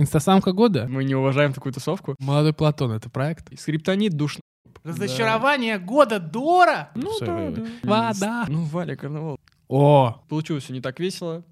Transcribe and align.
Инстасамка 0.00 0.52
года? 0.52 0.86
Мы 0.88 1.04
не 1.04 1.14
уважаем 1.14 1.52
такую 1.52 1.74
тусовку. 1.74 2.16
Молодой 2.18 2.54
Платон, 2.54 2.90
это 2.92 3.10
проект? 3.10 3.52
Скриптонит 3.60 4.14
душ. 4.14 4.38
Разочарование 4.82 5.78
года 5.78 6.18
Дора? 6.18 6.88
Ну 6.94 7.18
да, 7.20 7.50
да. 7.50 7.66
Вода. 7.82 8.46
Ну, 8.48 8.64
Валя, 8.64 8.96
карнавал. 8.96 9.38
О, 9.68 10.22
Получилось 10.30 10.64
все 10.64 10.72
не 10.72 10.80
так 10.80 10.98
весело. 11.00 11.44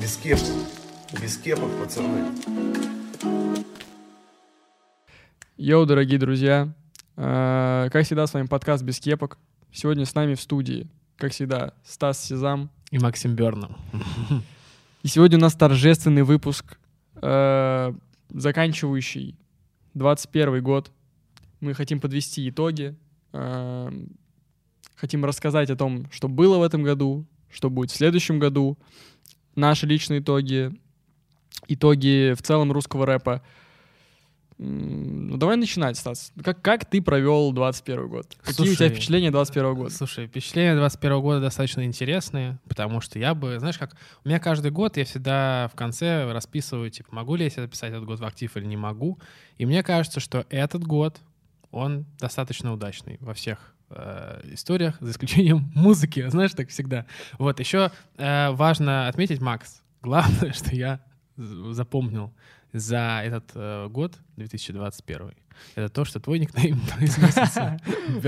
Без 0.00 0.16
кепок. 0.16 0.48
Без 1.20 1.36
кепок, 1.36 1.70
пацаны. 1.78 2.24
Йоу, 5.58 5.84
дорогие 5.84 6.18
друзья. 6.18 6.72
Э, 7.16 7.88
Как 7.92 8.06
всегда, 8.06 8.26
с 8.26 8.32
вами 8.32 8.46
подкаст 8.46 8.82
«Без 8.82 8.98
кепок». 8.98 9.36
Сегодня 9.70 10.06
с 10.06 10.14
нами 10.14 10.34
в 10.34 10.40
студии, 10.40 10.88
как 11.16 11.32
всегда, 11.32 11.74
Стас 11.84 12.22
Сезам. 12.24 12.70
и 12.90 12.98
Максим 12.98 13.34
Берном. 13.34 13.76
И 15.02 15.08
сегодня 15.08 15.38
у 15.38 15.40
нас 15.40 15.54
торжественный 15.54 16.22
выпуск, 16.22 16.78
э, 17.16 17.92
заканчивающий 18.30 19.36
21 19.94 20.62
год. 20.62 20.90
Мы 21.60 21.74
хотим 21.74 22.00
подвести 22.00 22.48
итоги, 22.48 22.96
э, 23.32 24.06
хотим 24.96 25.24
рассказать 25.24 25.70
о 25.70 25.76
том, 25.76 26.10
что 26.10 26.28
было 26.28 26.58
в 26.58 26.62
этом 26.62 26.82
году, 26.82 27.26
что 27.50 27.70
будет 27.70 27.90
в 27.90 27.96
следующем 27.96 28.38
году, 28.38 28.78
наши 29.54 29.86
личные 29.86 30.20
итоги, 30.20 30.72
итоги 31.68 32.34
в 32.34 32.42
целом 32.42 32.72
русского 32.72 33.06
рэпа. 33.06 33.42
Ну, 34.64 35.36
давай 35.36 35.56
начинать, 35.56 35.96
Стас. 35.98 36.32
Как, 36.42 36.62
как 36.62 36.84
ты 36.84 37.02
провел 37.02 37.52
21 37.52 38.08
год? 38.08 38.26
Какие 38.42 38.70
у 38.70 38.74
тебя 38.74 38.76
Слушай, 38.76 38.88
впечатления 38.88 39.30
21 39.30 39.74
года? 39.74 39.90
Слушай, 39.90 40.26
впечатления 40.26 40.74
21 40.74 41.20
года 41.20 41.40
достаточно 41.40 41.84
интересные, 41.84 42.58
потому 42.68 43.00
что 43.00 43.18
я 43.18 43.34
бы, 43.34 43.58
знаешь, 43.58 43.78
как 43.78 43.94
у 44.24 44.28
меня 44.28 44.38
каждый 44.40 44.70
год 44.70 44.96
я 44.96 45.04
всегда 45.04 45.68
в 45.72 45.76
конце 45.76 46.30
расписываю, 46.32 46.90
типа, 46.90 47.14
могу 47.14 47.34
ли 47.34 47.44
я 47.44 47.50
себе 47.50 47.62
записать 47.62 47.90
этот 47.90 48.04
год 48.04 48.20
в 48.20 48.24
актив 48.24 48.56
или 48.56 48.64
не 48.64 48.76
могу. 48.76 49.18
И 49.58 49.66
мне 49.66 49.82
кажется, 49.82 50.20
что 50.20 50.46
этот 50.48 50.84
год, 50.84 51.18
он 51.70 52.06
достаточно 52.18 52.72
удачный 52.72 53.18
во 53.20 53.34
всех 53.34 53.74
э, 53.90 54.40
историях, 54.52 54.96
за 55.00 55.10
исключением 55.10 55.70
музыки, 55.74 56.26
знаешь, 56.28 56.52
так 56.52 56.70
всегда. 56.70 57.06
Вот, 57.38 57.60
еще 57.60 57.90
э, 58.16 58.50
важно 58.52 59.08
отметить, 59.08 59.40
Макс, 59.40 59.82
главное, 60.00 60.52
что 60.54 60.74
я 60.74 61.00
запомнил 61.36 62.32
за 62.74 63.22
этот 63.24 63.52
э, 63.54 63.88
год, 63.88 64.18
2021, 64.36 65.32
это 65.74 65.88
то, 65.88 66.04
что 66.04 66.20
твой 66.20 66.38
никнейм 66.38 66.80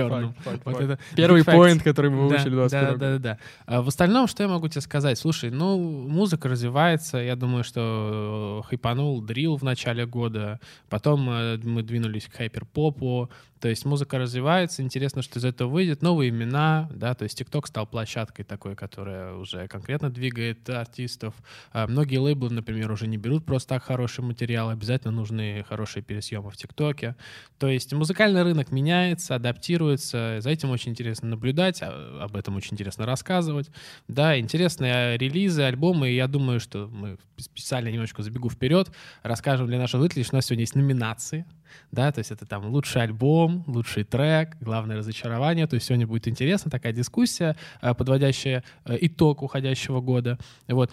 это 0.81 0.99
Первый 1.15 1.45
поинт, 1.45 1.83
который 1.83 2.11
мы 2.11 2.29
выучили 2.29 2.55
в 2.55 2.69
да, 2.69 2.69
21 2.69 2.71
да, 2.71 2.91
году. 2.91 2.99
да, 2.99 3.19
да. 3.19 3.39
А 3.67 3.83
в 3.83 3.89
остальном, 3.89 4.27
что 4.27 4.43
я 4.43 4.49
могу 4.49 4.69
тебе 4.69 4.81
сказать? 4.81 5.19
Слушай, 5.19 5.51
ну, 5.51 5.79
музыка 6.09 6.49
развивается. 6.49 7.19
Я 7.19 7.37
думаю, 7.37 7.65
что 7.65 8.63
э, 8.65 8.69
хайпанул 8.69 9.21
дрил 9.23 9.57
в 9.57 9.63
начале 9.63 10.07
года. 10.07 10.61
Потом 10.89 11.29
э, 11.31 11.59
мы 11.59 11.83
двинулись 11.83 12.27
к 12.27 12.35
хайпер-попу. 12.35 13.31
То 13.61 13.69
есть 13.69 13.85
музыка 13.85 14.19
развивается. 14.19 14.83
Интересно, 14.83 15.23
что 15.23 15.39
из 15.39 15.45
этого 15.45 15.69
выйдет. 15.69 16.03
Новые 16.03 16.31
имена, 16.31 16.89
да, 16.93 17.15
то 17.15 17.25
есть 17.25 17.41
TikTok 17.41 17.67
стал 17.67 17.87
площадкой 17.87 18.45
такой, 18.45 18.77
которая 18.77 19.35
уже 19.35 19.67
конкретно 19.67 20.11
двигает 20.11 20.69
артистов. 20.69 21.35
А 21.73 21.87
Многие 21.87 22.19
лейблы, 22.19 22.51
например, 22.51 22.93
уже 22.93 23.07
не 23.07 23.17
берут 23.17 23.45
просто 23.45 23.71
так 23.71 23.85
хороший 23.85 24.23
материал. 24.23 24.69
Обязательно 24.69 25.13
нужны 25.13 25.65
хорошие 25.69 26.03
пересъемы 26.03 26.51
в 26.51 26.57
ТикТоке. 26.57 27.16
То 27.59 27.69
есть 27.69 27.92
музыкальный 27.92 28.42
рынок 28.42 28.70
меняется, 28.72 29.34
адаптируется. 29.34 30.39
За 30.41 30.50
этим 30.50 30.70
очень 30.70 30.92
интересно 30.92 31.28
наблюдать, 31.28 31.81
а- 31.83 32.20
об 32.23 32.36
этом 32.36 32.56
очень 32.56 32.75
интересно 32.75 33.06
рассказывать. 33.06 33.70
Да, 34.08 34.39
интересные 34.39 35.17
релизы, 35.19 35.62
альбомы. 35.62 36.11
И 36.11 36.14
я 36.17 36.27
думаю, 36.28 36.61
что 36.61 36.89
мы 36.92 37.19
специально 37.39 37.89
немножко 37.89 38.23
забегу 38.23 38.50
вперед, 38.50 38.91
расскажем 39.23 39.67
для 39.67 39.78
наших 39.78 40.00
зрителей, 40.00 40.25
что 40.25 40.34
у 40.34 40.39
нас 40.39 40.47
сегодня 40.47 40.62
есть 40.62 40.75
номинации. 40.75 41.47
Да, 41.92 42.13
то 42.13 42.18
есть 42.18 42.30
это 42.30 42.46
там 42.46 42.67
лучший 42.67 43.02
альбом, 43.02 43.64
лучший 43.67 44.05
трек, 44.05 44.57
главное 44.61 44.96
разочарование. 44.96 45.67
То 45.67 45.74
есть 45.74 45.86
сегодня 45.86 46.07
будет 46.07 46.29
интересно 46.29 46.70
такая 46.70 46.92
дискуссия, 46.92 47.57
э, 47.83 47.95
подводящая 47.95 48.64
э, 48.85 48.98
итог 49.01 49.42
уходящего 49.42 50.01
года. 50.01 50.39
Вот. 50.68 50.91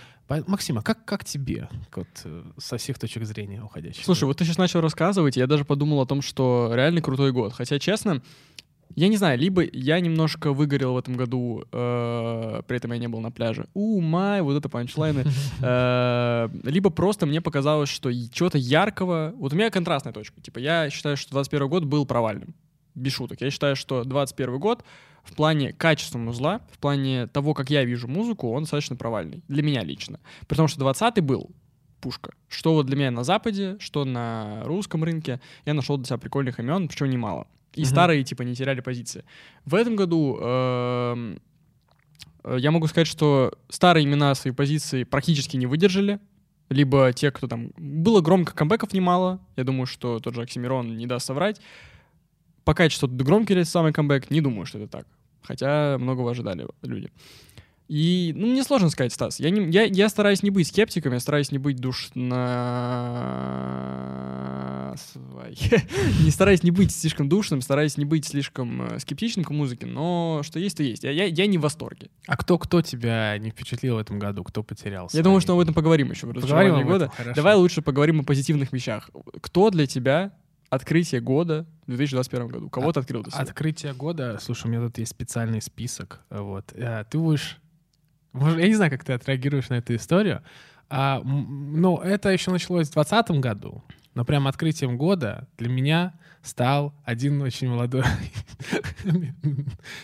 Максима, 0.47 0.81
как, 0.81 1.05
как 1.05 1.25
тебе 1.25 1.67
вот, 1.95 2.07
э, 2.23 2.43
со 2.57 2.77
всех 2.77 2.97
точек 2.97 3.25
зрения 3.25 3.61
уходящего? 3.61 4.03
Слушай, 4.03 4.23
вот 4.25 4.37
ты 4.37 4.45
сейчас 4.45 4.57
начал 4.57 4.81
рассказывать, 4.81 5.37
я 5.37 5.47
даже 5.47 5.65
подумал 5.65 6.01
о 6.01 6.05
том, 6.05 6.21
что 6.21 6.71
реально 6.73 7.01
крутой 7.01 7.31
год. 7.31 7.53
Хотя, 7.53 7.77
честно, 7.77 8.21
я 8.95 9.07
не 9.07 9.17
знаю, 9.17 9.39
либо 9.39 9.63
я 9.71 9.99
немножко 9.99 10.53
выгорел 10.53 10.93
в 10.93 10.97
этом 10.97 11.15
году, 11.15 11.63
э, 11.71 12.61
при 12.67 12.77
этом 12.77 12.91
я 12.91 12.99
не 12.99 13.07
был 13.07 13.19
на 13.21 13.31
пляже. 13.31 13.67
У, 13.73 14.01
май, 14.01 14.41
вот 14.41 14.55
это 14.55 14.69
панчлайны. 14.69 15.23
Э, 15.61 16.49
Либо 16.63 16.89
просто 16.89 17.25
мне 17.25 17.41
показалось, 17.41 17.89
что 17.89 18.11
чего-то 18.11 18.57
яркого... 18.57 19.33
Вот 19.35 19.53
у 19.53 19.55
меня 19.55 19.69
контрастная 19.69 20.13
точка. 20.13 20.41
Типа 20.41 20.59
я 20.59 20.89
считаю, 20.89 21.15
что 21.15 21.31
21 21.31 21.67
год 21.69 21.83
был 21.85 22.05
провальным. 22.05 22.53
Без 22.95 23.13
шуток. 23.13 23.41
Я 23.41 23.49
считаю, 23.49 23.75
что 23.75 24.03
21 24.03 24.59
год 24.59 24.83
в 25.23 25.35
плане 25.35 25.73
качества 25.73 26.17
музла, 26.17 26.61
в 26.71 26.79
плане 26.79 27.27
того, 27.27 27.53
как 27.53 27.69
я 27.69 27.85
вижу 27.85 28.07
музыку, 28.07 28.51
он 28.51 28.63
достаточно 28.63 28.95
провальный. 28.95 29.43
Для 29.47 29.63
меня 29.63 29.83
лично. 29.83 30.19
Потому 30.47 30.67
что 30.67 30.79
20 30.79 31.21
был 31.21 31.49
пушка. 32.01 32.33
Что 32.49 32.73
вот 32.73 32.85
для 32.85 32.97
меня 32.97 33.11
на 33.11 33.23
Западе, 33.23 33.77
что 33.79 34.03
на 34.05 34.63
русском 34.65 35.03
рынке, 35.03 35.39
я 35.65 35.73
нашел 35.73 35.97
для 35.97 36.05
себя 36.05 36.17
прикольных 36.17 36.59
имен, 36.59 36.87
причем 36.87 37.09
немало. 37.09 37.47
И 37.75 37.85
старые, 37.85 38.23
типа, 38.23 38.43
не 38.43 38.55
теряли 38.55 38.81
позиции. 38.81 39.23
В 39.65 39.75
этом 39.75 39.95
году 39.95 40.37
эм, 40.39 41.39
э, 42.43 42.57
я 42.59 42.71
могу 42.71 42.87
сказать, 42.87 43.07
что 43.07 43.53
старые 43.69 44.05
имена 44.05 44.35
свои 44.35 44.53
позиции 44.53 45.03
практически 45.03 45.57
не 45.57 45.65
выдержали. 45.65 46.19
Либо 46.69 47.11
те, 47.13 47.31
кто 47.31 47.47
там... 47.47 47.71
Было 47.77 48.21
громко 48.21 48.53
камбэков 48.53 48.93
немало. 48.93 49.39
Я 49.55 49.63
думаю, 49.63 49.85
что 49.85 50.19
тот 50.19 50.35
же 50.35 50.41
Оксимирон 50.41 50.97
не 50.97 51.07
даст 51.07 51.25
соврать. 51.25 51.59
По 52.63 52.73
качеству 52.73 53.07
громкий 53.07 53.63
самый 53.63 53.91
камбэк, 53.91 54.31
не 54.31 54.41
думаю, 54.41 54.65
что 54.65 54.79
это 54.79 54.87
так. 54.87 55.07
Хотя 55.41 55.97
многого 55.99 56.31
ожидали 56.31 56.67
люди. 56.81 57.11
И, 57.87 58.33
ну, 58.35 58.47
мне 58.47 58.63
сложно 58.63 58.89
сказать, 58.89 59.13
Стас. 59.13 59.39
Я, 59.39 59.49
не, 59.49 59.69
я, 59.71 59.83
я 59.83 60.09
стараюсь 60.09 60.41
не 60.41 60.49
быть 60.49 60.67
скептиком, 60.67 61.13
я 61.13 61.19
стараюсь 61.19 61.51
не 61.51 61.57
быть 61.57 61.77
душно... 61.77 62.23
свай. 64.97 65.57
не 66.23 66.31
стараюсь 66.31 66.63
не 66.63 66.71
быть 66.71 66.91
слишком 66.95 67.27
душным, 67.27 67.61
стараюсь 67.61 67.97
не 67.97 68.05
быть 68.05 68.25
слишком 68.25 68.83
э, 68.83 68.99
скептичным 68.99 69.43
к 69.43 69.49
музыке, 69.49 69.85
но 69.85 70.41
что 70.43 70.59
есть, 70.59 70.77
то 70.77 70.83
есть. 70.83 71.03
Я, 71.03 71.11
я, 71.11 71.25
я 71.25 71.47
не 71.47 71.57
в 71.57 71.61
восторге. 71.61 72.09
А 72.27 72.37
кто, 72.37 72.57
кто 72.57 72.81
тебя 72.81 73.37
не 73.37 73.49
впечатлил 73.49 73.95
в 73.95 73.99
этом 73.99 74.19
году? 74.19 74.43
Кто 74.43 74.63
потерялся? 74.63 75.17
Я 75.17 75.23
думаю, 75.23 75.41
что 75.41 75.53
мы 75.53 75.61
об 75.61 75.63
этом 75.63 75.73
поговорим 75.73 76.11
еще 76.11 76.27
в 76.27 76.31
разочаровании 76.31 76.83
года. 76.83 77.11
хорошо. 77.15 77.35
Давай 77.35 77.55
лучше 77.55 77.81
поговорим 77.81 78.21
о 78.21 78.23
позитивных 78.23 78.71
вещах. 78.71 79.09
Кто 79.41 79.69
для 79.69 79.87
тебя 79.87 80.31
открытие 80.69 81.21
года 81.21 81.65
в 81.85 81.89
2021 81.89 82.47
году? 82.47 82.69
Кого 82.69 82.91
ты 82.91 82.99
открыл 82.99 83.23
для 83.23 83.31
себя? 83.31 83.41
Открытие 83.41 83.93
года. 83.93 84.39
Слушай, 84.41 84.67
у 84.67 84.69
меня 84.69 84.81
тут 84.81 84.97
есть 84.97 85.11
специальный 85.11 85.61
список. 85.61 86.21
Вот. 86.29 86.71
Э, 86.73 87.05
Ты 87.09 87.19
будешь... 87.19 87.59
Может, 88.33 88.59
я 88.59 88.67
не 88.67 88.73
знаю, 88.75 88.91
как 88.91 89.03
ты 89.03 89.13
отреагируешь 89.13 89.69
на 89.69 89.75
эту 89.75 89.95
историю. 89.95 90.41
А, 90.89 91.21
ну, 91.23 91.97
это 91.97 92.29
еще 92.29 92.51
началось 92.51 92.89
в 92.89 92.93
2020 92.93 93.39
году. 93.39 93.83
Но 94.15 94.25
прям 94.25 94.47
открытием 94.47 94.97
года 94.97 95.47
для 95.57 95.69
меня 95.69 96.13
стал 96.43 96.93
один 97.03 97.41
очень 97.41 97.69
молодой... 97.69 98.03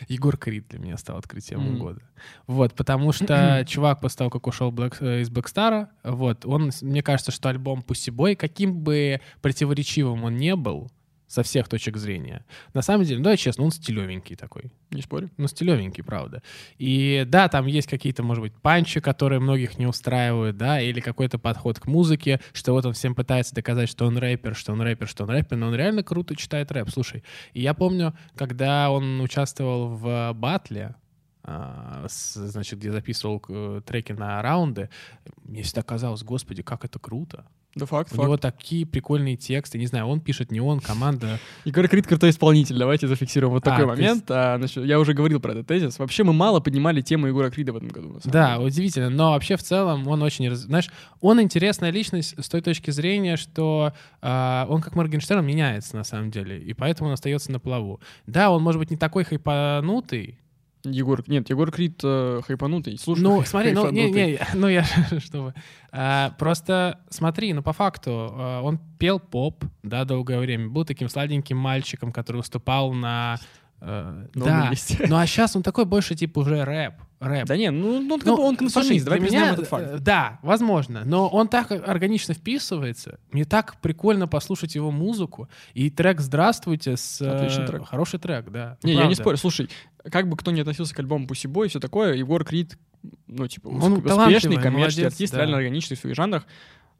Егор 0.07 0.37
Крид 0.37 0.67
для 0.69 0.79
меня 0.79 0.97
стал 0.97 1.17
открытием 1.17 1.61
Мгм. 1.61 1.79
года. 1.79 2.01
Вот, 2.47 2.73
потому 2.73 3.11
что 3.13 3.63
чувак 3.67 3.99
после 4.01 4.17
того, 4.17 4.29
как 4.29 4.47
ушел 4.47 4.71
Black- 4.71 4.97
э, 5.01 5.21
из 5.21 5.29
Блэкстара, 5.29 5.89
вот, 6.03 6.45
он, 6.45 6.71
мне 6.81 7.03
кажется, 7.03 7.31
что 7.31 7.49
альбом 7.49 7.81
Пусибой, 7.81 8.35
каким 8.35 8.75
бы 8.79 9.21
противоречивым 9.41 10.23
он 10.23 10.37
не 10.37 10.55
был, 10.55 10.89
со 11.29 11.43
всех 11.43 11.69
точек 11.69 11.95
зрения. 11.95 12.43
На 12.73 12.81
самом 12.81 13.05
деле, 13.05 13.19
ну, 13.19 13.23
давай 13.23 13.37
честно, 13.37 13.63
он 13.63 13.71
стилевенький 13.71 14.35
такой. 14.35 14.71
Не 14.89 15.01
спорю. 15.03 15.29
Ну, 15.37 15.47
стилевенький, 15.47 16.03
правда. 16.03 16.41
И 16.79 17.23
да, 17.27 17.47
там 17.47 17.67
есть 17.67 17.87
какие-то, 17.87 18.23
может 18.23 18.41
быть, 18.41 18.53
панчи, 18.53 18.99
которые 18.99 19.39
многих 19.39 19.77
не 19.77 19.85
устраивают, 19.85 20.57
да, 20.57 20.81
или 20.81 20.99
какой-то 20.99 21.37
подход 21.37 21.79
к 21.79 21.85
музыке, 21.85 22.41
что 22.51 22.73
вот 22.73 22.85
он 22.85 22.93
всем 22.93 23.13
пытается 23.13 23.53
доказать, 23.53 23.87
что 23.87 24.07
он 24.07 24.17
рэпер, 24.17 24.55
что 24.55 24.73
он 24.73 24.81
рэпер, 24.81 25.07
что 25.07 25.23
он 25.23 25.29
рэпер, 25.29 25.55
но 25.55 25.67
он 25.67 25.75
реально 25.75 26.03
круто 26.03 26.35
читает 26.35 26.71
рэп. 26.71 26.89
Слушай, 26.89 27.23
и 27.53 27.61
я 27.61 27.75
помню, 27.75 28.15
когда 28.35 28.89
он 28.89 29.21
участвовал 29.21 29.89
в 29.89 30.33
батле, 30.33 30.95
а, 31.43 32.05
значит, 32.09 32.79
где 32.79 32.91
записывал 32.91 33.41
э, 33.49 33.81
треки 33.85 34.13
на 34.13 34.41
раунды, 34.41 34.89
мне 35.43 35.61
всегда 35.61 35.83
казалось, 35.83 36.23
господи, 36.23 36.63
как 36.63 36.85
это 36.85 36.99
круто. 36.99 37.45
Да 37.79 37.85
факт, 37.85 38.11
У 38.11 38.15
факт. 38.15 38.23
него 38.25 38.37
такие 38.37 38.85
прикольные 38.85 39.35
тексты, 39.37 39.77
не 39.77 39.87
знаю, 39.87 40.05
он 40.07 40.19
пишет, 40.21 40.51
не 40.51 40.59
он, 40.61 40.79
команда. 40.79 41.39
Егор 41.65 41.87
Крид 41.87 42.05
крутой 42.07 42.29
исполнитель. 42.31 42.77
Давайте 42.77 43.07
зафиксируем 43.07 43.53
вот 43.53 43.65
А, 43.67 43.71
такой 43.71 43.85
есть- 43.87 43.99
момент. 44.01 44.25
А, 44.29 44.57
насчет- 44.57 44.85
я 44.85 44.99
уже 44.99 45.13
говорил 45.13 45.39
про 45.39 45.51
этот 45.53 45.67
тезис. 45.67 45.97
Вообще 45.99 46.23
мы 46.23 46.33
мало 46.33 46.59
поднимали 46.59 47.01
тему 47.01 47.27
Егора 47.27 47.49
Крида 47.49 47.73
в 47.73 47.77
этом 47.77 47.89
году. 47.89 48.19
Да, 48.25 48.55
деле. 48.55 48.65
удивительно, 48.67 49.09
но 49.09 49.31
вообще 49.31 49.55
в 49.57 49.63
целом 49.63 50.07
он 50.07 50.21
очень, 50.21 50.49
раз- 50.49 50.59
знаешь, 50.59 50.89
он 51.21 51.41
интересная 51.41 51.91
личность 51.91 52.35
с 52.37 52.49
той 52.49 52.61
точки 52.61 52.91
зрения, 52.91 53.37
что 53.37 53.93
а, 54.21 54.65
он 54.69 54.81
как 54.81 54.95
Моргенштерн 54.95 55.45
меняется 55.45 55.95
на 55.95 56.03
самом 56.03 56.31
деле, 56.31 56.59
и 56.59 56.73
поэтому 56.73 57.07
он 57.09 57.13
остается 57.13 57.51
на 57.51 57.59
плаву. 57.59 57.99
Да, 58.27 58.51
он 58.51 58.61
может 58.61 58.79
быть 58.79 58.91
не 58.91 58.97
такой 58.97 59.23
хайпанутый, 59.23 60.37
Егор, 60.91 61.23
нет, 61.27 61.49
Егор 61.49 61.71
Крид 61.71 61.99
э, 62.03 62.41
хайпанутый. 62.45 62.97
Слушай, 62.97 63.21
Ну, 63.21 63.43
смотри, 63.45 63.71
ну, 63.71 63.89
не, 63.89 64.11
не, 64.11 64.39
ну 64.53 64.67
я, 64.67 64.85
чтобы... 65.19 65.53
а, 65.91 66.33
просто 66.37 66.99
смотри, 67.09 67.53
ну, 67.53 67.61
по 67.63 67.73
факту, 67.73 68.11
а, 68.11 68.61
он 68.61 68.79
пел 68.97 69.19
поп, 69.19 69.63
да, 69.83 70.05
долгое 70.05 70.39
время, 70.39 70.69
был 70.69 70.85
таким 70.85 71.09
сладеньким 71.09 71.57
мальчиком, 71.57 72.11
который 72.11 72.37
выступал 72.37 72.93
на... 72.93 73.37
э, 73.81 74.25
Новом 74.33 74.49
да, 74.49 74.69
месте. 74.69 75.05
ну, 75.07 75.17
а 75.17 75.25
сейчас 75.25 75.55
он 75.55 75.63
такой 75.63 75.85
больше, 75.85 76.15
типа, 76.15 76.39
уже 76.39 76.63
рэп, 76.63 76.93
рэп. 77.19 77.47
Да 77.47 77.57
не, 77.57 77.69
ну, 77.71 78.01
ну, 78.01 78.15
он, 78.15 78.21
Ну, 78.23 78.33
он 78.35 78.55
конформист, 78.55 79.05
давай 79.05 79.19
признаем 79.19 79.43
меня, 79.45 79.53
этот 79.53 79.67
факт. 79.67 79.85
э, 79.87 79.97
Да, 79.99 80.39
возможно. 80.41 81.03
Но 81.05 81.27
он 81.27 81.47
так 81.47 81.71
органично 81.71 82.33
вписывается. 82.33 83.19
Мне 83.31 83.45
так 83.45 83.79
прикольно 83.81 84.27
послушать 84.27 84.75
его 84.75 84.91
музыку. 84.91 85.49
И 85.73 85.89
трек 85.89 86.19
«Здравствуйте» 86.21 86.97
с... 86.97 87.21
э, 87.21 87.29
Отличный 87.29 87.67
трек. 87.67 87.85
Хороший 87.87 88.19
трек, 88.19 88.49
да. 88.49 88.77
Не, 88.83 88.91
я 88.93 88.97
не 88.99 89.01
Правда. 89.03 89.15
спорю. 89.21 89.37
Слушай, 89.37 89.69
как 90.11 90.27
бы 90.29 90.37
кто 90.37 90.51
ни 90.51 90.59
относился 90.61 90.95
к 90.95 90.99
альбому 90.99 91.25
Pussy 91.27 91.51
Boy 91.51 91.65
и 91.65 91.69
все 91.69 91.79
такое, 91.79 92.13
Егор 92.13 92.43
Крид, 92.45 92.77
ну, 93.27 93.47
типа, 93.47 93.67
Он 93.67 93.93
успешный 93.93 94.57
коммерческий 94.57 94.69
молодец, 95.03 95.13
артист, 95.13 95.33
да. 95.33 95.39
реально 95.39 95.57
органичный 95.57 95.95
в 95.97 95.99
своих 95.99 96.15
жанрах. 96.15 96.45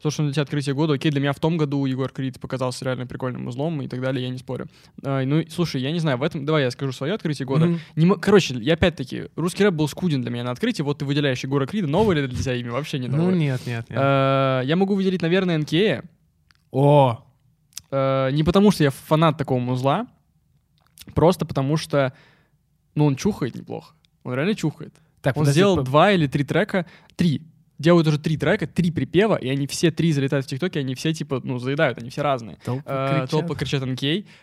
То, 0.02 0.10
что 0.12 0.22
он 0.22 0.28
для 0.28 0.34
тебя 0.34 0.44
открытие 0.44 0.74
года, 0.76 0.94
окей, 0.94 1.12
для 1.12 1.20
меня 1.20 1.34
в 1.34 1.40
том 1.40 1.58
году 1.58 1.86
Егор 1.86 2.10
Крид 2.10 2.40
показался 2.40 2.86
реально 2.86 3.06
прикольным 3.06 3.48
узлом 3.48 3.82
и 3.82 3.88
так 3.90 4.00
далее, 4.02 4.24
я 4.24 4.30
не 4.30 4.38
спорю. 4.38 4.68
А, 5.04 5.26
ну, 5.26 5.44
слушай, 5.50 5.82
я 5.82 5.92
не 5.92 6.00
знаю, 6.00 6.18
в 6.18 6.24
этом... 6.24 6.46
Давай 6.46 6.64
я 6.64 6.72
скажу 6.72 6.94
свое 6.94 7.14
открытие 7.14 7.46
года. 7.46 7.66
Мгм. 7.66 7.80
Не 7.98 8.16
Короче, 8.16 8.56
я 8.60 8.76
опять-таки, 8.76 9.26
русский 9.36 9.64
рэп 9.66 9.74
был 9.74 9.90
скуден 9.90 10.22
для 10.22 10.32
меня 10.32 10.46
на 10.46 10.52
открытии, 10.52 10.84
вот 10.84 11.00
ты 11.00 11.06
выделяешь 11.06 11.44
Егора 11.44 11.66
Крида, 11.66 11.88
новое 11.88 12.16
ли 12.16 12.28
для 12.28 12.38
тебя 12.42 12.56
имя? 12.56 12.72
Вообще 12.72 12.98
не 13.00 13.08
Ну, 13.10 13.18
новое. 13.18 13.36
нет, 13.36 13.60
нет, 13.68 13.90
нет. 13.90 14.00
А, 14.02 14.62
Я 14.62 14.76
могу 14.78 14.96
выделить, 14.96 15.22
наверное, 15.22 15.58
НКЕ, 15.58 16.04
О, 16.72 17.26
Э, 17.92 18.30
не 18.32 18.44
потому, 18.44 18.70
что 18.72 18.84
я 18.84 18.92
фанат 18.92 19.38
такого 19.38 19.58
музла, 19.60 20.06
просто 21.16 21.46
потому 21.46 21.76
что, 21.76 22.14
ну, 22.96 23.06
он 23.06 23.16
чухает 23.16 23.56
неплохо. 23.56 23.96
Он 24.24 24.36
реально 24.36 24.54
чухает. 24.56 24.94
так, 25.22 25.36
Он 25.36 25.42
подожди, 25.42 25.60
сделал 25.60 25.78
по- 25.78 25.82
два 25.84 26.12
или 26.12 26.28
три 26.28 26.44
трека, 26.44 26.86
три. 27.16 27.42
Делают 27.80 28.06
уже 28.08 28.20
три 28.20 28.36
трека, 28.38 28.68
три 28.68 28.92
припева, 28.92 29.36
и 29.38 29.48
они 29.50 29.66
все 29.66 29.90
три 29.90 30.12
залетают 30.12 30.46
в 30.46 30.50
ТикТоке, 30.50 30.82
они 30.82 30.96
все, 30.96 31.14
типа, 31.14 31.40
ну, 31.44 31.58
заедают, 31.60 31.98
они 31.98 32.10
все 32.10 32.22
разные. 32.22 32.58
Толпы 32.64 32.84
Э, 32.86 33.08
кричат. 33.22 33.30
Толпа 33.32 33.56
кричат 33.56 33.86
НК, 33.86 34.02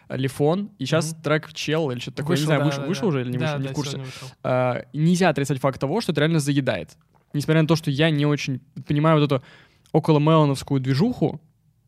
Лифон, 0.09 0.71
и 0.79 0.87
сейчас 0.87 1.13
Мгм. 1.13 1.23
трек 1.23 1.53
Чел 1.53 1.91
или 1.91 1.99
что-то 2.01 2.17
такое, 2.19 2.37
Вышел, 2.37 2.43
не 2.45 2.47
знаю, 2.47 2.61
да, 2.61 2.65
вышел, 2.67 2.83
да, 2.83 2.89
вышел 2.89 3.03
да. 3.03 3.09
уже 3.09 3.21
или 3.21 3.31
не 3.33 3.39
Да, 3.39 3.45
вышел, 3.45 3.59
не 3.61 3.67
да, 3.67 3.71
в 3.71 3.75
курсе. 3.75 4.01
А, 4.43 4.83
нельзя 4.95 5.29
отрицать 5.29 5.59
факт 5.61 5.79
того, 5.79 6.01
что 6.01 6.13
это 6.13 6.23
реально 6.23 6.41
заедает. 6.41 6.97
Несмотря 7.35 7.61
на 7.63 7.69
то, 7.69 7.77
что 7.77 7.91
я 7.91 8.09
не 8.11 8.25
очень 8.25 8.61
понимаю 8.89 9.21
вот 9.21 9.31
эту 9.31 9.45
около 9.93 10.19
мелоновскую 10.19 10.81
движуху, 10.81 11.39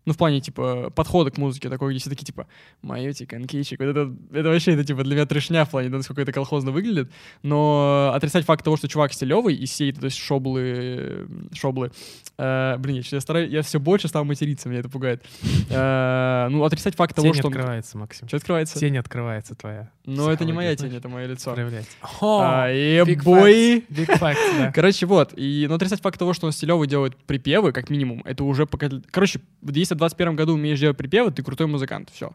ну, 0.05 0.13
в 0.13 0.17
плане, 0.17 0.41
типа, 0.41 0.91
подхода 0.95 1.31
к 1.31 1.39
музыке 1.39 1.69
такой, 1.69 1.91
где 1.91 2.01
все 2.01 2.11
такие, 2.11 2.27
типа, 2.27 2.47
майотик, 2.83 3.33
анкейчик, 3.33 3.79
вот 3.81 3.89
это, 3.89 4.15
это 4.33 4.49
вообще, 4.49 4.73
это, 4.73 4.85
типа, 4.85 5.05
для 5.05 5.15
меня 5.15 5.27
трешня 5.27 5.65
в 5.65 5.71
плане, 5.71 5.89
того, 5.89 5.99
насколько 5.99 6.23
это 6.23 6.33
колхозно 6.33 6.71
выглядит, 6.71 7.11
но 7.43 8.13
отрицать 8.15 8.45
факт 8.45 8.65
того, 8.65 8.77
что 8.77 8.89
чувак 8.89 9.13
стилевый, 9.13 9.55
и 9.55 9.67
все 9.67 9.89
эти, 9.91 9.99
то 9.99 10.07
есть, 10.07 10.17
шоблы, 10.17 11.29
шоблы, 11.53 11.93
э, 12.39 12.77
блин, 12.79 12.97
я, 12.97 13.03
я 13.11 13.21
стараюсь, 13.21 13.51
я 13.51 13.63
все 13.63 13.81
больше 13.81 14.09
стал 14.09 14.25
материться, 14.25 14.69
меня 14.69 14.81
это 14.81 14.89
пугает. 14.89 15.25
Э, 15.71 16.49
ну, 16.51 16.65
отрицать 16.65 16.95
факт 16.95 17.15
того, 17.15 17.29
Тень 17.29 17.35
что 17.35 17.49
он... 17.49 17.53
открывается, 17.53 17.99
Максим. 17.99 18.29
Что 18.29 18.37
открывается? 18.39 18.79
Тень 18.79 18.97
открывается 18.99 19.55
твоя. 19.55 19.91
Ну, 20.05 20.31
это 20.31 20.45
не 20.45 20.53
моя 20.53 20.75
тень, 20.75 20.95
это 20.95 21.09
мое 21.09 21.27
лицо. 21.27 21.53
Проявляется. 21.53 21.93
А, 22.21 22.71
Big 22.71 23.23
бой! 23.23 23.59
facts, 23.59 23.87
Big 23.91 24.19
facts, 24.19 24.59
да. 24.59 24.73
Короче, 24.75 25.07
вот. 25.07 25.33
И, 25.37 25.67
но 25.69 25.75
отрицать 25.75 26.01
факт 26.01 26.19
того, 26.19 26.33
что 26.33 26.47
он 26.47 26.53
стилевый 26.53 26.89
делает 26.89 27.17
припевы, 27.17 27.73
как 27.73 27.91
минимум, 27.91 28.23
это 28.25 28.45
уже 28.45 28.67
показатель. 28.67 29.05
Короче, 29.11 29.41
в 29.61 29.71
21 29.99 30.37
году 30.37 30.55
умеешь 30.55 30.81
делать 30.81 30.97
припевы, 30.97 31.31
ты 31.31 31.43
крутой 31.43 31.67
музыкант. 31.67 32.11
Все. 32.13 32.33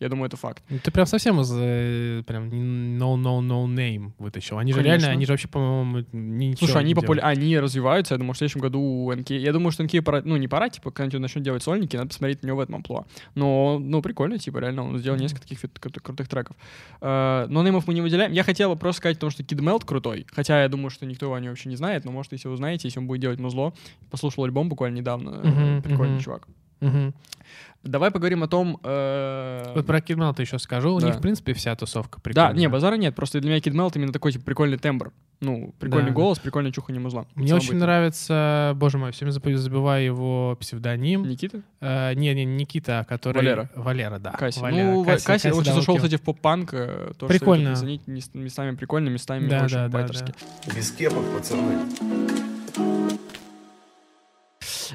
Я 0.00 0.08
думаю, 0.08 0.28
это 0.28 0.38
факт. 0.38 0.62
Ну, 0.70 0.78
Ты 0.82 0.90
прям 0.90 1.04
совсем 1.04 1.38
из 1.42 1.52
э, 1.54 2.22
прям 2.26 2.48
no 2.48 3.16
no 3.16 3.40
no 3.40 3.66
name 3.66 4.12
вытащил. 4.18 4.56
Они 4.56 4.72
же 4.72 4.78
Конечно. 4.78 4.96
реально, 4.96 5.12
они 5.12 5.26
же 5.26 5.32
вообще, 5.34 5.46
по-моему, 5.46 6.06
ничего 6.12 6.66
Слушай, 6.66 6.80
они 6.80 6.94
популя... 6.94 7.20
они 7.20 7.58
развиваются. 7.58 8.14
Я 8.14 8.18
думаю, 8.18 8.32
что 8.32 8.46
в 8.46 8.48
следующем 8.48 8.62
году 8.62 8.80
у 8.80 9.12
НК... 9.14 9.30
Я 9.30 9.52
думаю, 9.52 9.72
что 9.72 9.84
НК 9.84 10.02
пора... 10.02 10.22
Ну, 10.24 10.38
не 10.38 10.48
пора, 10.48 10.70
типа, 10.70 10.90
когда 10.90 11.16
он 11.16 11.22
начнет 11.22 11.44
делать 11.44 11.62
сольники, 11.62 11.96
надо 11.96 12.08
посмотреть 12.08 12.42
на 12.42 12.46
него 12.46 12.56
в 12.56 12.60
этом 12.60 12.76
амплуа. 12.76 13.04
Но, 13.34 13.78
ну, 13.78 14.00
прикольно, 14.00 14.38
типа, 14.38 14.56
реально, 14.58 14.84
он 14.84 14.98
сделал 14.98 15.18
несколько 15.18 15.42
таких 15.42 15.60
крутых 15.60 16.28
треков. 16.28 16.56
Э, 17.02 17.44
Но 17.50 17.62
неймов 17.62 17.86
мы 17.86 17.92
не 17.92 18.00
выделяем. 18.00 18.32
Я 18.32 18.42
хотел 18.42 18.74
просто 18.76 19.00
сказать, 19.00 19.18
потому 19.18 19.30
что 19.30 19.42
Kid 19.42 19.58
Melt 19.58 19.84
крутой. 19.84 20.26
Хотя 20.32 20.62
я 20.62 20.68
думаю, 20.70 20.88
что 20.88 21.04
никто 21.04 21.26
его 21.26 21.34
вообще 21.34 21.68
не 21.68 21.76
знает, 21.76 22.06
но, 22.06 22.10
может, 22.10 22.32
если 22.32 22.48
вы 22.48 22.54
узнаете, 22.54 22.88
если 22.88 23.00
он 23.00 23.06
будет 23.06 23.20
делать 23.20 23.38
музло. 23.38 23.74
Послушал 24.10 24.44
альбом 24.44 24.70
буквально 24.70 24.96
недавно. 24.96 25.82
Прикольный 25.84 26.22
чувак. 26.22 26.48
Мгм. 26.80 27.14
Давай 27.82 28.10
поговорим 28.10 28.42
о 28.42 28.46
том... 28.46 28.78
э, 28.84 29.72
Вот 29.74 29.86
про 29.86 29.98
Kid 30.00 30.16
Melt 30.16 30.38
еще 30.38 30.58
скажу. 30.58 30.94
У 30.94 31.00
да. 31.00 31.06
них, 31.06 31.16
в 31.16 31.20
принципе, 31.22 31.54
вся 31.54 31.74
тусовка 31.74 32.18
Да, 32.18 32.22
прикольная. 32.22 32.52
не, 32.54 32.68
базара 32.68 32.96
нет. 32.96 33.14
Просто 33.14 33.40
для 33.40 33.48
меня 33.50 33.58
Melt 33.60 33.92
именно 33.94 34.12
такой, 34.12 34.32
типа, 34.32 34.44
прикольный 34.44 34.76
тембр. 34.76 35.12
Ну, 35.40 35.74
прикольный 35.78 36.10
Да. 36.10 36.14
голос, 36.14 36.38
прикольное 36.38 36.72
чухание 36.72 37.00
музла. 37.00 37.24
Мне 37.34 37.54
очень 37.54 37.70
быть. 37.70 37.78
нравится, 37.80 38.72
боже 38.76 38.98
мой, 38.98 39.12
все 39.12 39.24
время 39.24 39.38
заб- 39.38 39.56
забываю 39.56 40.04
его 40.04 40.56
псевдоним. 40.60 41.22
Никита? 41.26 41.62
Э, 41.80 42.12
не, 42.12 42.34
не 42.34 42.44
Никита, 42.44 43.06
который... 43.08 43.36
Валера. 43.38 43.70
Валера, 43.74 44.18
да. 44.18 44.32
Касси. 44.32 44.60
Валера. 44.60 44.84
Ну, 44.90 45.02
Касси- 45.02 45.24
Касси, 45.24 45.48
он 45.48 45.52
Касси 45.54 45.64
сейчас 45.64 45.74
зашел, 45.76 45.94
Даункил. 45.94 46.04
кстати, 46.04 46.16
в 46.20 46.22
поп-панк. 46.22 46.74
э, 46.74 47.12
тоже 47.18 47.30
Прикольно. 47.32 47.74
заценить. 47.74 48.02
Мест- 48.06 48.34
местами 48.34 48.76
прикольно, 48.76 49.08
местами 49.08 49.48
Да, 49.48 49.64
очень 49.64 49.76
да, 49.76 49.88
да, 49.88 49.98
байтерски. 49.98 50.34
Без 50.76 50.90
кепок, 50.92 51.24
пацаны. 51.34 51.78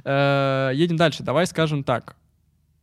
Э, 0.04 0.72
Едем 0.74 0.98
дальше. 0.98 1.24
Давай 1.24 1.48
скажем 1.48 1.84
так. 1.84 2.16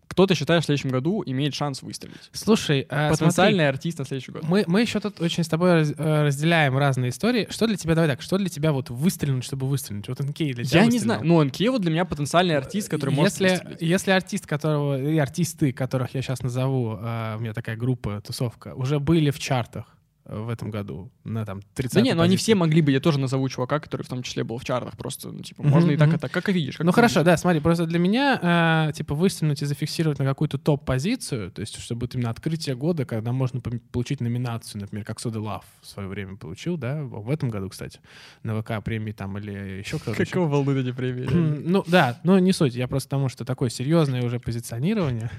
Кто 0.09 0.27
ты 0.27 0.35
считаешь 0.35 0.65
в 0.65 0.67
следующем 0.67 0.91
году 0.91 1.23
имеет 1.25 1.55
шанс 1.55 1.81
выстрелить? 1.81 2.29
Слушай, 2.33 2.87
э, 2.91 3.09
Потенциальный 3.09 3.67
артист 3.67 3.99
на 3.99 4.05
следующий 4.05 4.31
год. 4.31 4.43
Мы, 4.43 4.63
мы 4.67 4.83
еще 4.83 5.01
тут 5.01 5.19
очень 5.23 5.43
с 5.43 5.49
тобой 5.49 5.73
раз- 5.73 5.95
э, 5.97 6.23
разделяем 6.25 6.77
разные 6.77 7.09
истории. 7.09 7.47
Что 7.49 7.67
для 7.67 7.77
тебя, 7.77 7.95
давай 7.95 8.11
так, 8.11 8.21
что 8.21 8.37
для 8.37 8.51
тебя 8.51 8.73
вот 8.73 8.91
выстрелить, 8.91 9.43
чтобы 9.43 9.67
выстрелить? 9.67 10.09
Вот 10.09 10.21
НК 10.21 10.37
для 10.37 10.65
тебя 10.65 10.81
Я 10.81 10.85
не 10.85 10.99
выстрелил. 10.99 11.01
знаю. 11.05 11.21
Ну, 11.25 11.43
НК 11.43 11.61
вот 11.71 11.81
для 11.81 11.91
меня 11.91 12.05
потенциальный 12.05 12.59
артист, 12.59 12.91
который 12.91 13.15
может 13.15 13.41
если, 13.41 13.55
выстрелить. 13.55 13.81
если 13.81 14.11
артист, 14.11 14.47
которого, 14.47 15.01
и 15.03 15.17
артисты, 15.17 15.73
которых 15.73 16.15
я 16.15 16.21
сейчас 16.21 16.43
назову, 16.43 16.91
у 16.91 17.39
меня 17.41 17.55
такая 17.55 17.77
группа, 17.77 18.21
тусовка, 18.21 18.75
уже 18.75 18.99
были 19.01 19.31
в 19.31 19.39
чартах 19.39 19.87
в 20.25 20.49
этом 20.49 20.71
году 20.71 21.11
на 21.25 21.45
там 21.45 21.63
30 21.75 21.95
Да 21.95 22.01
не, 22.01 22.15
ну 22.15 22.23
они 22.23 22.37
все 22.37 22.55
могли 22.55 22.81
бы, 22.81 22.93
я 22.93 23.01
тоже 23.01 23.19
назову 23.19 23.49
чувака, 23.49 23.81
который 23.81 24.03
в 24.03 24.09
том 24.09 24.23
числе 24.23 24.45
был 24.45 24.59
в 24.59 24.65
чартах, 24.65 24.97
просто, 24.97 25.31
ну, 25.31 25.43
типа, 25.43 25.63
можно 25.63 25.91
и 25.91 25.97
так, 25.97 26.15
и 26.15 26.19
так, 26.19 26.31
как 26.31 26.49
и 26.49 26.53
видишь. 26.53 26.77
как 26.77 26.87
Ну 26.87 26.93
хорошо, 26.93 27.21
видишь. 27.21 27.27
да, 27.27 27.37
смотри, 27.37 27.61
просто 27.61 27.87
для 27.87 27.99
меня, 27.99 28.89
э, 28.89 28.93
типа, 28.93 29.15
выстрелить 29.15 29.63
и 29.63 29.67
зафиксировать 29.67 30.19
на 30.19 30.25
какую-то 30.25 30.59
топ-позицию, 30.59 31.51
то 31.51 31.61
есть, 31.61 31.79
чтобы 31.81 32.09
именно 32.13 32.31
открытие 32.31 32.77
года, 32.77 33.05
когда 33.05 33.33
можно 33.33 33.61
получить 33.61 34.21
номинацию, 34.21 34.81
например, 34.81 35.05
как 35.05 35.19
Soda 35.19 35.43
Love 35.43 35.65
в 35.81 35.87
свое 35.87 36.09
время 36.09 36.37
получил, 36.37 36.77
да, 36.77 37.03
в 37.03 37.31
этом 37.31 37.51
году, 37.51 37.69
кстати, 37.69 38.01
на 38.43 38.61
ВК 38.61 38.83
премии 38.85 39.13
там 39.13 39.39
или 39.39 39.79
еще 39.79 39.99
кто-то. 39.99 40.25
Какого 40.25 40.49
волнуют 40.49 40.87
эти 40.87 40.95
премии? 40.95 41.27
Ну 41.73 41.85
да, 41.87 42.21
но 42.25 42.39
не 42.39 42.53
суть. 42.53 42.75
Я 42.75 42.89
просто 42.89 43.09
потому, 43.09 43.29
что 43.29 43.45
такое 43.45 43.71
серьезное 43.71 44.23
уже 44.23 44.39
позиционирование. 44.39 45.31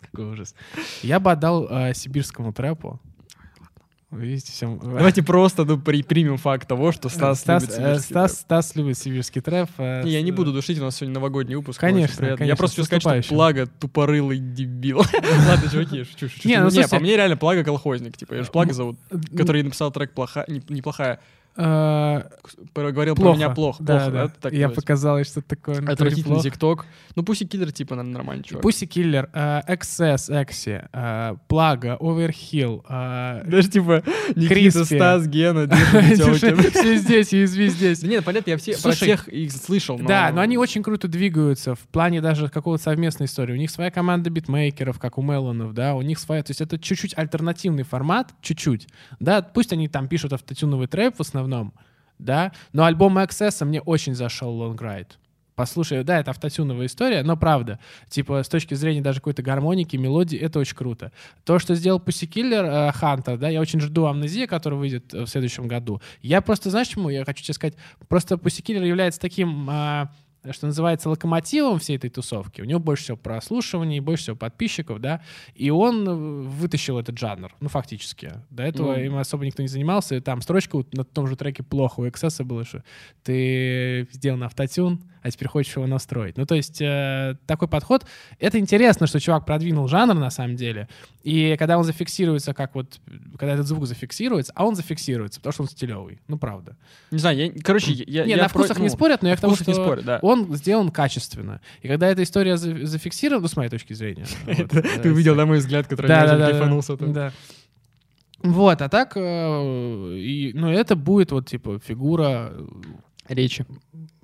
Какой 0.00 0.32
ужас. 0.32 0.54
Я 1.02 1.18
бы 1.18 1.32
отдал 1.32 1.66
э, 1.68 1.94
сибирскому 1.94 2.52
трэпу. 2.52 3.00
Видите, 4.14 4.52
всем... 4.52 4.78
Давайте 4.82 5.22
просто 5.22 5.64
ну, 5.64 5.78
при, 5.78 6.02
примем 6.02 6.36
факт 6.36 6.68
того, 6.68 6.92
что 6.92 7.08
Стас, 7.08 7.40
Стас, 7.40 7.62
любит 7.62 7.74
э, 7.74 7.78
сибирский 7.78 8.12
Стас, 8.12 8.30
рэп. 8.32 8.38
Стас 8.40 8.76
любит 8.76 8.98
сибирский 8.98 9.40
трэп. 9.40 9.68
э, 9.78 10.02
Не, 10.04 10.12
я 10.12 10.22
не 10.22 10.32
буду 10.32 10.52
душить, 10.52 10.78
у 10.78 10.82
нас 10.82 10.96
сегодня 10.96 11.14
новогодний 11.14 11.56
выпуск. 11.56 11.80
Конечно, 11.80 12.16
конечно, 12.26 12.44
Я 12.44 12.56
просто 12.56 12.82
хочу 12.82 13.00
сказать, 13.00 13.24
что. 13.24 13.34
Плага 13.34 13.66
тупорылый 13.66 14.38
дебил. 14.38 14.98
Ладно, 15.48 15.70
чуваки, 15.70 16.04
шучу, 16.04 16.28
шучу. 16.28 16.48
Не, 16.48 16.60
ну, 16.60 16.70
Не, 16.70 16.86
по 16.88 16.98
мне 16.98 17.16
реально 17.16 17.36
Плага 17.36 17.64
колхозник. 17.64 18.16
Типа, 18.16 18.34
ее 18.34 18.44
же 18.44 18.50
Плага 18.50 18.72
зовут, 18.72 18.98
который 19.36 19.62
написал 19.62 19.90
трек 19.90 20.12
плоха, 20.12 20.44
не- 20.48 20.62
неплохая. 20.68 21.20
Э, 21.56 22.22
Говорил 22.74 23.14
про 23.14 23.34
меня 23.34 23.50
плохо. 23.50 23.82
Да, 23.82 23.98
плохо, 23.98 24.10
да. 24.10 24.26
да? 24.26 24.32
Так 24.40 24.52
Я 24.52 24.68
называется. 24.68 24.80
показалось, 24.80 25.26
что 25.28 25.42
такое. 25.42 25.78
Отвратительный 25.78 26.40
тикток. 26.40 26.86
Ну, 27.14 27.22
пусть 27.22 27.42
и 27.42 27.46
киллер, 27.46 27.72
типа, 27.72 27.94
наверное, 27.94 28.18
нормальный 28.18 28.44
чувак. 28.44 28.62
Пусси 28.62 28.86
Киллер, 28.86 29.30
э, 29.32 29.60
XS, 29.68 30.42
Экси, 30.42 30.82
э, 30.92 31.36
Плага, 31.48 31.96
Оверхилл, 32.00 32.84
Даже, 32.88 33.70
типа, 33.70 34.02
Никита. 34.34 34.84
Стас, 34.84 35.26
Гена, 35.26 35.68
все 35.68 36.96
здесь, 36.96 37.32
USV 37.32 37.68
здесь. 37.68 38.02
Нет, 38.02 38.24
понятно, 38.24 38.50
я 38.50 38.56
все, 38.56 38.76
про 38.82 38.92
всех 38.92 39.28
их 39.28 39.52
слышал. 39.52 39.98
Да, 39.98 40.30
но 40.32 40.40
они 40.40 40.58
очень 40.58 40.82
круто 40.82 41.08
двигаются 41.08 41.74
в 41.74 41.80
плане 41.80 42.20
даже 42.20 42.48
какого-то 42.48 42.82
совместной 42.82 43.26
истории. 43.26 43.52
У 43.52 43.56
них 43.56 43.70
своя 43.70 43.90
команда 43.90 44.30
битмейкеров, 44.30 44.98
как 44.98 45.18
у 45.18 45.22
Мелонов, 45.22 45.74
да, 45.74 45.94
у 45.94 46.02
них 46.02 46.18
своя, 46.18 46.42
то 46.42 46.50
есть 46.50 46.60
это 46.60 46.78
чуть-чуть 46.78 47.16
альтернативный 47.16 47.84
формат, 47.84 48.32
чуть-чуть, 48.40 48.88
да, 49.20 49.42
пусть 49.42 49.72
они 49.72 49.88
там 49.88 50.08
пишут 50.08 50.32
автотюновый 50.32 50.86
трэп 50.86 51.16
в 51.16 51.20
основном, 51.20 51.43
да, 52.18 52.52
но 52.72 52.84
альбом 52.84 53.18
Access 53.18 53.64
мне 53.64 53.80
очень 53.80 54.14
зашел 54.14 54.60
Long 54.60 54.76
Ride. 54.76 55.12
Послушай, 55.54 56.02
да, 56.02 56.18
это 56.18 56.32
автотюновая 56.32 56.86
история, 56.86 57.22
но 57.22 57.36
правда, 57.36 57.78
типа 58.08 58.42
с 58.42 58.48
точки 58.48 58.74
зрения 58.74 59.02
даже 59.02 59.20
какой-то 59.20 59.42
гармоники, 59.42 59.96
мелодии, 59.96 60.36
это 60.36 60.58
очень 60.58 60.74
круто. 60.74 61.12
То, 61.44 61.60
что 61.60 61.76
сделал 61.76 62.00
Pussy 62.00 62.28
Killer 62.28 62.88
э, 62.88 62.92
Хантер, 62.92 63.38
да, 63.38 63.48
я 63.48 63.60
очень 63.60 63.80
жду 63.80 64.06
Амнезия, 64.06 64.48
который 64.48 64.76
выйдет 64.76 65.14
э, 65.14 65.22
в 65.22 65.28
следующем 65.28 65.68
году. 65.68 66.02
Я 66.22 66.40
просто, 66.40 66.70
знаешь, 66.70 66.88
чему 66.88 67.08
я 67.08 67.24
хочу 67.24 67.44
тебе 67.44 67.54
сказать? 67.54 67.76
Просто 68.08 68.34
Pussy 68.34 68.64
Killer 68.64 68.84
является 68.84 69.20
таким 69.20 69.68
а, 69.70 70.10
что 70.52 70.66
называется, 70.66 71.08
локомотивом 71.08 71.78
всей 71.78 71.96
этой 71.96 72.10
тусовки. 72.10 72.60
У 72.60 72.64
него 72.64 72.80
больше 72.80 73.04
всего 73.04 73.16
прослушиваний, 73.16 74.00
больше 74.00 74.24
всего 74.24 74.36
подписчиков, 74.36 75.00
да, 75.00 75.22
и 75.54 75.70
он 75.70 76.08
э, 76.08 76.14
вытащил 76.14 76.98
этот 76.98 77.18
жанр, 77.18 77.52
ну, 77.60 77.68
фактически. 77.68 78.32
До 78.50 78.62
этого 78.62 78.94
Ну. 78.94 79.00
им 79.00 79.16
особо 79.16 79.46
никто 79.46 79.62
не 79.62 79.68
занимался, 79.68 80.16
и 80.16 80.20
там 80.20 80.42
строчка 80.42 80.76
вот 80.76 80.92
на 80.94 81.04
том 81.04 81.26
же 81.26 81.36
треке 81.36 81.62
плохо 81.62 82.00
у 82.00 82.06
XS 82.06 82.44
было, 82.44 82.64
что 82.64 82.82
ты 83.22 84.06
сделал 84.12 84.38
на 84.38 84.46
автотюн, 84.46 85.00
а 85.22 85.30
теперь 85.30 85.48
хочешь 85.48 85.74
его 85.74 85.86
настроить. 85.86 86.36
Ну, 86.36 86.44
то 86.44 86.54
есть 86.54 86.82
э, 86.82 87.36
такой 87.46 87.66
подход. 87.68 88.04
Это 88.38 88.58
интересно, 88.58 89.06
что 89.06 89.18
чувак 89.20 89.46
продвинул 89.46 89.88
жанр 89.88 90.14
на 90.14 90.30
самом 90.30 90.56
деле. 90.56 90.88
И 91.22 91.56
когда 91.58 91.78
он 91.78 91.84
зафиксируется, 91.84 92.52
как 92.52 92.74
вот, 92.74 93.00
когда 93.38 93.54
этот 93.54 93.66
звук 93.66 93.86
зафиксируется, 93.86 94.52
а 94.54 94.66
он 94.66 94.74
зафиксируется, 94.74 95.40
потому 95.40 95.52
что 95.54 95.62
он 95.62 95.68
стилевый. 95.68 96.20
Ну, 96.28 96.36
правда. 96.38 96.76
Не 97.10 97.18
знаю, 97.18 97.38
я, 97.38 97.50
короче, 97.62 97.92
я... 97.92 98.24
не, 98.24 98.32
я 98.32 98.36
на 98.36 98.42
про- 98.50 98.60
вкусах 98.60 98.78
не 98.78 98.88
ну, 98.88 98.90
спорят, 98.90 99.22
но 99.22 99.30
я 99.30 99.36
к 99.36 99.40
тому, 99.40 99.56
что 99.56 99.64
не 99.66 99.74
спорят, 99.74 100.04
да. 100.04 100.18
он 100.20 100.33
сделан 100.54 100.90
качественно. 100.90 101.60
И 101.82 101.88
когда 101.88 102.08
эта 102.08 102.22
история 102.22 102.56
за- 102.56 102.86
зафиксирована, 102.86 103.42
ну, 103.42 103.48
с 103.48 103.56
моей 103.56 103.70
точки 103.70 103.92
зрения. 103.94 104.26
э, 104.46 105.00
Ты 105.02 105.10
увидел, 105.10 105.34
на 105.34 105.46
мой 105.46 105.58
взгляд, 105.58 105.86
который 105.86 106.08
да, 106.08 106.50
кайфанулся. 106.50 106.96
да. 106.96 107.32
Вот, 108.42 108.82
а 108.82 108.88
так, 108.88 109.16
э, 109.16 110.16
и, 110.18 110.52
ну, 110.54 110.70
это 110.70 110.96
будет 110.96 111.32
вот, 111.32 111.48
типа, 111.48 111.80
фигура 111.82 112.52
Речи. 113.28 113.64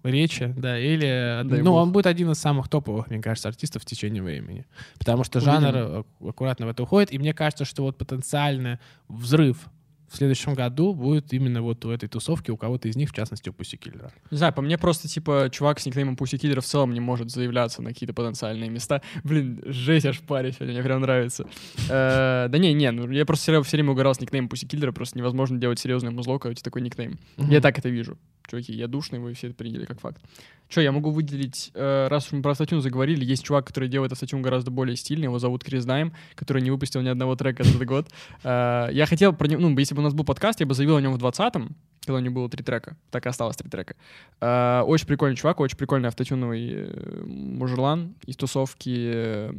речи, 0.02 0.52
да, 0.58 0.78
или, 0.78 1.40
Дай 1.44 1.62
ну, 1.62 1.70
бог. 1.72 1.82
он 1.82 1.92
будет 1.92 2.06
один 2.06 2.30
из 2.30 2.38
самых 2.38 2.68
топовых, 2.68 3.08
мне 3.08 3.20
кажется, 3.20 3.48
артистов 3.48 3.82
в 3.82 3.86
течение 3.86 4.22
времени. 4.22 4.66
Потому 4.98 5.24
что 5.24 5.38
Увидим. 5.38 5.52
жанр 5.52 5.76
э, 5.76 6.28
аккуратно 6.28 6.66
в 6.66 6.68
это 6.68 6.82
уходит, 6.82 7.12
и 7.12 7.18
мне 7.18 7.32
кажется, 7.32 7.64
что 7.64 7.82
вот 7.82 7.96
потенциальный 7.96 8.78
взрыв 9.08 9.68
в 10.10 10.16
следующем 10.16 10.54
году 10.54 10.92
будет 10.92 11.32
именно 11.32 11.62
вот 11.62 11.84
в 11.84 11.88
этой 11.90 12.08
тусовке 12.08 12.50
у 12.50 12.56
кого-то 12.56 12.88
из 12.88 12.96
них, 12.96 13.10
в 13.10 13.14
частности, 13.14 13.48
у 13.48 13.52
Пусси 13.52 13.76
Киллера. 13.76 14.10
Не 14.30 14.36
знаю, 14.38 14.52
по 14.52 14.60
мне 14.60 14.76
просто, 14.76 15.06
типа, 15.08 15.48
чувак 15.52 15.78
с 15.78 15.86
никнеймом 15.86 16.14
Pussy 16.16 16.36
Killer 16.38 16.60
в 16.60 16.64
целом 16.64 16.92
не 16.92 17.00
может 17.00 17.30
заявляться 17.30 17.80
на 17.80 17.90
какие-то 17.90 18.12
потенциальные 18.12 18.70
места. 18.70 19.02
Блин, 19.24 19.62
жесть 19.64 20.06
аж 20.06 20.18
паре 20.20 20.52
сегодня, 20.52 20.74
мне 20.74 20.82
прям 20.82 21.00
нравится. 21.00 21.46
Э, 21.88 22.48
Да 22.48 22.58
не, 22.58 22.72
не, 22.74 22.90
ну 22.90 23.08
я 23.10 23.24
просто 23.24 23.62
все 23.62 23.76
время 23.76 23.92
угорал 23.92 24.14
с 24.14 24.20
никнеймом 24.20 24.48
Pussy 24.50 24.66
Killer, 24.68 24.92
просто 24.92 25.16
невозможно 25.16 25.58
делать 25.58 25.78
серьезное 25.78 26.10
музло, 26.10 26.38
когда 26.38 26.50
у 26.50 26.54
тебя 26.54 26.64
такой 26.64 26.82
никнейм. 26.82 27.18
Я 27.36 27.60
так 27.60 27.78
это 27.78 27.88
вижу. 27.88 28.18
Чуваки, 28.48 28.72
я 28.72 28.88
душный, 28.88 29.20
вы 29.20 29.32
все 29.34 29.46
это 29.48 29.56
приняли 29.56 29.84
как 29.84 30.00
факт. 30.00 30.20
Че, 30.68 30.80
я 30.82 30.92
могу 30.92 31.10
выделить, 31.10 31.70
э, 31.74 32.06
раз 32.08 32.26
уж 32.26 32.32
мы 32.32 32.42
про 32.42 32.52
Астатюн 32.52 32.80
заговорили, 32.80 33.24
есть 33.24 33.44
чувак, 33.44 33.66
который 33.66 33.88
делает 33.88 34.12
Астатюн 34.12 34.42
гораздо 34.42 34.70
более 34.72 34.96
стильный, 34.96 35.24
его 35.24 35.38
зовут 35.38 35.62
Крис 35.64 35.84
Дайм, 35.84 36.12
который 36.34 36.62
не 36.62 36.70
выпустил 36.70 37.00
ни 37.00 37.08
одного 37.08 37.36
трека 37.36 37.62
за 37.64 37.70
этот 37.70 37.84
год. 37.86 38.08
Э, 38.44 38.88
Я 38.92 39.06
хотел 39.06 39.32
про 39.32 39.46
него, 39.48 39.60
ну, 39.60 39.76
если 39.78 39.94
бы 39.94 39.99
у 40.00 40.02
нас 40.02 40.14
был 40.14 40.24
подкаст, 40.24 40.60
я 40.60 40.66
бы 40.66 40.74
заявил 40.74 40.96
о 40.96 41.00
нем 41.00 41.12
в 41.14 41.18
20-м, 41.24 41.76
когда 42.04 42.18
у 42.18 42.20
него 42.20 42.34
было 42.34 42.48
три 42.48 42.62
трека, 42.64 42.96
так 43.10 43.26
и 43.26 43.28
осталось 43.28 43.56
три 43.56 43.68
трека. 43.68 43.94
Э, 44.40 44.82
Очень 44.86 45.06
прикольный 45.06 45.36
чувак, 45.36 45.60
очень 45.60 45.76
прикольный 45.76 46.08
автотюновый 46.08 46.70
э, 46.72 47.22
мужелан 47.26 48.14
из 48.26 48.36
тусовки 48.36 49.10
э, 49.14 49.52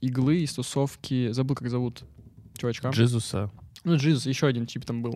Иглы, 0.00 0.38
из 0.42 0.54
тусовки, 0.54 1.30
забыл, 1.32 1.56
как 1.56 1.68
зовут 1.68 2.04
чувачка. 2.56 2.88
Джизуса. 2.90 3.50
Ну, 3.84 3.96
Джизус, 3.96 4.26
еще 4.26 4.46
один 4.46 4.66
тип 4.66 4.84
там 4.84 5.02
был. 5.02 5.14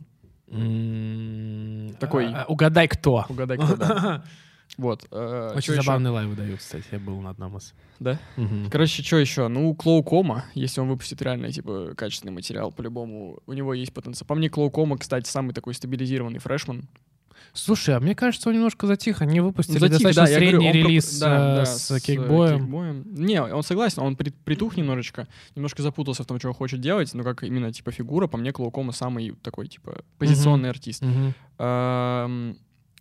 Такой. 2.01 2.27
а, 2.33 2.45
Угадай, 2.49 2.89
кто. 2.89 3.25
Угадай, 3.29 3.59
кто, 3.59 3.77
да. 3.77 4.25
Вот. 4.77 5.07
э, 5.11 5.53
Очень 5.57 5.75
забавный 5.75 6.11
live 6.11 6.29
выдают, 6.29 6.61
кстати. 6.61 6.85
Я 6.93 6.99
был 6.99 7.21
на 7.21 7.31
одном 7.31 7.57
из. 7.57 7.75
Да? 7.99 8.19
Мгм. 8.37 8.71
Короче, 8.71 9.03
что 9.03 9.17
еще? 9.19 9.49
Ну, 9.49 9.75
Клоукома, 9.75 10.45
если 10.55 10.81
он 10.81 10.89
выпустит 10.89 11.21
реально, 11.23 11.51
типа, 11.51 11.95
качественный 11.97 12.33
материал, 12.33 12.71
по-любому, 12.71 13.39
у 13.47 13.53
него 13.53 13.75
есть 13.75 13.93
потенциал. 13.93 14.27
По 14.27 14.35
мне, 14.37 14.49
Клоукома, 14.49 14.97
кстати, 14.99 15.29
самый 15.29 15.53
такой 15.53 15.75
стабилизированный 15.75 16.39
freshman. 16.39 16.89
Слушай, 17.55 17.97
а 17.97 18.01
мне 18.01 18.15
кажется, 18.15 18.49
он 18.51 18.55
немножко 18.57 18.87
затих. 18.87 19.23
Они 19.23 19.41
выпустили 19.41 19.79
затих, 19.79 19.99
достаточно 20.03 20.25
да, 20.25 20.31
я 20.31 20.39
говорю, 20.39 20.61
средний 20.61 20.69
он 20.83 20.89
релиз 20.89 21.19
да, 21.19 21.27
э, 21.53 21.57
да, 21.57 21.67
с 21.67 22.01
кейкбоем. 22.01 23.05
Не, 23.15 23.43
он 23.43 23.63
согласен, 23.63 24.03
он 24.03 24.17
при- 24.17 24.31
притух 24.31 24.77
немножечко, 24.77 25.27
немножко 25.57 25.83
запутался 25.83 26.25
в 26.25 26.27
том, 26.27 26.39
что 26.39 26.49
он 26.49 26.55
хочет 26.55 26.81
делать, 26.81 27.13
но 27.15 27.25
как 27.25 27.43
именно, 27.43 27.73
типа, 27.73 27.91
фигура, 27.91 28.27
по 28.27 28.37
мне, 28.37 28.53
Клоукома 28.53 28.93
самый 28.93 29.33
такой, 29.43 29.67
типа, 29.69 30.03
позиционный 30.19 30.69
артист. 30.71 31.03
Мгм. 31.03 31.35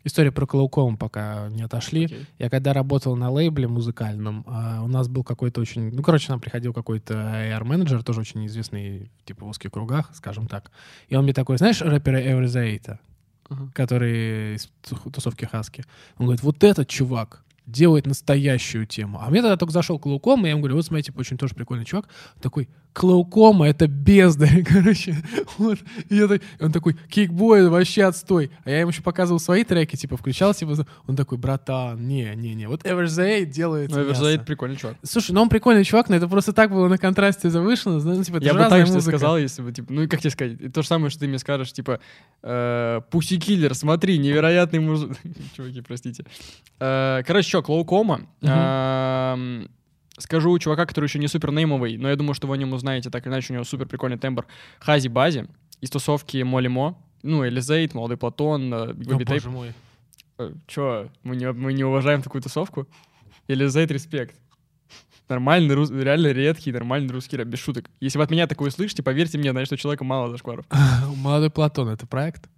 История 0.08 0.32
про 0.32 0.46
Клоуком 0.48 0.98
пока 0.98 1.50
не 1.50 1.62
отошли. 1.62 2.06
окей. 2.06 2.26
Я 2.40 2.50
когда 2.50 2.74
работал 2.74 3.16
на 3.16 3.30
лейбле 3.30 3.68
музыкальном, 3.68 4.44
а, 4.48 4.82
у 4.84 4.88
нас 4.88 5.08
был 5.10 5.24
какой-то 5.24 5.60
очень... 5.62 5.92
Ну, 5.94 6.02
короче, 6.02 6.28
нам 6.32 6.40
приходил 6.40 6.74
какой-то 6.74 7.14
AR-менеджер, 7.14 8.04
тоже 8.04 8.22
очень 8.22 8.46
известный, 8.48 9.12
типа, 9.26 9.46
в 9.46 9.50
узких 9.50 9.72
кругах, 9.72 10.10
скажем 10.16 10.48
так. 10.48 10.72
И 11.10 11.16
он 11.16 11.24
мне 11.26 11.34
такой, 11.34 11.58
знаешь, 11.58 11.82
рэпера 11.82 12.20
Эвризаита, 12.22 13.00
Ага. 13.50 13.70
который 13.74 14.56
из 14.56 14.70
ту- 14.88 15.10
тусовки 15.12 15.46
Хаски? 15.46 15.84
Он 16.18 16.26
говорит, 16.28 16.42
вот 16.44 16.64
этот 16.64 16.88
чувак 16.88 17.44
делает 17.66 18.06
настоящую 18.06 18.86
тему. 18.86 19.20
А 19.22 19.30
мне 19.30 19.42
тогда 19.42 19.58
только 19.58 19.74
зашел 19.74 20.00
Клоуком, 20.00 20.42
и 20.42 20.44
я 20.46 20.52
ему 20.52 20.62
говорю, 20.62 20.76
вот 20.78 20.86
смотрите, 20.86 21.08
типа, 21.12 21.20
очень 21.20 21.38
тоже 21.38 21.54
прикольный 21.54 21.84
чувак. 21.84 22.08
Такой, 22.42 22.70
Клоукома— 22.98 23.68
это 23.70 23.88
бездарь, 23.88 24.64
короче. 24.68 25.16
Вот. 25.60 25.78
И 26.10 26.16
я 26.16 26.28
так- 26.28 26.42
он 26.60 26.72
такой, 26.72 26.96
кикбой 27.10 27.70
вообще 27.70 28.06
отстой. 28.06 28.50
А 28.64 28.72
я 28.72 28.80
ему 28.80 28.90
еще 28.90 29.04
показывал 29.04 29.40
свои 29.40 29.64
треки, 29.64 29.96
типа, 29.96 30.18
включал, 30.18 30.56
типа, 30.56 30.74
он 31.06 31.16
такой, 31.16 31.38
братан, 31.38 32.08
не-не-не, 32.08 32.68
вот 32.68 32.84
Everzay 32.84 33.46
делает 33.46 33.92
Ну, 33.92 34.02
Эверзайд 34.02 34.46
прикольный 34.46 34.78
чувак. 34.78 34.98
Слушай, 35.04 35.32
ну 35.34 35.44
он 35.44 35.50
прикольный 35.50 35.84
чувак, 35.84 36.10
но 36.10 36.16
это 36.16 36.28
просто 36.28 36.54
так 36.54 36.72
было 36.72 36.88
на 36.88 36.98
контрасте 36.98 37.52
завышено. 37.52 38.00
Ну, 38.00 38.24
типа, 38.24 38.38
Я 38.38 38.54
бы 38.54 38.60
так 38.70 38.88
же 38.88 38.94
сказал, 39.02 39.38
если 39.38 39.62
бы, 39.62 39.72
типа, 39.72 39.94
ну 39.94 40.02
и 40.02 40.08
как 40.08 40.20
тебе 40.22 40.32
сказать, 40.32 40.74
то 40.74 40.82
же 40.82 40.88
самое, 40.88 41.12
что 41.12 41.20
ты 41.20 41.28
мне 41.28 41.38
скажешь, 41.38 41.72
типа, 41.74 42.00
Pussykiller, 43.12 43.76
смотри, 43.76 44.18
невероятный 44.18 44.80
мужик. 44.80 45.12
Чуваки, 45.56 45.82
простите. 45.82 46.26
Э, 46.80 47.22
Короче, 47.28 47.48
что, 47.48 47.62
Клоукома. 47.62 48.22
Скажу 50.18 50.52
у 50.52 50.58
чувака, 50.60 50.86
который 50.86 51.06
еще 51.06 51.20
не 51.20 51.28
супер 51.28 51.52
неймовый, 51.52 51.98
но 51.98 52.10
я 52.10 52.16
думаю, 52.16 52.34
что 52.34 52.48
вы 52.48 52.56
о 52.56 52.58
нем 52.58 52.74
узнаете, 52.74 53.10
так 53.10 53.26
или 53.26 53.34
иначе, 53.34 53.54
у 53.54 53.56
него 53.56 53.64
супер 53.64 53.86
прикольный 53.88 54.18
тембр. 54.18 54.46
Хази 54.80 55.08
Бази 55.10 55.48
из 55.80 55.90
тусовки 55.92 56.42
Молли 56.42 56.68
Мо. 56.68 56.98
Ну, 57.24 57.46
Элизейт, 57.48 57.94
Молодой 57.94 58.18
Платон, 58.18 58.74
э, 58.74 58.78
О, 58.78 58.94
Baby 58.94 59.26
Tape. 59.26 59.30
боже 59.30 59.50
мой. 59.50 59.74
Э, 60.40 60.52
Чё, 60.68 61.10
мы 61.24 61.36
не, 61.36 61.52
мы 61.52 61.74
не 61.74 61.84
уважаем 61.84 62.22
такую 62.22 62.42
тусовку? 62.42 62.88
Элизейт, 63.48 63.92
респект. 63.92 64.36
Нормальный, 65.30 65.76
рус- 65.76 65.92
реально 65.92 66.28
редкий, 66.32 66.72
нормальный 66.72 67.12
русский 67.14 67.36
рэп, 67.38 67.48
без 67.48 67.60
шуток. 67.60 67.90
Если 68.00 68.18
вы 68.18 68.24
от 68.24 68.32
меня 68.32 68.48
такое 68.48 68.70
слышите, 68.72 69.04
поверьте 69.04 69.38
мне, 69.38 69.52
значит, 69.52 69.74
у 69.74 69.78
человека 69.78 70.04
мало 70.04 70.30
зашкваров. 70.30 70.66
Молодой 71.18 71.50
Платон— 71.52 71.90
это 71.90 72.08
проект? 72.08 72.50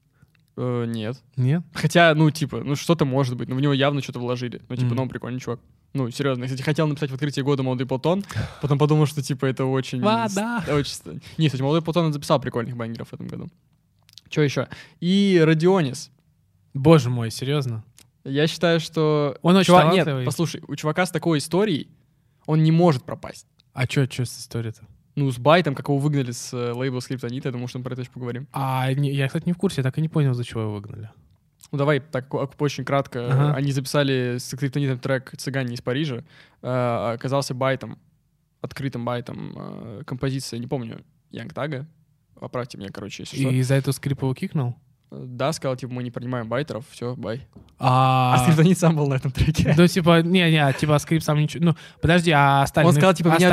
Э, 0.61 0.83
нет. 0.85 1.15
Нет? 1.37 1.63
Хотя, 1.73 2.13
ну, 2.15 2.29
типа, 2.31 2.61
ну, 2.65 2.75
что-то 2.75 3.05
может 3.05 3.37
быть, 3.37 3.47
но 3.47 3.55
в 3.55 3.61
него 3.61 3.71
явно 3.71 4.01
что-то 4.01 4.19
вложили. 4.19 4.61
Ну, 4.67 4.75
типа, 4.75 4.87
Мгм. 4.87 4.95
ну, 4.97 5.01
он 5.03 5.09
прикольный 5.09 5.39
чувак. 5.39 5.61
Ну, 5.93 6.11
серьезно. 6.11 6.43
Я, 6.43 6.47
Кстати, 6.49 6.63
хотел 6.63 6.85
написать 6.85 7.09
в 7.11 7.13
открытии 7.13 7.39
года 7.39 7.63
«Молодой 7.63 7.87
Платон», 7.87 8.25
потом 8.61 8.77
подумал, 8.77 9.05
что, 9.05 9.21
типа, 9.21 9.45
это 9.45 9.63
очень... 9.63 10.01
Вода. 10.01 10.61
Очень... 10.67 11.21
Не, 11.37 11.47
кстати, 11.47 11.61
«Молодой 11.61 11.81
Платон» 11.81 12.07
он 12.07 12.13
записал 12.13 12.41
прикольных 12.41 12.75
бангеров 12.75 13.07
в 13.07 13.13
этом 13.13 13.27
году. 13.27 13.47
Что 14.29 14.41
еще? 14.41 14.67
И 14.99 15.41
Родионис. 15.43 16.11
Боже 16.73 17.09
мой, 17.09 17.31
серьезно? 17.31 17.85
Я 18.25 18.45
считаю, 18.47 18.81
что... 18.81 19.37
Он 19.41 19.55
очень 19.55 19.67
Чувак- 19.67 19.93
Нет, 19.93 20.25
послушай, 20.25 20.61
у 20.67 20.75
чувака 20.75 21.05
с 21.05 21.11
такой 21.11 21.37
историей 21.37 21.87
он 22.45 22.63
не 22.63 22.71
может 22.71 23.03
пропасть. 23.03 23.47
А 23.73 23.87
чё, 23.87 24.05
чё 24.07 24.25
с 24.25 24.37
историей-то? 24.39 24.81
Ну, 25.15 25.29
с 25.31 25.37
Байтом, 25.37 25.75
как 25.75 25.87
его 25.89 25.97
выгнали 25.97 26.31
с 26.31 26.53
э, 26.53 26.71
лейбла 26.71 26.99
Скриптонит, 27.01 27.45
я 27.45 27.51
думаю, 27.51 27.67
что 27.67 27.79
мы 27.79 27.83
про 27.83 27.93
это 27.93 28.01
еще 28.01 28.11
поговорим. 28.11 28.47
А 28.53 28.91
не- 28.93 29.11
я, 29.11 29.27
кстати, 29.27 29.45
не 29.45 29.53
в 29.53 29.57
курсе, 29.57 29.81
я 29.81 29.83
так 29.83 29.97
и 29.97 30.01
не 30.01 30.07
понял, 30.09 30.33
за 30.33 30.43
чего 30.43 30.61
его 30.61 30.73
выгнали. 30.75 31.09
Ну, 31.71 31.77
давай 31.77 31.99
так 31.99 32.33
очень 32.61 32.85
кратко. 32.85 33.27
Ага. 33.27 33.53
Они 33.55 33.71
записали 33.71 34.37
с 34.39 34.45
Скриптонитом 34.45 34.97
трек 34.99 35.33
«Цыгане 35.37 35.73
из 35.75 35.81
Парижа». 35.81 36.23
Э, 36.61 37.13
оказался 37.15 37.53
байтом, 37.53 37.97
открытым 38.61 39.03
байтом 39.05 39.53
э, 39.55 40.03
композиция, 40.05 40.59
не 40.59 40.67
помню, 40.67 41.03
Young 41.31 41.53
Thug 41.53 41.75
а. 41.75 41.85
Поправьте 42.39 42.77
меня, 42.77 42.89
короче, 42.89 43.23
если 43.23 43.37
что. 43.37 43.49
И 43.49 43.55
из-за 43.57 43.75
этого 43.75 43.93
скрип 43.93 44.21
его 44.21 44.33
кикнул? 44.33 44.75
Да, 45.11 45.51
сказал, 45.53 45.75
типа, 45.75 45.91
мы 45.91 46.03
не 46.03 46.11
принимаем 46.11 46.47
байтеров, 46.47 46.85
все, 46.91 47.15
bye. 47.15 47.47
А, 47.79 48.35
А, 48.35 48.43
Скриптонит 48.43 48.77
сам 48.77 48.95
был 48.95 49.07
на 49.07 49.15
этом 49.15 49.31
треке. 49.31 49.73
ну, 49.77 49.87
типа, 49.87 50.21
не-не, 50.21 50.71
типа, 50.73 50.99
скрип 50.99 51.23
сам 51.23 51.39
ничего... 51.39 51.65
Ну, 51.65 51.75
подожди, 52.01 52.29
а 52.31 52.61
остальных... 52.61 52.89
Он 52.89 52.95
сказал, 52.95 53.13
типа, 53.15 53.29
меня 53.29 53.49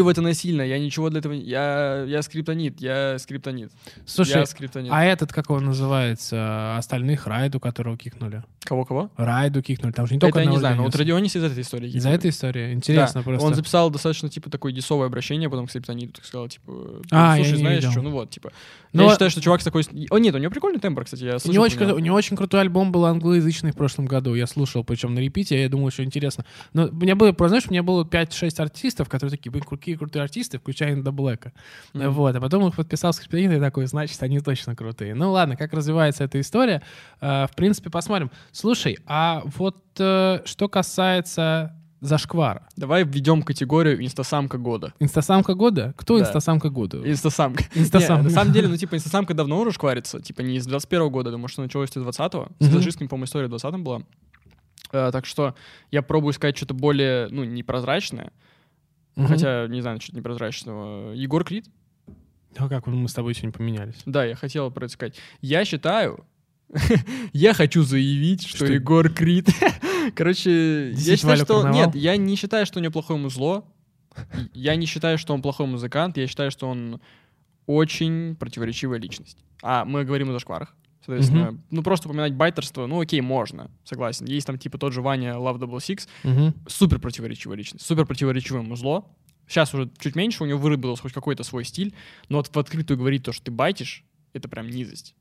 он- 0.00 0.02
в 0.02 0.08
это 0.08 0.20
насильно, 0.20 0.62
я 0.62 0.78
ничего 0.78 1.08
для 1.08 1.20
этого... 1.20 1.32
Я, 1.32 2.04
я 2.06 2.20
скриптонит, 2.22 2.80
я 2.80 3.18
скриптонит. 3.18 3.72
Слушай, 4.04 4.40
я 4.40 4.46
скриптонит. 4.46 4.92
а 4.92 5.02
этот, 5.04 5.32
как 5.32 5.50
он 5.50 5.64
называется, 5.64 6.76
остальных 6.76 7.26
Райду, 7.26 7.58
которого 7.58 7.96
кикнули? 7.96 8.42
Кого-кого? 8.68 9.10
Райду 9.16 9.62
кикнули, 9.62 9.92
там 9.92 10.06
же 10.06 10.12
не 10.12 10.20
только 10.20 10.40
это 10.40 10.44
я 10.46 10.50
не 10.52 10.58
знаю, 10.58 10.76
но 10.76 10.82
вот. 10.82 10.94
Родионис 10.94 11.34
из 11.34 11.42
этой 11.42 11.62
истории. 11.62 11.88
Из-за 11.90 12.10
этой 12.10 12.28
истории? 12.28 12.74
Интересно 12.74 13.20
Да, 13.20 13.24
просто. 13.24 13.46
Он 13.46 13.54
записал 13.54 13.88
достаточно, 13.88 14.28
типа, 14.28 14.50
такое 14.50 14.72
десовое 14.72 15.06
обращение, 15.06 15.48
потом 15.48 15.66
к 15.66 15.70
Скриптониту 15.70 16.12
так 16.12 16.26
сказал, 16.26 16.48
типа, 16.48 17.00
А, 17.10 17.36
слушай, 17.36 17.56
знаешь 17.56 17.82
что, 17.84 18.02
ну 18.02 18.10
вот, 18.10 18.28
типа. 18.28 18.52
Но- 18.92 19.04
Я 19.04 19.10
считаю, 19.10 19.30
что 19.30 19.40
чувак 19.40 19.62
с 19.62 19.64
такой... 19.64 19.84
О, 20.10 20.18
нет, 20.18 20.34
у 20.34 20.38
него 20.38 20.50
прикольный 20.50 20.80
тембр, 20.80 21.04
кстати, 21.04 21.24
я 21.24 21.36
У 21.36 21.38
слышал 21.38 21.52
него, 21.54 21.64
очень, 21.64 21.76
него. 21.76 21.86
крутой- 21.86 21.96
у 21.96 22.04
него 22.04 22.16
очень 22.16 22.36
крутой 22.36 22.60
альбом 22.60 22.92
был 22.92 23.06
англоязычный 23.06 23.72
в 23.72 23.76
прошлом 23.76 24.04
году, 24.04 24.34
я 24.34 24.46
слушал, 24.46 24.84
причем 24.84 25.14
на 25.14 25.20
репите, 25.20 25.60
я 25.60 25.68
думал, 25.70 25.90
что 25.90 26.04
интересно. 26.04 26.44
Но 26.74 26.88
у 26.88 26.92
меня 26.94 27.16
было, 27.16 27.34
знаешь, 27.48 27.64
у 27.68 27.70
меня 27.70 27.82
было 27.82 28.04
5-6 28.04 28.60
артистов, 28.60 29.08
которые 29.08 29.30
такие, 29.30 29.50
блин, 29.50 29.64
какие 29.64 29.94
крутые 29.94 30.22
артисты, 30.22 30.58
включая 30.58 30.92
Инда 30.92 31.10
Блэка. 31.10 31.52
Мгм. 31.94 32.10
Вот, 32.12 32.36
а 32.36 32.40
потом 32.40 32.66
их 32.68 32.76
подписал 32.76 33.12
скриптонит 33.12 33.52
и 33.52 33.60
такой, 33.60 33.86
значит, 33.86 34.22
они 34.22 34.40
точно 34.40 34.76
крутые. 34.76 35.14
Ну 35.14 35.32
ладно, 35.32 35.56
как 35.56 35.72
развивается 35.72 36.24
эта 36.24 36.40
история, 36.40 36.82
э, 37.20 37.46
в 37.46 37.54
принципе, 37.56 37.90
посмотрим. 37.90 38.30
Слушай, 38.58 38.98
а 39.06 39.42
вот 39.44 39.76
э, 40.00 40.40
что 40.44 40.68
касается 40.68 41.76
зашквара. 42.00 42.66
Давай 42.76 43.04
введем 43.04 43.44
категорию 43.44 44.04
инстасамка 44.04 44.58
года. 44.58 44.92
Инстасамка 44.98 45.54
года? 45.54 45.94
Кто 45.96 46.18
Да. 46.18 46.24
инстасамка 46.24 46.68
года? 46.68 46.98
Инстасамка. 47.08 47.62
Инстасамка. 47.76 48.22
Не, 48.24 48.28
на 48.30 48.34
самом 48.34 48.52
деле, 48.52 48.66
ну, 48.66 48.76
типа, 48.76 48.96
инстасамка 48.96 49.32
давно 49.34 49.60
уже 49.60 49.70
шкварится. 49.70 50.20
Типа, 50.20 50.40
не 50.40 50.56
из 50.56 50.66
21 50.66 51.08
года, 51.08 51.30
думаю, 51.30 51.46
что 51.46 51.62
началось 51.62 51.90
с 51.90 51.96
20-го. 51.96 52.48
С 52.58 52.66
Мгм. 52.66 52.74
таджикским, 52.74 53.08
по-моему, 53.08 53.26
история 53.26 53.46
в 53.46 53.50
20-м 53.50 53.84
была. 53.84 54.02
Э, 54.90 55.10
так 55.12 55.24
что 55.24 55.54
я 55.92 56.02
пробую 56.02 56.32
искать 56.32 56.56
что-то 56.56 56.74
более, 56.74 57.28
ну, 57.28 57.44
непрозрачное. 57.44 58.32
Мгм. 59.14 59.28
Хотя, 59.28 59.68
не 59.68 59.80
знаю, 59.82 60.00
что-то 60.00 60.16
непрозрачного. 60.18 61.12
Егор 61.12 61.44
Крид? 61.44 61.66
А 62.56 62.68
как 62.68 62.88
мы 62.88 63.08
с 63.08 63.14
тобой 63.14 63.34
сегодня 63.34 63.52
поменялись? 63.52 64.02
Да, 64.04 64.24
я 64.24 64.34
хотел 64.34 64.68
про 64.72 64.86
это 64.86 64.94
сказать. 64.94 65.14
Я 65.42 65.64
считаю, 65.64 66.24
я 67.32 67.54
хочу 67.54 67.82
заявить, 67.82 68.46
что, 68.46 68.64
Что? 68.64 68.72
Егор 68.72 69.08
Крид... 69.10 69.48
Короче, 70.14 70.90
я 70.92 71.16
считаю, 71.16 71.36
что... 71.36 71.62
Карнавал? 71.62 71.86
Нет, 71.86 71.94
я 71.94 72.16
не 72.16 72.36
считаю, 72.36 72.66
что 72.66 72.78
у 72.78 72.82
него 72.82 72.92
плохое 72.92 73.18
музло. 73.18 73.64
Я 74.52 74.74
не 74.76 74.86
считаю, 74.86 75.18
что 75.18 75.34
он 75.34 75.42
плохой 75.42 75.66
музыкант. 75.66 76.16
Я 76.16 76.26
считаю, 76.26 76.50
что 76.50 76.68
он 76.68 77.00
очень 77.66 78.36
противоречивая 78.36 78.98
личность. 78.98 79.38
А 79.62 79.84
мы 79.84 80.04
говорим 80.04 80.30
о 80.30 80.32
зашкварах. 80.32 80.74
Соответственно, 81.04 81.58
ну 81.70 81.82
просто 81.82 82.08
упоминать 82.08 82.34
байтерство, 82.34 82.86
ну 82.86 83.00
окей, 83.00 83.22
можно, 83.22 83.70
согласен. 83.84 84.26
Есть 84.26 84.46
там 84.46 84.58
типа 84.58 84.76
тот 84.76 84.92
же 84.92 85.00
Ваня 85.00 85.32
Love 85.34 85.58
Double 85.58 85.78
Six, 85.78 86.06
Мгм. 86.22 86.54
супер 86.66 86.98
противоречивая 86.98 87.56
личность, 87.56 87.86
супер 87.86 88.04
противоречивое 88.04 88.60
музло. 88.60 89.06
Сейчас 89.46 89.72
уже 89.72 89.90
чуть 89.98 90.16
меньше, 90.16 90.42
у 90.42 90.46
него 90.46 90.58
выработался 90.58 91.02
хоть 91.04 91.14
какой-то 91.14 91.44
свой 91.44 91.64
стиль, 91.64 91.94
но 92.28 92.38
вот 92.38 92.48
в 92.48 92.58
открытую 92.58 92.98
говорить 92.98 93.22
то, 93.22 93.32
что 93.32 93.44
ты 93.44 93.50
байтишь, 93.50 94.04
это 94.34 94.48
прям 94.50 94.68
низость. 94.68 95.14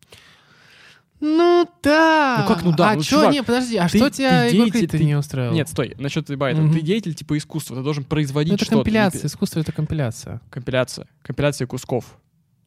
Ну 1.19 1.67
да. 1.81 2.37
Ну 2.41 2.53
как 2.53 2.63
ну 2.63 2.71
да? 2.71 2.91
А 2.91 2.95
Ну, 2.95 3.01
что, 3.01 3.15
чувак, 3.15 3.33
не, 3.33 3.43
подожди, 3.43 3.77
а 3.77 3.89
ты- 3.89 3.97
что 3.97 4.09
тебя 4.09 4.43
ты 4.49 4.51
деятель, 4.51 4.87
ты- 4.87 5.03
не 5.03 5.15
устраивал? 5.15 5.53
Нет, 5.53 5.67
стой, 5.67 5.95
насчет 5.97 6.35
байта. 6.37 6.61
Мгм. 6.61 6.73
Ты 6.73 6.81
деятель 6.81 7.15
типа 7.15 7.37
искусства, 7.37 7.75
ты 7.77 7.83
должен 7.83 8.03
производить 8.03 8.51
ну, 8.51 8.55
это 8.55 8.65
что-то. 8.65 8.77
компиляция, 8.83 9.23
не 9.23 9.27
искусство— 9.27 9.59
это 9.61 9.71
компиляция. 9.71 10.37
пи- 10.37 10.41
Компиляция. 10.51 11.07
Компиляция 11.23 11.67
кусков. 11.67 12.05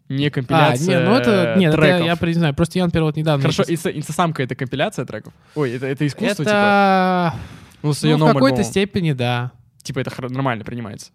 Не 0.09 0.27
А, 0.27 0.31
компиляция 0.33 0.99
не, 0.99 1.05
ну 1.09 1.15
это, 1.15 1.55
нет, 1.57 1.73
это 1.73 1.83
треков. 1.83 2.07
я 2.07 2.17
признаю. 2.17 2.55
Просто 2.55 2.79
я, 2.81 2.85
например, 2.85 3.05
вот 3.05 3.17
недавно... 3.17 3.43
Хорошо, 3.43 3.63
инстасамка— 3.63 4.43
это 4.45 4.57
компиляция 4.57 5.05
треков? 5.05 5.33
Ой, 5.55 5.71
это, 5.71 5.87
это 5.87 6.05
искусство, 6.05 6.45
типа? 6.45 6.51
это... 6.51 7.35
Ну, 7.83 7.93
с 7.95 8.03
Ну, 8.03 8.09
её 8.09 8.19
в 8.19 8.33
какой-то 8.33 8.65
степени, 8.65 9.13
да. 9.13 9.53
Типа 9.83 10.01
это 10.01 10.11
нормально 10.29 10.65
принимается. 10.65 11.13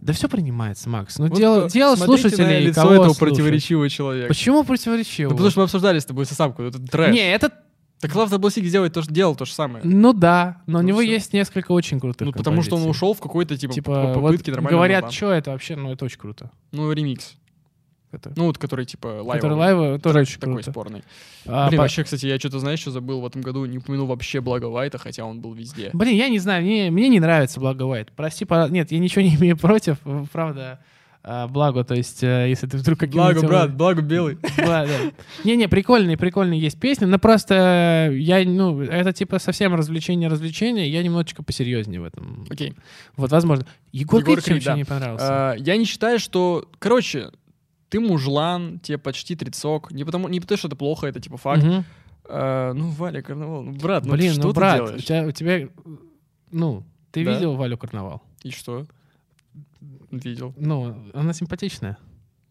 Да 0.00 0.12
все 0.12 0.28
принимается, 0.28 0.88
Макс. 0.88 1.18
Ну, 1.18 1.26
Вот, 1.28 1.36
дело, 1.36 1.66
э, 1.66 1.68
дело 1.70 1.96
смотрите 1.96 2.22
на 2.24 2.28
слушателей, 2.30 2.66
лицо 2.66 2.80
кого 2.82 2.92
этого 2.94 3.04
слушать. 3.06 3.20
противоречивого 3.20 3.88
человека. 3.90 4.28
Почему 4.28 4.64
противоречиво? 4.64 5.30
Ну, 5.30 5.34
потому 5.34 5.50
что 5.50 5.60
мы 5.60 5.64
обсуждали 5.64 5.98
с 5.98 6.04
тобой 6.04 6.24
инстасамку, 6.24 6.62
это 6.62 6.78
трэш. 6.80 7.14
Не, 7.14 7.32
это... 7.34 7.52
Так 8.00 8.12
Double 8.12 8.42
Six 8.42 8.60
делает 8.68 8.92
то, 8.92 9.02
делал 9.02 9.34
то 9.34 9.44
же 9.44 9.52
самое. 9.52 9.84
Ну 9.84 10.12
да, 10.12 10.62
но 10.66 10.78
у 10.78 10.82
Ну 10.82 10.86
него 10.88 11.00
всё. 11.00 11.10
есть 11.10 11.32
несколько 11.32 11.72
очень 11.72 11.98
крутых 11.98 12.26
Ну, 12.26 12.32
потому 12.32 12.62
что 12.62 12.76
он 12.76 12.82
композиций. 12.82 12.90
ушел 12.96 13.14
в 13.14 13.20
какой-то, 13.20 13.56
типа, 13.56 13.72
Типа, 13.74 13.92
по- 13.92 14.06
вот 14.06 14.14
попытки 14.14 14.50
нормального 14.50 14.78
говорят, 14.78 15.12
что 15.12 15.32
это 15.32 15.50
вообще, 15.50 15.74
ну 15.74 15.92
это 15.92 16.04
очень 16.04 16.18
круто. 16.18 16.52
Ну, 16.70 16.92
ремикс. 16.92 17.34
Это, 18.10 18.32
Ну, 18.36 18.44
вот 18.46 18.56
который, 18.58 18.86
типа, 18.86 19.06
лайвовый. 19.06 19.34
который 19.36 19.54
лайвы 19.58 19.98
тоже 19.98 20.20
очень 20.20 20.40
Такой 20.40 20.54
круто. 20.54 20.70
спорный. 20.70 21.04
А, 21.46 21.68
Блин, 21.68 21.76
по- 21.78 21.82
вообще, 21.82 22.04
кстати, 22.04 22.24
я 22.26 22.38
что-то, 22.38 22.58
знаешь, 22.58 22.78
что 22.80 22.90
забыл 22.90 23.20
в 23.20 23.26
этом 23.26 23.42
году? 23.42 23.66
Не 23.66 23.78
упомянул 23.78 24.06
вообще 24.06 24.40
Благо 24.40 24.66
Вайта, 24.66 24.96
хотя 24.96 25.24
он 25.26 25.40
был 25.40 25.52
везде. 25.52 25.90
Блин, 25.92 26.16
я 26.16 26.28
не 26.30 26.38
знаю, 26.38 26.62
мне, 26.64 26.90
мне 26.90 27.08
не 27.10 27.20
нравится 27.20 27.60
Благо 27.60 27.82
Уайт. 27.82 28.10
Прости, 28.16 28.44
пора- 28.46 28.68
нет, 28.70 28.90
я 28.92 28.98
ничего 28.98 29.20
не 29.22 29.34
имею 29.36 29.56
против, 29.58 29.98
правда, 30.32 30.80
а, 31.22 31.46
Благо, 31.48 31.84
то 31.84 31.94
есть, 31.94 32.22
э, 32.22 32.46
если 32.48 32.66
ты 32.66 32.78
вдруг 32.78 33.00
каким-нибудь... 33.00 33.34
Благо, 33.34 33.46
брат, 33.48 33.74
Благо 33.76 34.00
Белый. 34.00 34.38
Не-не, 35.44 35.68
прикольные, 35.68 36.16
прикольные 36.16 36.58
есть 36.60 36.78
песни, 36.80 37.04
но 37.04 37.18
просто 37.18 38.10
я, 38.14 38.42
ну, 38.48 38.80
это 38.80 39.12
типа 39.12 39.38
совсем 39.38 39.74
развлечение-развлечение, 39.74 40.88
я 40.90 41.02
немножечко 41.02 41.42
посерьезнее 41.42 42.00
в 42.00 42.04
этом. 42.04 42.46
Окей. 42.48 42.74
Вот, 43.16 43.30
возможно. 43.32 43.66
Егор, 43.92 44.22
Крид 44.22 44.44
вообще 44.46 44.74
не 44.74 44.84
понравился? 44.84 45.26
А, 45.28 45.54
Я 45.54 45.76
не 45.76 45.84
считаю, 45.84 46.18
что... 46.18 46.66
Короче, 46.78 47.30
ты 47.88 48.00
мужлан, 48.00 48.78
тебе 48.80 48.98
почти 48.98 49.34
тридцок. 49.36 49.90
Не 49.92 50.04
потому, 50.04 50.28
не 50.28 50.40
потому, 50.40 50.58
что 50.58 50.68
это 50.68 50.76
плохо, 50.76 51.06
это 51.06 51.20
типа 51.20 51.36
факт. 51.36 51.62
Мгм. 51.62 51.84
А, 52.30 52.72
Ну, 52.74 52.90
Валя, 52.90 53.22
карнавал. 53.22 53.62
Ну, 53.62 53.72
брат, 53.72 54.04
ну 54.04 54.12
Блин, 54.12 54.32
что 54.32 54.42
ну, 54.42 54.48
ты 54.52 54.54
брат, 54.56 54.76
делаешь? 54.76 55.00
у 55.00 55.04
тебя, 55.04 55.26
у 55.26 55.30
тебя, 55.32 55.68
ну, 56.50 56.84
ты 57.10 57.24
Да. 57.24 57.32
видел 57.34 57.56
Валю 57.56 57.78
Карнавал? 57.78 58.22
И 58.42 58.50
что? 58.50 58.86
Видел. 60.10 60.54
Ну, 60.58 60.94
она 61.14 61.32
симпатичная. 61.32 61.96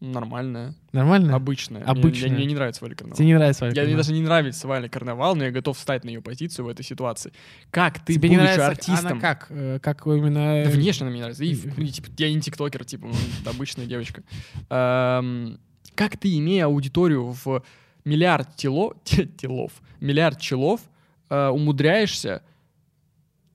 Нормальная. 0.00 0.74
Нормально? 0.92 1.34
Обычная. 1.34 1.80
Мне- 1.82 1.90
Обычная. 1.90 2.28
Мне, 2.28 2.38
мне 2.38 2.46
не 2.46 2.54
нравится 2.54 2.84
Валя 2.84 2.94
Карнавал. 2.94 3.16
Тебе 3.16 3.26
не 3.26 3.34
нравится 3.34 3.64
Валя 3.64 3.74
Я, 3.74 3.82
мне 3.82 3.86
Карнавал? 3.90 4.04
даже 4.04 4.12
не 4.12 4.20
нравится 4.24 4.68
Валя 4.68 4.88
Карнавал, 4.88 5.34
но 5.36 5.44
я 5.44 5.50
готов 5.50 5.76
встать 5.76 6.04
на 6.04 6.10
ее 6.10 6.22
позицию 6.22 6.66
в 6.66 6.68
этой 6.68 6.84
ситуации. 6.84 7.32
Как 7.72 8.04
ты, 8.04 8.14
Тебе 8.14 8.28
не 8.28 8.36
будучи 8.36 8.52
нравится 8.54 8.68
артистом... 8.68 9.12
она 9.12 9.20
как? 9.20 9.46
Э, 9.50 9.78
Как 9.82 10.06
именно... 10.06 10.62
Да 10.64 10.70
внешне 10.70 11.02
она 11.04 11.10
мне 11.10 11.20
нравится. 11.20 11.42
И, 11.44 11.52
типа, 11.54 12.08
я 12.16 12.32
не 12.32 12.40
тиктокер, 12.40 12.84
типа, 12.84 13.08
ну, 13.08 13.50
обычная 13.50 13.86
девочка. 13.86 14.22
Эм, 14.70 15.58
как 15.96 16.16
ты, 16.16 16.36
имея 16.38 16.66
аудиторию 16.66 17.32
в 17.44 17.64
миллиард 18.04 18.54
тело, 18.54 18.94
те- 19.04 19.26
телов, 19.26 19.72
миллиард 19.98 20.38
челов, 20.40 20.80
э, 21.28 21.48
умудряешься 21.48 22.42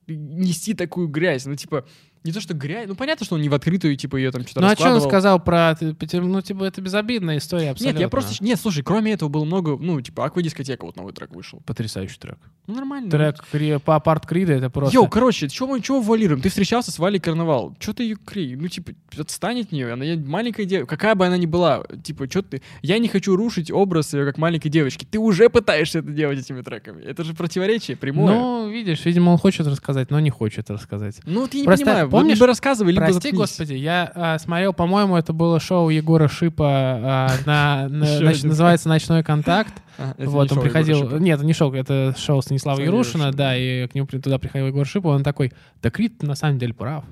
нести 0.06 0.74
такую 0.74 1.08
грязь? 1.08 1.46
Ну, 1.46 1.56
типа, 1.56 1.86
не 2.24 2.32
то, 2.32 2.40
что 2.40 2.54
грязь, 2.54 2.88
ну, 2.88 2.94
понятно, 2.94 3.26
что 3.26 3.34
он 3.34 3.42
не 3.42 3.50
в 3.50 3.54
открытую, 3.54 3.96
типа, 3.96 4.16
ее 4.16 4.30
там 4.30 4.42
что-то 4.42 4.62
Ну, 4.62 4.66
а 4.68 4.74
что 4.74 4.94
он 4.94 5.00
сказал 5.02 5.38
про... 5.38 5.76
Ну, 5.80 6.40
типа, 6.40 6.64
это 6.64 6.80
безобидная 6.80 7.36
история 7.36 7.70
абсолютно. 7.70 7.98
Нет, 7.98 8.00
я 8.00 8.08
просто... 8.08 8.42
Нет, 8.42 8.58
слушай, 8.58 8.82
кроме 8.82 9.12
этого 9.12 9.28
было 9.28 9.44
много, 9.44 9.76
ну, 9.78 10.00
типа, 10.00 10.24
аквадискотека, 10.24 10.86
вот 10.86 10.96
новый 10.96 11.12
трек 11.12 11.34
вышел. 11.34 11.60
Потрясающий 11.66 12.18
трек. 12.18 12.38
Ну, 12.66 12.76
нормально. 12.76 13.10
Трек 13.10 13.44
Кри- 13.52 13.78
по 13.78 13.94
апарт 13.94 14.26
Крида 14.26 14.54
это 14.54 14.70
просто... 14.70 14.94
Йоу, 14.96 15.06
короче, 15.08 15.50
чего 15.50 15.68
мы 15.68 15.82
чего 15.82 16.00
валируем? 16.00 16.40
Ты 16.40 16.48
встречался 16.48 16.90
с 16.90 16.98
Валей 16.98 17.20
Карнавал. 17.20 17.76
Че 17.78 17.92
ты 17.92 18.04
ее 18.04 18.16
крей? 18.16 18.56
Ну, 18.56 18.68
типа, 18.68 18.92
отстань 19.18 19.60
от 19.60 19.70
нее. 19.72 19.92
Она 19.92 20.04
маленькая 20.24 20.64
девочка. 20.64 20.96
Какая 20.96 21.14
бы 21.14 21.26
она 21.26 21.36
ни 21.36 21.44
была. 21.46 21.84
Типа, 22.02 22.26
что 22.30 22.40
ты... 22.40 22.62
Я 22.80 22.98
не 22.98 23.08
хочу 23.08 23.36
рушить 23.36 23.70
образ 23.70 24.14
ее 24.14 24.24
как 24.24 24.38
маленькой 24.38 24.70
девочки. 24.70 25.06
Ты 25.08 25.18
уже 25.18 25.50
пытаешься 25.50 25.98
это 25.98 26.10
делать 26.10 26.38
этими 26.38 26.62
треками. 26.62 27.02
Это 27.02 27.22
же 27.22 27.34
противоречие 27.34 27.98
прямое. 27.98 28.32
Ну, 28.32 28.64
Ну, 28.64 28.70
видишь, 28.70 29.04
видимо, 29.04 29.30
он 29.30 29.36
хочет 29.38 29.66
рассказать, 29.66 30.10
но 30.10 30.20
не 30.20 30.30
хочет 30.30 30.70
рассказать. 30.70 31.20
вот 31.26 31.52
я 31.52 31.60
не 31.60 31.66
просто 31.66 31.84
понимаю. 31.84 32.13
Помнишь- 32.14 32.22
Помнишь, 32.22 32.36
либо 32.36 32.46
рассказывай, 32.46 32.92
либо 32.92 33.04
Прости, 33.04 33.30
господи, 33.32 33.74
я 33.74 34.10
а, 34.14 34.38
смотрел, 34.38 34.72
по-моему, 34.72 35.16
это 35.16 35.32
было 35.32 35.60
шоу 35.60 35.88
Егора 35.90 36.28
Шипа, 36.28 36.66
а, 36.68 37.30
на, 37.46 37.88
на- 37.90 38.04
нач- 38.20 38.46
называется 38.46 38.88
«Ночной 38.88 39.22
контакт». 39.22 39.72
А, 39.96 40.12
вот, 40.18 40.50
он 40.50 40.60
приходил... 40.60 41.18
Нет, 41.20 41.36
это 41.38 41.46
не 41.46 41.52
шоу, 41.52 41.72
это 41.72 42.14
шоу 42.18 42.42
Станислава 42.42 42.80
Ярушина, 42.80 43.30
да, 43.32 43.56
и 43.56 43.86
к 43.86 43.94
нему 43.94 44.08
туда 44.08 44.38
приходил 44.38 44.66
Егор 44.66 44.84
Шипа, 44.84 45.06
он 45.06 45.22
такой, 45.22 45.52
да 45.82 45.90
Крит 45.90 46.20
на 46.24 46.34
самом 46.34 46.58
деле 46.58 46.74
прав. 46.74 47.04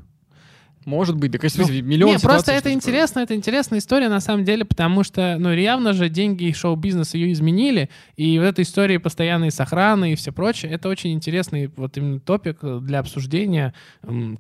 Может 0.85 1.16
быть. 1.16 1.31
Да, 1.31 1.38
конечно, 1.38 1.64
Ну, 1.66 1.83
миллион 1.83 2.12
Не, 2.12 2.18
просто 2.18 2.53
это 2.53 2.73
интересно, 2.73 3.21
это 3.21 3.35
интересная 3.35 3.79
история 3.79 4.09
на 4.09 4.21
самом 4.21 4.45
деле, 4.45 4.64
потому 4.64 5.05
что, 5.05 5.37
ну, 5.38 5.53
явно 5.53 5.92
же 5.92 6.09
деньги 6.09 6.45
и 6.45 6.53
шоу-бизнес 6.53 7.14
ее 7.14 7.33
изменили, 7.33 7.90
и 8.16 8.38
в 8.38 8.42
этой 8.42 8.62
истории 8.62 8.97
постоянные 8.99 9.51
сохраны 9.51 10.12
и 10.12 10.14
все 10.16 10.33
прочее, 10.33 10.73
это 10.73 10.88
очень 10.88 11.12
интересный 11.12 11.71
вот 11.77 11.97
именно 11.97 12.21
топик 12.21 12.59
для 12.62 12.99
обсуждения, 12.99 13.75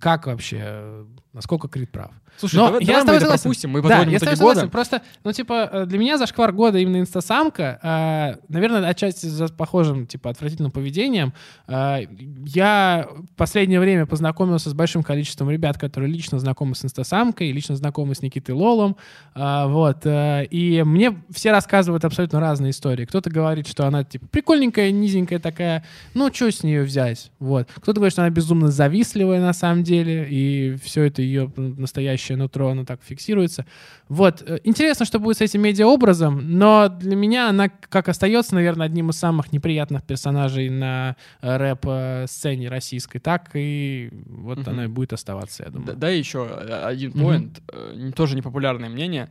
как 0.00 0.26
вообще, 0.26 0.58
э, 0.60 1.04
насколько 1.32 1.68
Крит 1.68 1.90
прав. 1.90 2.10
Слушай, 2.38 2.56
Но 2.56 2.66
давай, 2.66 2.80
я 2.84 2.86
давай 2.86 3.00
с 3.00 3.04
мы 3.04 3.06
тобой 3.06 3.16
это 3.16 3.24
согласен. 3.24 3.42
пропустим. 3.42 3.70
Мы 3.70 3.82
Да, 3.82 3.98
я 3.98 4.16
итоги 4.16 4.34
согласен. 4.36 4.60
года. 4.60 4.70
Просто, 4.70 5.02
ну, 5.22 5.32
типа, 5.32 5.68
э, 5.70 5.86
для 5.86 5.98
меня 5.98 6.16
зашквар 6.18 6.52
года 6.52 6.78
именно 6.78 6.98
инстасамка, 6.98 7.78
э, 7.82 8.42
наверное, 8.48 8.88
отчасти 8.88 9.26
за 9.26 9.48
похожим, 9.48 10.06
типа, 10.06 10.30
отвратительным 10.30 10.72
поведением. 10.72 11.34
Э, 11.68 11.98
я 12.46 13.06
в 13.10 13.36
последнее 13.36 13.80
время 13.80 14.06
познакомился 14.06 14.70
с 14.70 14.74
большим 14.74 15.02
количеством 15.02 15.50
ребят, 15.50 15.78
которые 15.78 16.10
лично 16.10 16.38
знакомы 16.38 16.74
с 16.74 16.84
инстасамкой, 16.84 17.52
лично 17.52 17.76
знакомы 17.76 18.14
с 18.14 18.22
Никитой 18.22 18.54
Лолом. 18.54 18.96
э, 19.34 19.66
вот. 19.66 20.06
э, 20.06 20.44
и 20.46 20.82
мне 20.82 21.22
все 21.30 21.50
рассказывают 21.52 22.04
абсолютно 22.04 22.40
разные 22.40 22.70
истории. 22.70 23.04
Кто-то 23.04 23.30
говорит, 23.30 23.68
что 23.68 23.86
она, 23.86 24.04
типа, 24.04 24.26
прикольненькая, 24.28 24.90
низенькая 24.90 25.38
такая, 25.38 25.84
ну, 26.14 26.32
что 26.32 26.50
с 26.50 26.62
нее 26.62 26.82
взять? 26.82 27.30
Вот. 27.38 27.68
Кто-то 27.74 27.94
говорит, 28.00 28.12
что 28.14 28.22
она 28.22 28.30
безумно 28.30 28.68
завистливая 28.68 29.40
на 29.40 29.52
самом 29.52 29.82
деле, 29.84 30.26
и 30.28 30.76
все 30.82 31.04
это 31.04 31.21
ее 31.22 31.52
настоящее 31.56 32.36
нутро, 32.36 32.68
оно 32.68 32.84
так 32.84 33.02
фиксируется. 33.02 33.64
Вот. 34.08 34.42
Э, 34.42 34.58
Интересно, 34.64 35.06
что 35.06 35.18
будет 35.18 35.38
с 35.38 35.40
этим 35.40 35.62
медиаобразом, 35.62 36.58
но 36.58 36.88
для 36.88 37.16
меня 37.16 37.48
она 37.48 37.68
как 37.68 38.08
остается, 38.08 38.54
наверное, 38.54 38.86
одним 38.86 39.10
из 39.10 39.16
самых 39.16 39.52
неприятных 39.52 40.02
персонажей 40.04 40.68
на 40.70 41.16
э, 41.40 41.56
рэп-сцене 41.56 42.68
российской, 42.68 43.18
так 43.18 43.50
и 43.54 44.10
вот 44.26 44.58
Мгм. 44.58 44.70
она 44.70 44.84
и 44.84 44.88
будет 44.88 45.12
оставаться, 45.12 45.64
я 45.64 45.70
Да- 45.70 45.78
думаю. 45.78 45.96
Дай 45.96 46.18
еще 46.18 46.46
э, 46.50 46.84
один 46.84 47.12
поинт, 47.12 47.60
не- 47.94 48.12
тоже 48.12 48.36
непопулярное 48.36 48.88
мнение. 48.88 49.30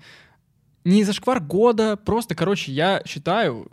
Не 0.84 1.04
зашквар 1.04 1.40
года, 1.40 1.96
просто, 1.98 2.34
короче, 2.36 2.72
я 2.72 3.02
считаю, 3.06 3.68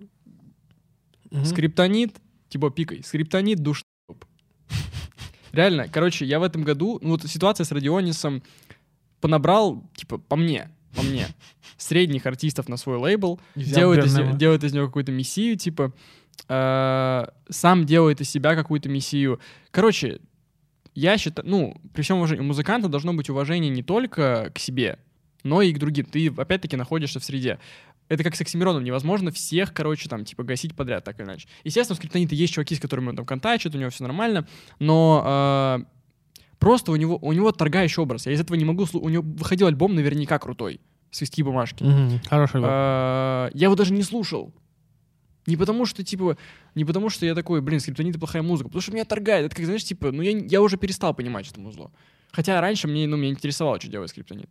Мгм. 1.31 1.44
Скриптонит 1.44 2.16
Типа 2.48 2.70
пикай. 2.70 3.02
Скриптонит 3.04 3.59
душ. 3.59 3.83
Реально, 5.52 5.88
короче, 5.88 6.24
я 6.24 6.38
в 6.38 6.42
этом 6.42 6.62
году, 6.62 6.98
ну 7.02 7.11
вот 7.11 7.22
ситуация 7.24 7.64
с 7.64 7.72
Радионисом 7.72 8.42
понабрал, 9.20 9.82
типа, 9.96 10.18
по 10.18 10.37
мне, 10.37 10.70
по 10.94 11.02
мне, 11.02 11.26
средних 11.76 12.26
артистов 12.26 12.68
на 12.68 12.76
свой 12.76 12.98
лейбл, 12.98 13.40
делает 13.54 14.04
из, 14.04 14.37
делает 14.37 14.64
из 14.64 14.72
него 14.72 14.87
какую-то 14.87 15.12
мессию, 15.12 15.56
типа, 15.56 15.92
э, 16.48 17.26
сам 17.48 17.87
делает 17.87 18.20
из 18.20 18.30
себя 18.30 18.54
какую-то 18.54 18.88
мессию. 18.88 19.40
Короче, 19.70 20.20
я 20.94 21.16
считаю, 21.16 21.48
ну, 21.48 21.80
при 21.94 22.02
всем 22.02 22.18
уважении, 22.18 22.42
у 22.42 22.46
музыканта 22.46 22.88
должно 22.88 23.14
быть 23.14 23.30
уважение 23.30 23.70
не 23.70 23.82
только 23.82 24.50
к 24.54 24.58
себе, 24.58 24.98
но 25.44 25.62
и 25.62 25.72
к 25.72 25.78
другим. 25.78 26.04
Ты, 26.06 26.28
опять-таки, 26.28 26.76
находишься 26.76 27.20
в 27.20 27.24
среде. 27.24 27.58
Это 28.09 28.25
как 28.25 28.35
с 28.37 28.40
Оксимироном. 28.40 28.85
Невозможно 28.85 29.31
всех, 29.31 29.73
короче, 29.75 30.09
там, 30.09 30.25
типа, 30.25 30.42
гасить 30.42 30.75
подряд, 30.75 31.05
так 31.05 31.18
или 31.21 31.27
иначе. 31.27 31.49
Естественно, 31.64 31.94
у 31.94 31.97
Скриптонита 31.97 32.35
есть 32.35 32.55
чуваки, 32.55 32.75
с 32.75 32.81
которыми 32.81 33.09
он 33.11 33.16
там 33.16 33.27
контачит, 33.27 33.75
у 33.75 33.79
него 33.79 33.90
все 33.90 34.03
нормально, 34.05 34.47
но 34.79 35.79
э, 35.81 35.85
просто 36.59 36.92
у 36.92 36.97
него, 36.97 37.18
у 37.21 37.33
него 37.33 37.53
торгающий 37.53 38.03
образ. 38.03 38.27
Я 38.27 38.33
из 38.33 38.40
этого 38.40 38.57
не 38.57 38.64
могу... 38.64 38.85
слу- 38.85 39.01
У 39.01 39.09
него 39.09 39.23
выходил 39.23 39.66
альбом 39.66 39.94
наверняка 39.94 40.38
крутой. 40.38 40.81
«Свистки 41.11 41.42
бумажки». 41.42 41.83
Мгм, 41.85 42.21
Хороший. 42.29 42.61
А, 42.64 43.51
Я 43.55 43.64
его 43.66 43.75
даже 43.77 43.92
не 43.94 44.03
слушал. 44.03 44.53
Не 45.47 45.57
потому 45.57 45.87
что, 45.87 46.05
типа, 46.05 46.37
не 46.75 46.85
потому 46.85 47.09
что 47.09 47.25
я 47.25 47.35
такой, 47.35 47.62
блин, 47.62 47.81
скриптонит 47.81 48.11
это 48.11 48.18
плохая 48.18 48.42
музыка, 48.42 48.68
потому 48.68 48.83
что 48.83 48.92
меня 48.92 49.07
торгает. 49.07 49.47
Это 49.47 49.57
как, 49.57 49.64
знаешь, 49.64 49.85
типа, 49.85 50.12
ну 50.12 50.21
я, 50.23 50.33
я 50.37 50.61
уже 50.61 50.77
перестал 50.77 51.14
понимать, 51.14 51.47
что 51.47 51.59
музло. 51.61 51.90
Хотя 52.33 52.61
раньше 52.61 52.87
мне, 52.88 53.07
ну, 53.07 53.16
меня 53.16 53.31
интересовало, 53.31 53.81
что 53.81 53.90
делает 53.90 54.11
скриптонит. 54.11 54.51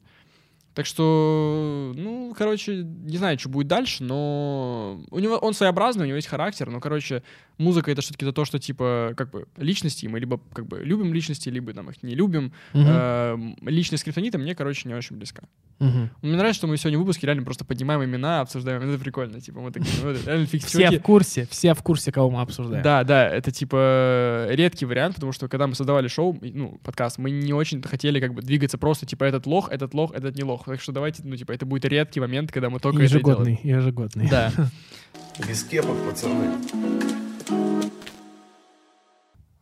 Так 0.77 0.85
что, 0.85 1.91
ну, 1.95 2.35
короче, 2.37 2.83
не 2.83 3.17
знаю, 3.17 3.39
что 3.39 3.49
будет 3.49 3.65
дальше, 3.65 4.03
но 4.03 5.01
у 5.09 5.17
него 5.17 5.37
он 5.37 5.55
своеобразный, 5.55 6.03
у 6.03 6.05
него 6.05 6.17
есть 6.17 6.27
характер, 6.27 6.69
но, 6.69 6.79
короче, 6.79 7.23
музыка 7.57 7.91
это 7.91 8.01
все-таки 8.03 8.31
то, 8.31 8.45
что 8.45 8.59
типа 8.59 9.13
как 9.17 9.31
бы 9.31 9.47
личности, 9.57 10.05
мы 10.05 10.19
либо 10.19 10.39
как 10.53 10.67
бы 10.67 10.79
любим 10.83 11.13
личности, 11.15 11.49
либо 11.49 11.73
там 11.73 11.89
их 11.89 12.03
не 12.03 12.13
любим. 12.13 12.53
Мгм, 12.73 12.87
Эм, 12.87 13.57
Личность 13.61 14.01
скриптонита 14.01 14.37
мне, 14.37 14.53
короче, 14.53 14.87
не 14.87 14.93
очень 14.93 15.15
близка. 15.15 15.43
мгм. 15.79 16.11
Мне 16.21 16.35
нравится, 16.35 16.59
что 16.59 16.67
мы 16.67 16.77
сегодня 16.77 16.99
в 16.99 17.01
выпуске 17.01 17.25
реально 17.25 17.43
просто 17.43 17.65
поднимаем 17.65 18.03
имена, 18.03 18.41
обсуждаем. 18.41 18.81
Это 18.81 18.99
прикольно. 18.99 19.41
Типа, 19.41 19.59
мы 19.59 19.71
такие, 19.71 19.93
ну, 20.03 20.11
реально 20.11 20.45
Все 20.45 20.91
в 20.91 21.01
курсе, 21.01 21.47
все 21.49 21.73
в 21.73 21.81
курсе, 21.81 22.11
кого 22.11 22.29
мы 22.29 22.41
обсуждаем. 22.41 22.83
Да, 22.83 23.03
да, 23.03 23.27
это 23.27 23.51
типа 23.51 24.47
редкий 24.49 24.85
вариант, 24.85 25.15
потому 25.15 25.31
что 25.31 25.47
когда 25.47 25.67
мы 25.67 25.75
создавали 25.75 26.07
шоу, 26.07 26.37
ну, 26.41 26.79
подкаст, 26.83 27.17
мы 27.17 27.31
не 27.31 27.53
очень 27.53 27.81
хотели 27.81 28.19
как 28.19 28.33
бы 28.33 28.41
двигаться 28.41 28.77
просто, 28.77 29.05
типа, 29.05 29.23
этот 29.23 29.45
лох, 29.45 29.71
этот 29.71 29.93
лох, 29.93 30.11
этот 30.13 30.35
не 30.35 30.43
лох. 30.43 30.66
Так 30.67 30.81
что 30.81 30.91
давайте, 30.91 31.21
ну, 31.23 31.33
типа, 31.37 31.53
это 31.53 31.65
будет 31.65 31.85
редкий 31.85 32.19
момент, 32.19 32.51
когда 32.51 32.69
мы 32.69 32.79
только 32.81 33.01
это 33.01 33.17
и 33.17 33.21
делаем. 33.21 33.53
Ежегодный, 33.53 33.59
ежегодный. 33.63 34.29
Да. 34.29 34.51
Без 35.47 35.63
кепок, 35.63 35.95
пацаны. 36.05 36.55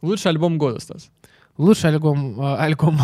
Лучший 0.02 0.32
альбом 0.32 0.58
года, 0.58 0.80
Стас. 0.80 1.12
Лучший 1.60 1.91
альбом, 1.91 2.41
э, 2.41 2.56
альбом 2.58 2.98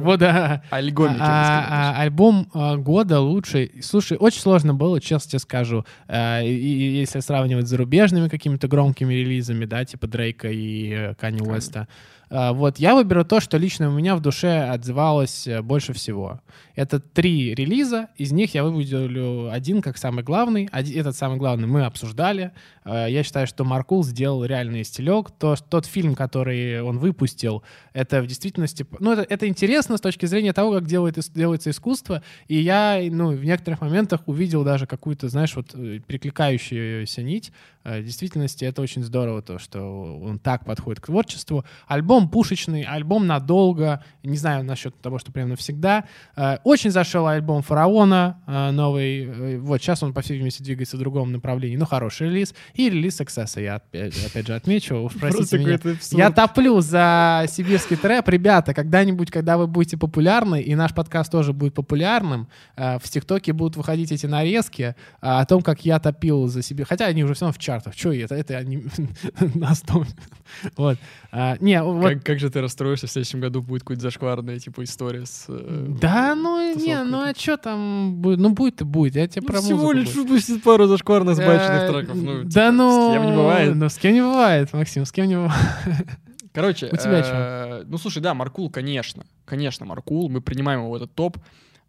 года, 0.00 0.62
а, 0.68 0.70
сказал 0.72 1.22
а, 1.30 1.94
альбом 2.02 2.48
а, 2.52 2.76
года 2.76 3.20
лучший. 3.20 3.70
Слушай, 3.82 4.18
очень 4.18 4.40
сложно 4.40 4.74
было, 4.74 5.00
честно 5.00 5.30
тебе 5.30 5.38
скажу. 5.38 5.84
А, 6.08 6.42
и- 6.42 6.48
и 6.48 6.98
если 6.98 7.20
сравнивать 7.20 7.68
с 7.68 7.70
зарубежными 7.70 8.26
какими-то 8.28 8.66
громкими 8.66 9.14
релизами, 9.14 9.64
да, 9.64 9.84
типа 9.84 10.08
Дрейка 10.08 10.48
и 10.50 10.90
э, 10.90 11.14
Канни 11.14 11.38
Кани. 11.38 11.50
Уэста. 11.50 11.86
А, 12.30 12.52
вот 12.52 12.78
я 12.78 12.94
выберу 12.94 13.24
то, 13.24 13.40
что 13.40 13.56
лично 13.58 13.88
у 13.88 13.92
меня 13.92 14.16
в 14.16 14.20
душе 14.20 14.62
отзывалось 14.64 15.46
э, 15.46 15.62
больше 15.62 15.92
всего. 15.92 16.40
Это 16.74 16.98
три 16.98 17.54
релиза, 17.54 18.08
из 18.16 18.32
них 18.32 18.54
я 18.54 18.64
выделю 18.64 19.50
один 19.50 19.82
как 19.82 19.96
самый 19.96 20.24
главный. 20.24 20.68
Этот 20.72 21.16
самый 21.16 21.38
главный 21.38 21.66
мы 21.66 21.84
обсуждали. 21.84 22.52
Э, 22.84 23.06
Я 23.08 23.22
считаю, 23.22 23.46
что 23.46 23.64
Маркул 23.64 24.02
сделал 24.04 24.44
реальный 24.44 24.84
стилек. 24.84 25.30
То, 25.38 25.56
тот 25.56 25.86
фильм, 25.86 26.14
который 26.14 26.82
он 26.82 26.98
выпустил, 26.98 27.62
это 27.92 28.22
в 28.22 28.26
действительности... 28.26 28.86
Ну, 28.98 29.12
это, 29.12 29.22
это 29.22 29.46
интересно 29.46 29.96
с 29.96 30.00
точки 30.00 30.26
зрения 30.26 30.52
того, 30.52 30.72
как 30.72 30.86
делает, 30.86 31.18
делается 31.34 31.70
искусство. 31.70 32.22
И 32.48 32.56
я, 32.56 33.00
ну, 33.10 33.28
в 33.32 33.44
некоторых 33.44 33.80
моментах 33.80 34.22
увидел 34.26 34.64
даже 34.64 34.86
какую-то, 34.86 35.28
знаешь, 35.28 35.54
вот 35.54 35.74
э, 35.74 36.00
перекликающуюся 36.06 37.22
нить. 37.22 37.52
Э, 37.84 38.00
В 38.00 38.04
действительности 38.04 38.64
это 38.64 38.82
очень 38.82 39.04
здорово, 39.04 39.42
то, 39.42 39.58
что 39.58 39.80
он 40.22 40.38
так 40.38 40.64
подходит 40.64 41.00
к 41.00 41.06
творчеству. 41.06 41.64
Альбом 41.86 42.23
пушечный, 42.28 42.82
альбом 42.82 43.26
надолго. 43.26 44.02
Не 44.22 44.36
знаю 44.36 44.64
насчет 44.64 45.00
того, 45.00 45.18
что 45.18 45.32
прям 45.32 45.48
навсегда. 45.50 46.04
Э, 46.36 46.58
Очень 46.64 46.90
зашел 46.90 47.26
альбом 47.26 47.62
Фараона 47.62 48.40
э, 48.46 48.70
новый. 48.70 49.24
Э, 49.24 49.58
Вот 49.58 49.80
сейчас 49.80 50.02
он, 50.02 50.12
по 50.12 50.20
всей 50.22 50.34
видимости, 50.34 50.62
двигается 50.62 50.96
в 50.96 51.00
другом 51.00 51.32
направлении. 51.32 51.76
Ну, 51.76 51.86
хороший 51.86 52.28
релиз. 52.28 52.54
И 52.74 52.88
релиз 52.90 53.20
Success, 53.20 53.60
я 53.62 53.76
опять, 53.76 54.14
опять 54.26 54.46
же 54.46 54.54
отмечу. 54.54 54.96
Уж 54.96 55.12
простите 55.20 55.58
меня. 55.58 55.78
Я 56.18 56.30
топлю 56.30 56.80
за 56.80 57.44
сибирский 57.48 57.96
трэп. 57.96 58.28
Ребята, 58.28 58.74
когда-нибудь, 58.74 59.30
когда 59.30 59.58
вы 59.58 59.66
будете 59.66 59.96
популярны, 59.96 60.62
и 60.62 60.74
наш 60.74 60.94
подкаст 60.94 61.30
тоже 61.32 61.52
будет 61.52 61.74
популярным, 61.74 62.48
в 62.76 63.02
ТикТоке 63.08 63.52
будут 63.52 63.76
выходить 63.76 64.12
эти 64.12 64.26
нарезки 64.26 64.94
о 65.20 65.44
том, 65.44 65.62
как 65.62 65.84
я 65.84 65.98
топил 65.98 66.46
за 66.48 66.62
Сибирь. 66.62 66.86
Хотя 66.86 67.06
они 67.06 67.24
уже 67.24 67.34
все 67.34 67.46
равно 67.46 67.52
в 67.54 67.58
чартах. 67.58 67.94
Че 67.94 68.12
это? 68.22 68.34
Это 68.34 68.56
они 68.56 68.84
на 69.54 69.70
основе. 69.70 70.08
Вот. 70.76 70.98
Не, 71.60 71.82
вот 72.04 72.12
Как, 72.14 72.24
как 72.24 72.38
же 72.38 72.50
ты 72.50 72.60
расстроишься, 72.60 73.06
в 73.06 73.10
следующем 73.10 73.40
году 73.40 73.62
будет 73.62 73.82
какая-то 73.82 74.02
зашкварная, 74.02 74.58
типа, 74.58 74.84
история 74.84 75.26
с... 75.26 75.46
э, 75.48 75.86
Да, 76.00 76.34
ну 76.34 76.74
не, 76.76 77.02
ну 77.02 77.20
а 77.22 77.34
что 77.36 77.56
там 77.56 78.14
будет? 78.16 78.38
Ну 78.38 78.50
будет 78.50 78.80
и 78.80 78.84
будет. 78.84 79.16
Я 79.16 79.26
тебе 79.26 79.42
ну, 79.42 79.48
про 79.48 79.60
всего 79.60 79.92
лишь 79.92 80.14
выпустит 80.14 80.62
пару 80.62 80.86
зашкварно 80.86 81.34
сбаченных 81.34 81.82
Э, 81.82 81.88
треков. 81.92 82.16
Ну, 82.16 82.42
да 82.44 82.50
типа, 82.50 82.70
ну... 82.72 83.10
С 83.10 83.14
кем 83.14 83.26
не 83.26 83.32
бывает. 83.36 83.74
Ну 83.74 83.88
с 83.88 83.98
кем 83.98 84.14
не 84.14 84.20
бывает, 84.20 84.72
Максим, 84.72 85.04
с 85.04 85.12
кем 85.12 85.26
не 85.26 85.36
бывает. 85.36 85.54
Короче, 86.52 86.88
У 86.92 86.96
тебя 86.96 87.22
э, 87.24 87.84
ну 87.86 87.98
слушай, 87.98 88.22
да, 88.22 88.32
Маркул, 88.34 88.70
конечно. 88.70 89.24
Конечно, 89.44 89.84
Маркул. 89.86 90.28
Мы 90.28 90.40
принимаем 90.40 90.80
его 90.80 90.90
в 90.90 90.94
этот 90.94 91.12
топ. 91.14 91.38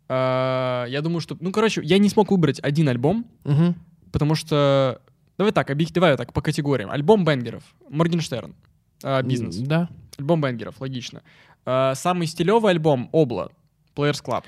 Я 0.08 1.00
думаю, 1.04 1.20
что... 1.20 1.36
Ну, 1.40 1.52
короче, 1.52 1.82
я 1.84 1.98
не 1.98 2.10
смог 2.10 2.32
выбрать 2.32 2.60
один 2.62 2.88
альбом, 2.90 3.26
потому 4.12 4.36
что... 4.36 5.02
Давай 5.38 5.52
так, 5.52 5.76
давай 5.92 6.16
так, 6.16 6.32
по 6.32 6.42
категориям. 6.42 6.90
Альбом 6.92 7.26
Бенгеров. 7.26 7.64
Моргенштерн. 7.90 8.54
Бизнес. 9.24 9.58
Да. 9.58 9.90
Альбом 10.18 10.42
Бенгеров, 10.42 10.80
логично. 10.80 11.22
Э, 11.66 11.94
Самый 11.96 12.28
стилевый 12.28 12.72
альбом 12.72 13.10
Обла. 13.14 13.50
Players 13.96 14.24
Club. 14.24 14.44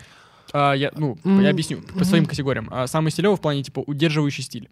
Э, 0.53 0.73
Я, 0.77 0.91
ну, 0.95 1.17
я 1.41 1.49
объясню 1.49 1.82
по 1.97 2.03
своим 2.06 2.25
категориям. 2.25 2.69
Э, 2.71 2.88
Самый 2.88 3.12
стилевый 3.12 3.38
в 3.38 3.41
плане, 3.41 3.63
типа, 3.63 3.80
удерживающий 3.86 4.43
стиль. 4.43 4.69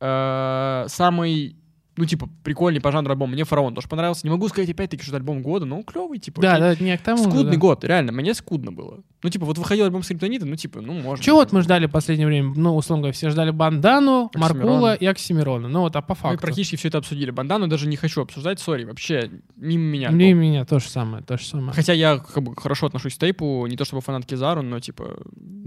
Самый, 0.00 1.56
ну, 1.98 2.04
типа, 2.04 2.28
прикольный 2.44 2.80
по 2.80 2.92
жанру 2.92 3.10
альбом. 3.10 3.32
Мне 3.32 3.42
Фараон 3.42 3.74
тоже 3.74 3.88
понравился. 3.88 4.24
Не 4.24 4.30
могу 4.30 4.48
сказать, 4.48 4.70
опять-таки, 4.70 5.02
что 5.02 5.10
это 5.10 5.16
альбом 5.16 5.42
года, 5.42 5.66
но 5.66 5.82
клевый, 5.82 6.20
типа. 6.20 6.40
Да, 6.40 6.58
да, 6.58 6.76
не 6.76 6.96
к 6.96 7.02
тому. 7.02 7.24
Скудный 7.24 7.52
да. 7.52 7.58
год, 7.58 7.84
реально, 7.84 8.12
мне 8.12 8.34
скудно 8.34 8.70
было. 8.70 9.00
Ну, 9.22 9.30
типа, 9.30 9.44
вот 9.44 9.58
выходил 9.58 9.84
альбом 9.84 10.04
Скриптонита, 10.04 10.46
ну, 10.46 10.54
типа, 10.54 10.80
ну, 10.80 10.92
можно. 10.92 11.24
Чего 11.24 11.38
вот 11.38 11.50
мы 11.50 11.62
ждали 11.62 11.86
в 11.86 11.90
последнее 11.90 12.28
время? 12.28 12.54
Ну, 12.54 12.76
условно 12.76 13.02
говоря, 13.02 13.12
все 13.12 13.30
ждали 13.30 13.50
Бандану, 13.50 14.26
Оксимирона. 14.26 14.54
Маркула 14.54 14.94
и 14.94 15.06
Оксимирона. 15.06 15.68
Ну 15.68 15.80
вот, 15.80 15.96
а 15.96 16.02
по 16.02 16.14
Мы 16.14 16.20
факту? 16.20 16.40
практически 16.40 16.76
все 16.76 16.86
это 16.86 16.98
обсудили. 16.98 17.32
Бандану 17.32 17.66
даже 17.66 17.88
не 17.88 17.96
хочу 17.96 18.22
обсуждать, 18.22 18.60
сори, 18.60 18.84
вообще, 18.84 19.30
мимо 19.56 19.82
меня. 19.82 20.10
И 20.10 20.32
меня 20.32 20.64
то 20.64 20.78
же 20.78 20.88
самое, 20.88 21.24
то 21.24 21.36
же 21.36 21.44
самое. 21.44 21.72
Хотя 21.72 21.94
я 21.94 22.18
как 22.18 22.44
бы, 22.44 22.54
хорошо 22.56 22.86
отношусь 22.86 23.16
к 23.16 23.18
тейпу, 23.18 23.66
не 23.66 23.76
то 23.76 23.84
чтобы 23.84 24.02
фанат 24.02 24.24
Кизару, 24.24 24.62
но, 24.62 24.78
типа, 24.78 25.16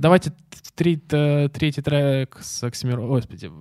Давайте 0.02 0.34
т- 0.76 1.50
третий 1.50 1.82
трек 1.82 2.40
с 2.42 2.64
Оксимироном. 2.64 3.10
Господи, 3.10 3.52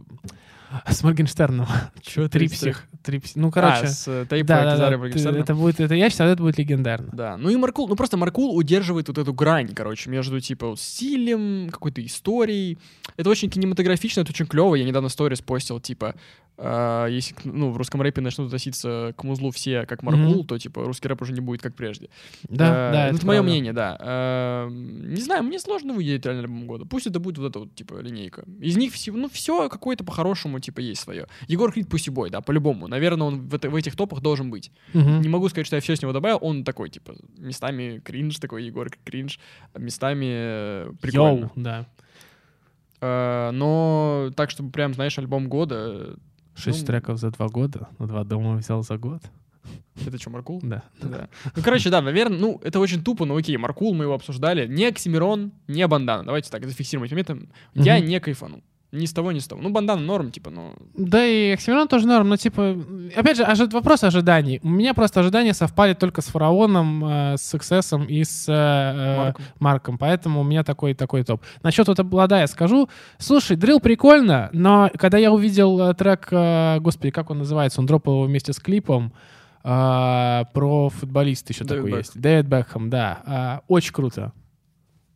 с 0.89 1.03
Моргенштерном. 1.03 1.67
Чё 2.03 2.29
Три 2.29 2.49
третий 2.49 2.61
трек? 2.61 2.77
псих. 2.77 2.89
Три 3.03 3.19
псих. 3.19 3.37
Ну, 3.37 3.51
короче. 3.51 3.85
а, 3.85 3.87
с 3.87 4.09
э, 4.09 4.27
тейпа 4.29 4.49
да, 4.49 4.77
да, 4.77 4.91
да, 4.91 4.99
Моргенштерна. 4.99 5.39
это 5.39 5.55
будет, 5.55 5.81
это, 5.81 5.95
я 5.95 6.11
считаю, 6.11 6.33
это 6.33 6.43
будет 6.43 6.59
легендарно. 6.59 7.09
Да, 7.13 7.37
ну 7.37 7.49
и 7.51 7.57
Маркул, 7.57 7.89
ну 7.89 7.97
просто 7.97 8.17
Маркул 8.17 8.57
удерживает 8.57 9.09
вот 9.09 9.19
эту 9.19 9.33
грань, 9.33 9.75
короче, 9.75 10.11
между 10.11 10.41
типа 10.41 10.69
вот 10.69 10.81
стилем, 10.81 11.71
какой-то 11.71 12.05
историей. 12.05 12.79
Это 13.17 13.31
очень 13.31 13.51
кинематографично, 13.51 14.21
это 14.21 14.31
очень 14.31 14.47
клево. 14.47 14.75
Я 14.75 14.85
недавно 14.85 15.09
сторис 15.09 15.41
постил, 15.41 15.81
типа, 15.81 16.15
э, 16.61 17.07
если 17.11 17.35
ну, 17.45 17.71
в 17.71 17.77
русском 17.77 18.03
рэпе 18.03 18.21
начнут 18.21 18.47
относиться 18.49 19.15
к 19.17 19.25
музлу 19.25 19.51
все 19.51 19.87
как 19.87 20.03
Маркул, 20.03 20.35
Мгм. 20.37 20.47
то 20.47 20.59
типа 20.59 20.85
русский 20.85 21.09
рэп 21.09 21.23
уже 21.23 21.33
не 21.33 21.41
будет 21.41 21.63
как 21.63 21.75
прежде. 21.75 22.11
Да, 22.49 22.91
Э, 22.91 22.93
да, 22.93 23.03
ну, 23.05 23.09
это 23.09 23.17
это 23.17 23.27
мое 23.27 23.43
мнение, 23.43 23.73
да. 23.73 23.97
Э, 24.01 24.69
не 24.71 25.21
знаю, 25.21 25.43
мне 25.43 25.59
сложно 25.59 25.95
выделить 25.95 26.25
реально 26.25 26.43
альбом 26.43 26.67
года. 26.67 26.85
Пусть 26.85 27.07
это 27.07 27.19
будет 27.21 27.39
вот 27.39 27.49
эта 27.51 27.59
вот, 27.61 27.75
типа, 27.75 28.01
линейка. 28.01 28.45
Из 28.61 28.77
них 28.77 28.93
все, 28.93 29.13
ну, 29.13 29.29
все 29.29 29.69
какое-то 29.69 30.05
по-хорошему, 30.05 30.61
типа, 30.61 30.81
есть 30.81 31.01
свое. 31.01 31.27
Егор 31.49 31.73
Крид 31.73 31.89
пусть 31.89 32.07
и 32.09 32.11
бой, 32.11 32.31
да, 32.31 32.41
по-любому. 32.41 32.87
Наверное, 32.89 33.27
он 33.27 33.49
в, 33.49 33.55
это- 33.55 33.71
в 33.71 33.75
этих 33.75 33.97
топах 33.97 34.21
должен 34.21 34.51
быть. 34.51 34.71
Мгм. 34.93 35.21
Не 35.23 35.29
могу 35.29 35.49
сказать, 35.49 35.67
что 35.67 35.77
я 35.77 35.83
все 35.83 35.97
с 35.97 36.03
него 36.03 36.13
добавил. 36.13 36.39
Он 36.43 36.65
такой, 36.65 36.91
типа, 36.91 37.15
местами 37.39 38.01
кринж 38.05 38.37
такой, 38.39 38.65
Егор 38.65 38.91
кринж, 39.05 39.39
местами 39.77 40.27
э, 40.29 40.93
прикольно. 41.01 41.41
Йоу, 41.41 41.51
да. 41.57 41.87
Э, 43.01 43.51
но 43.53 44.31
так, 44.37 44.51
чтобы 44.51 44.71
прям, 44.71 44.93
знаешь, 44.95 45.19
альбом 45.19 45.49
года, 45.49 46.17
Шесть 46.61 46.81
Ну, 46.81 46.87
треков 46.87 47.19
за 47.19 47.31
два 47.31 47.49
года. 47.49 47.89
Ну, 47.99 48.07
два 48.07 48.25
дома 48.25 48.57
взял 48.57 48.83
за 48.83 48.97
год. 48.99 49.23
это 50.07 50.19
что, 50.19 50.31
Маркул? 50.31 50.61
Да. 50.63 50.83
Да. 51.03 51.29
Ну, 51.57 51.63
короче, 51.63 51.91
да, 51.91 52.01
наверное, 52.01 52.39
ну, 52.39 52.61
это 52.63 52.81
очень 52.81 53.03
тупо, 53.03 53.25
но 53.25 53.37
окей, 53.37 53.57
Маркул, 53.57 53.95
мы 53.95 54.05
его 54.05 54.15
обсуждали. 54.15 54.67
Не 54.67 54.87
Оксимирон, 54.87 55.53
не 55.69 55.87
Бандана. 55.87 56.25
Давайте 56.25 56.51
так, 56.51 56.65
зафиксируем 56.67 57.05
эти 57.07 57.13
моменты. 57.15 57.49
Я 57.75 58.01
не 58.01 58.19
кайфанул. 58.21 58.63
Ни 58.93 59.07
с 59.07 59.13
того, 59.13 59.31
ни 59.31 59.39
с 59.39 59.47
того. 59.47 59.63
Ну, 59.63 59.71
бандана 59.71 60.01
норм, 60.01 60.33
типа, 60.33 60.51
но... 60.51 60.73
Да 60.95 61.25
и 61.25 61.53
Оксимирон 61.53 61.87
тоже 61.87 62.09
норм, 62.09 62.29
но 62.29 62.37
типа, 62.37 62.77
опять 63.15 63.37
же, 63.37 63.45
ожи- 63.45 63.71
вопрос 63.73 64.03
ожиданий. 64.03 64.59
У 64.65 64.69
меня 64.69 64.95
просто 64.95 65.21
ожидания 65.21 65.55
совпали 65.55 65.95
только 65.95 66.23
с 66.23 66.27
Фараоном, 66.27 67.05
э, 67.05 67.37
с 67.37 67.55
Success 67.55 68.05
и 68.09 68.25
с 68.25 68.49
э, 68.49 68.53
э, 68.53 69.17
Марком. 69.17 69.45
Марком, 69.61 69.99
поэтому 69.99 70.41
у 70.41 70.45
меня 70.45 70.65
такой 70.65 70.95
такой 70.95 71.23
топ. 71.23 71.41
Насчет 71.63 71.87
вот 71.87 72.01
облада 72.01 72.41
я 72.41 72.49
скажу. 72.49 72.89
Слушай, 73.19 73.57
дрил 73.57 73.79
прикольно, 73.79 74.51
но 74.53 74.91
когда 74.99 75.19
я 75.19 75.31
увидел 75.31 75.81
э, 75.81 75.95
трек, 75.95 76.27
э, 76.33 76.79
господи, 76.81 77.11
как 77.13 77.31
он 77.31 77.39
называется, 77.39 77.81
он 77.81 77.87
дропал 77.87 78.15
его 78.15 78.25
вместе 78.25 78.53
с 78.53 78.59
клипом, 78.59 79.13
э, 79.63 80.45
про 80.53 80.89
футболиста 80.89 81.53
еще 81.53 81.63
Дэвид 81.65 81.77
такой 81.79 81.91
Бекхэм. 81.91 81.99
есть. 82.01 82.21
Дэвид 82.21 82.47
Бекхэм, 82.47 82.91
да. 82.91 83.23
А, 83.25 83.61
очень 83.69 83.93
круто. 83.93 84.33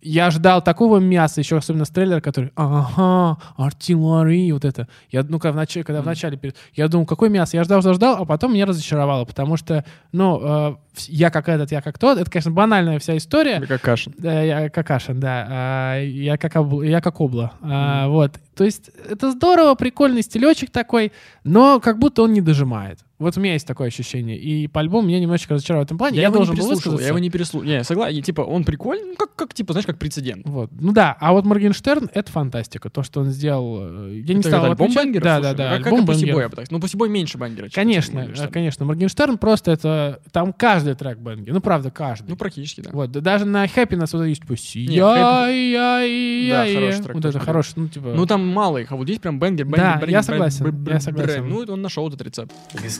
Я 0.07 0.31
ждал 0.31 0.63
такого 0.63 0.99
мяса, 0.99 1.41
еще 1.41 1.57
особенно 1.57 1.87
с 1.87 1.89
трейлера, 1.89 2.21
который 2.21 2.53
ага, 2.57 3.39
артиллерия, 3.57 4.53
вот 4.53 4.67
это. 4.67 4.87
Я, 5.11 5.23
ну, 5.23 5.39
когда 5.39 5.53
в 5.53 5.57
начале, 5.57 5.83
когда 5.83 6.03
в 6.03 6.07
начале 6.07 6.37
перед- 6.37 6.57
я 6.75 6.89
думал, 6.89 7.07
какое 7.07 7.31
мясо? 7.31 7.57
Я 7.57 7.65
ждал, 7.65 7.81
ждал, 7.81 7.95
ждал, 7.95 8.17
а 8.23 8.25
потом 8.27 8.53
меня 8.53 8.67
разочаровало, 8.67 9.25
потому 9.25 9.57
что, 9.57 9.83
ну, 10.13 10.41
э, 10.43 10.77
я 11.09 11.31
как 11.31 11.49
этот, 11.49 11.73
я 11.73 11.81
как 11.81 11.99
тот. 11.99 12.19
Это, 12.19 12.31
конечно, 12.31 12.51
банальная 12.51 12.99
вся 12.99 13.17
история. 13.17 13.57
Или 13.57 13.65
как 13.65 13.81
Кашин. 13.81 14.13
Да, 14.19 14.43
я 14.43 14.69
как 14.69 14.87
да. 15.15 15.47
А, 15.49 16.01
я, 16.03 16.37
как 16.37 16.55
обл- 16.57 16.87
я 16.87 17.01
как 17.01 17.21
обла. 17.21 17.53
А, 17.63 18.09
вот. 18.09 18.33
То 18.55 18.65
есть 18.65 18.91
это 19.09 19.33
здорово, 19.33 19.75
прикольный 19.75 20.23
стилечек 20.23 20.71
такой, 20.71 21.13
но 21.45 21.81
как 21.81 21.99
будто 21.99 22.23
он 22.23 22.33
не 22.35 22.43
дожимает. 22.43 22.99
Вот 23.19 23.37
у 23.37 23.41
меня 23.41 23.53
есть 23.53 23.67
такое 23.67 23.89
ощущение. 23.89 24.37
И 24.37 24.67
по 24.67 24.81
альбому 24.81 25.07
меня 25.07 25.21
немножечко 25.21 25.55
разочаровал 25.55 25.85
в 25.85 25.87
этом 25.87 25.99
плане. 25.99 26.17
Я, 26.17 26.23
Я, 26.23 26.29
его 26.29 26.37
должен 26.39 26.55
не 26.55 26.61
был 26.61 26.69
переслушал, 26.69 26.93
высказаться. 26.93 27.03
я 27.05 27.09
его 27.09 27.19
не 27.21 27.31
переслушал. 27.31 27.69
Не, 27.69 27.85
согласен, 27.85 28.23
типа, 28.23 28.41
он 28.41 28.65
прикольный, 28.65 29.05
ну, 29.11 29.17
как, 29.17 29.35
как, 29.37 29.55
типа, 29.55 29.73
знаешь, 29.73 29.87
как 29.87 29.99
прецедент. 29.99 30.47
Вот. 30.47 30.71
Ну 30.73 30.93
да, 30.93 31.17
а 31.21 31.33
вот 31.33 31.45
Моргенштерн— 31.45 32.11
это 32.15 32.33
фантастика. 32.33 32.91
То, 32.91 33.03
что 33.05 33.21
он 33.21 33.31
сделал... 33.31 33.79
э, 34.09 34.23
Я 34.25 34.35
не 34.35 34.41
Это 34.41 34.49
стал 34.49 34.61
вот 34.63 34.71
альбом 34.71 34.85
отмечать. 34.87 35.05
бангеров, 35.05 35.25
Да, 35.25 35.37
слушай, 35.37 35.57
да, 35.57 35.71
да. 35.71 35.71
Как, 35.77 35.85
как 35.85 35.93
альбом 35.93 36.01
и 36.01 36.03
Pussy 36.03 36.33
бангеров. 36.33 36.59
Я 36.59 36.65
сказал. 36.67 36.67
Ну, 36.71 36.79
Boy 36.79 37.09
меньше 37.09 37.39
бангера, 37.39 37.69
чем 37.69 37.75
Конечно, 37.75 38.19
Моргенштерн. 38.21 38.49
э, 38.49 38.53
конечно. 38.53 38.85
Моргенштерн 38.85 39.39
просто 39.39 39.71
это... 39.73 40.21
Там 40.33 40.53
каждый 40.53 40.95
трек 40.95 41.19
бангер. 41.19 41.53
Ну, 41.53 41.61
правда, 41.61 41.91
каждый. 41.91 42.31
Ну, 42.31 42.37
практически, 42.37 42.81
да. 42.81 42.91
Вот, 42.93 43.13
да 43.13 43.21
даже 43.21 43.45
на 43.45 43.65
Happiness 43.67 44.11
вот 44.13 44.25
есть 44.25 44.43
типа 44.43 44.55
Не, 44.91 44.97
я, 44.97 46.67
Да, 46.67 46.73
хороший 46.73 47.03
трек 47.03 47.15
Вот 47.15 47.25
это 47.25 47.39
хороший, 47.39 47.73
ну 47.77 47.89
типа. 47.89 48.13
Ну, 48.15 48.27
там 48.27 48.47
мало 48.47 48.79
их, 48.79 48.91
а 48.93 48.97
вот 48.97 49.05
здесь 49.05 49.19
прям 49.19 49.39
banger, 49.39 49.67
banger, 49.67 50.01
Да, 50.01 50.07
я 50.07 50.23
согласен, 50.23 50.87
я 50.89 51.01
согласен. 51.01 51.49
Ну, 51.49 51.65
он 51.69 51.81
нашел 51.83 52.09
этот 52.09 52.23
рецепт. 52.23 52.53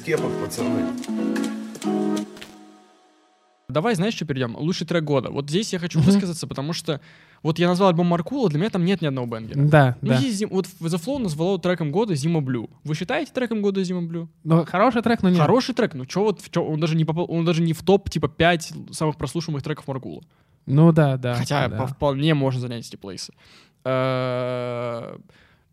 Кепок, 0.05 0.31
пацаны. 0.43 0.83
Давай, 3.69 3.95
знаешь, 3.95 4.15
что 4.15 4.25
перейдем? 4.27 4.55
Лучший 4.57 4.87
трек 4.87 5.03
года. 5.05 5.31
Вот 5.31 5.49
здесь 5.49 5.73
я 5.73 5.79
хочу 5.79 5.99
высказаться, 6.01 6.47
потому 6.47 6.73
что 6.73 7.01
вот 7.43 7.59
я 7.59 7.67
назвал 7.67 7.89
альбом 7.89 8.07
Маркула, 8.07 8.49
для 8.49 8.59
меня 8.61 8.71
там 8.71 8.85
нет 8.85 9.01
ни 9.03 9.07
одного 9.07 9.27
banger 9.27 9.51
а. 9.51 9.59
Да, 9.65 9.97
Ну, 10.01 10.09
да. 10.11 10.19
есть 10.19 10.37
Зим- 10.39 10.51
вот 10.51 10.67
The 10.67 11.03
Flow 11.03 11.19
назвало 11.19 11.59
треком 11.59 11.91
года 11.91 12.15
Zima 12.15 12.41
Blue. 12.41 12.71
Вы 12.85 12.95
считаете 12.95 13.33
треком 13.33 13.63
года 13.63 13.83
Zima 13.83 14.03
Blue? 14.03 14.29
Ну, 14.45 14.65
хороший 14.65 15.03
трек, 15.03 15.23
но 15.23 15.31
нет. 15.31 15.41
Хороший 15.41 15.75
трек, 15.75 15.95
ну 15.95 16.05
чё 16.07 16.23
вот, 16.25 16.41
чё- 16.51 16.65
он 16.65 16.79
даже 16.79 16.95
не 16.97 17.05
попал, 17.05 17.27
он 17.29 17.45
даже 17.45 17.63
не 17.63 17.73
в 17.73 17.83
топ 17.83 18.09
типа 18.11 18.29
5 18.29 18.73
самых 18.93 19.17
прослушиваемых 19.17 19.63
треков 19.63 19.89
Маркула. 19.89 20.23
Ну 20.67 20.93
да, 20.93 21.17
да. 21.17 21.35
Хотя 21.35 21.69
да. 21.69 21.79
по- 21.79 21.87
вполне 21.87 22.35
можно 22.35 22.61
занять 22.61 22.87
эти 22.87 22.97
place 22.97 23.23
ы. 23.23 23.33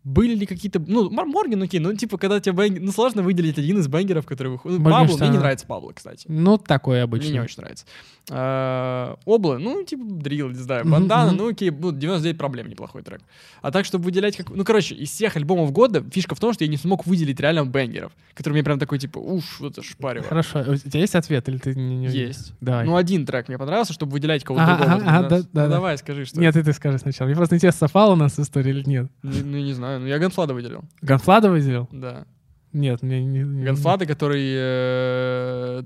Были 0.04 0.34
ли 0.34 0.46
какие-то... 0.46 0.80
Ну, 0.84 1.10
Мор- 1.10 1.26
Морген, 1.26 1.62
окей, 1.62 1.78
ну, 1.78 1.94
типа, 1.94 2.18
когда 2.18 2.40
тебе 2.40 2.54
bang- 2.54 2.80
Ну, 2.80 2.90
сложно 2.90 3.22
выделить 3.22 3.58
один 3.58 3.78
из 3.78 3.86
banger 3.86 4.13
ов, 4.13 4.26
который 4.26 4.48
выходит. 4.48 4.80
Ну, 4.80 4.84
Пабло, 4.90 5.16
мне 5.16 5.28
не 5.28 5.38
нравится 5.38 5.66
Пабло, 5.66 5.92
кстати. 5.92 6.26
Ну, 6.28 6.58
такой 6.58 6.96
Мне 6.96 7.02
обычный. 7.02 7.32
не 7.32 7.40
очень 7.40 7.58
нравится. 7.60 7.84
Э, 8.30 9.14
Обла, 9.26 9.58
ну, 9.58 9.82
типа, 9.84 10.02
drill, 10.04 10.48
не 10.48 10.54
знаю. 10.54 10.84
Бандана, 10.88 11.32
ну, 11.32 11.48
окей, 11.48 11.70
ну, 11.70 11.92
99 11.92 12.38
проблем, 12.38 12.68
неплохой 12.68 13.02
трек. 13.02 13.20
А 13.62 13.70
так, 13.70 13.84
чтобы 13.84 14.04
выделять 14.04 14.36
как... 14.36 14.50
Ну, 14.50 14.64
короче, 14.64 14.94
из 14.94 15.10
всех 15.10 15.36
альбомов 15.36 15.72
года 15.72 16.04
фишка 16.10 16.34
в 16.34 16.40
том, 16.40 16.52
что 16.52 16.64
я 16.64 16.70
не 16.70 16.76
смог 16.76 17.06
выделить 17.06 17.38
реально 17.40 17.64
banger 17.66 17.97
ов, 17.97 18.12
которые 18.34 18.54
мне 18.54 18.64
прям 18.64 18.78
такой, 18.78 18.98
типа, 18.98 19.18
уф, 19.18 19.60
вот 19.60 19.72
это 19.72 19.82
шпаривает. 19.82 20.28
Хорошо. 20.28 20.64
У 20.66 20.76
тебя 20.76 21.00
есть 21.00 21.14
ответ 21.14 21.48
или 21.48 21.58
ты 21.58 21.74
не... 21.74 22.06
Есть. 22.08 22.52
Давай. 22.60 22.86
Ну, 22.86 22.96
один 22.96 23.26
трек 23.26 23.48
мне 23.48 23.58
понравился, 23.58 23.92
чтобы 23.92 24.12
выделять 24.12 24.44
кого-то 24.44 24.66
другого. 24.66 25.00
Ну, 25.00 25.04
да, 25.04 25.28
да, 25.28 25.42
да. 25.52 25.68
давай, 25.68 25.98
скажи, 25.98 26.24
что 26.24 26.40
Нет, 26.40 26.56
и 26.56 26.62
ты 26.62 26.72
скажи 26.72 26.98
сначала. 26.98 27.26
Мне 27.28 27.36
просто 27.36 27.56
интересно, 27.56 27.80
совпала 27.86 28.12
у 28.12 28.16
нас 28.16 28.38
история 28.38 28.70
или 28.70 28.82
нет. 28.88 29.10
Ну, 29.22 29.32
ну, 29.44 29.58
не 29.58 29.72
знаю. 29.72 29.91
Ну, 29.98 30.06
я 30.06 30.18
Ганфлада 30.18 30.54
выделил. 30.54 30.84
Ганфлада 31.00 31.50
выделил? 31.50 31.88
Да. 31.92 32.26
Нет, 32.72 33.02
мне 33.02 33.22
не... 33.24 33.40
не- 33.42 33.64
Ганфлада, 33.64 34.06
который... 34.06 34.42
э, 34.56 35.82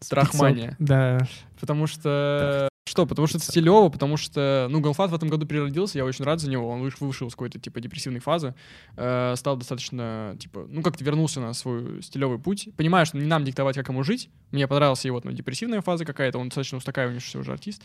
Страхмания. 0.00 0.76
Да. 0.78 1.18
Потому 1.60 1.86
что... 1.86 2.68
Что? 2.88 3.06
Потому 3.06 3.28
что 3.28 3.38
это 3.38 3.46
стилево, 3.46 3.88
потому 3.88 4.16
что... 4.16 4.66
Ну, 4.70 4.80
Ганфлад 4.80 5.10
в 5.10 5.14
этом 5.14 5.28
году 5.28 5.46
переродился, 5.46 5.98
я 5.98 6.04
очень 6.04 6.24
рад 6.24 6.40
за 6.40 6.50
него. 6.50 6.68
Он 6.68 6.82
выш- 6.82 6.96
вышел 7.00 7.28
из 7.28 7.32
какой-то, 7.34 7.60
типа, 7.60 7.80
депрессивной 7.80 8.18
фазы. 8.20 8.54
э, 8.96 9.34
стал 9.36 9.56
достаточно, 9.58 10.34
типа... 10.40 10.66
Ну, 10.68 10.82
как-то 10.82 11.04
вернулся 11.04 11.40
на 11.40 11.52
свой 11.52 12.02
стилевый 12.02 12.38
путь. 12.38 12.68
Понимаю, 12.76 13.06
что 13.06 13.18
не 13.18 13.26
нам 13.26 13.44
диктовать, 13.44 13.76
как 13.76 13.88
ему 13.90 14.02
жить. 14.02 14.28
Мне 14.50 14.66
понравился 14.66 15.06
его, 15.06 15.20
ну, 15.22 15.30
депрессивная 15.30 15.82
фаза 15.82 16.04
какая-то. 16.04 16.38
Он 16.38 16.48
достаточно 16.48 16.78
устаканивающийся 16.78 17.38
уже 17.38 17.52
артист. 17.52 17.82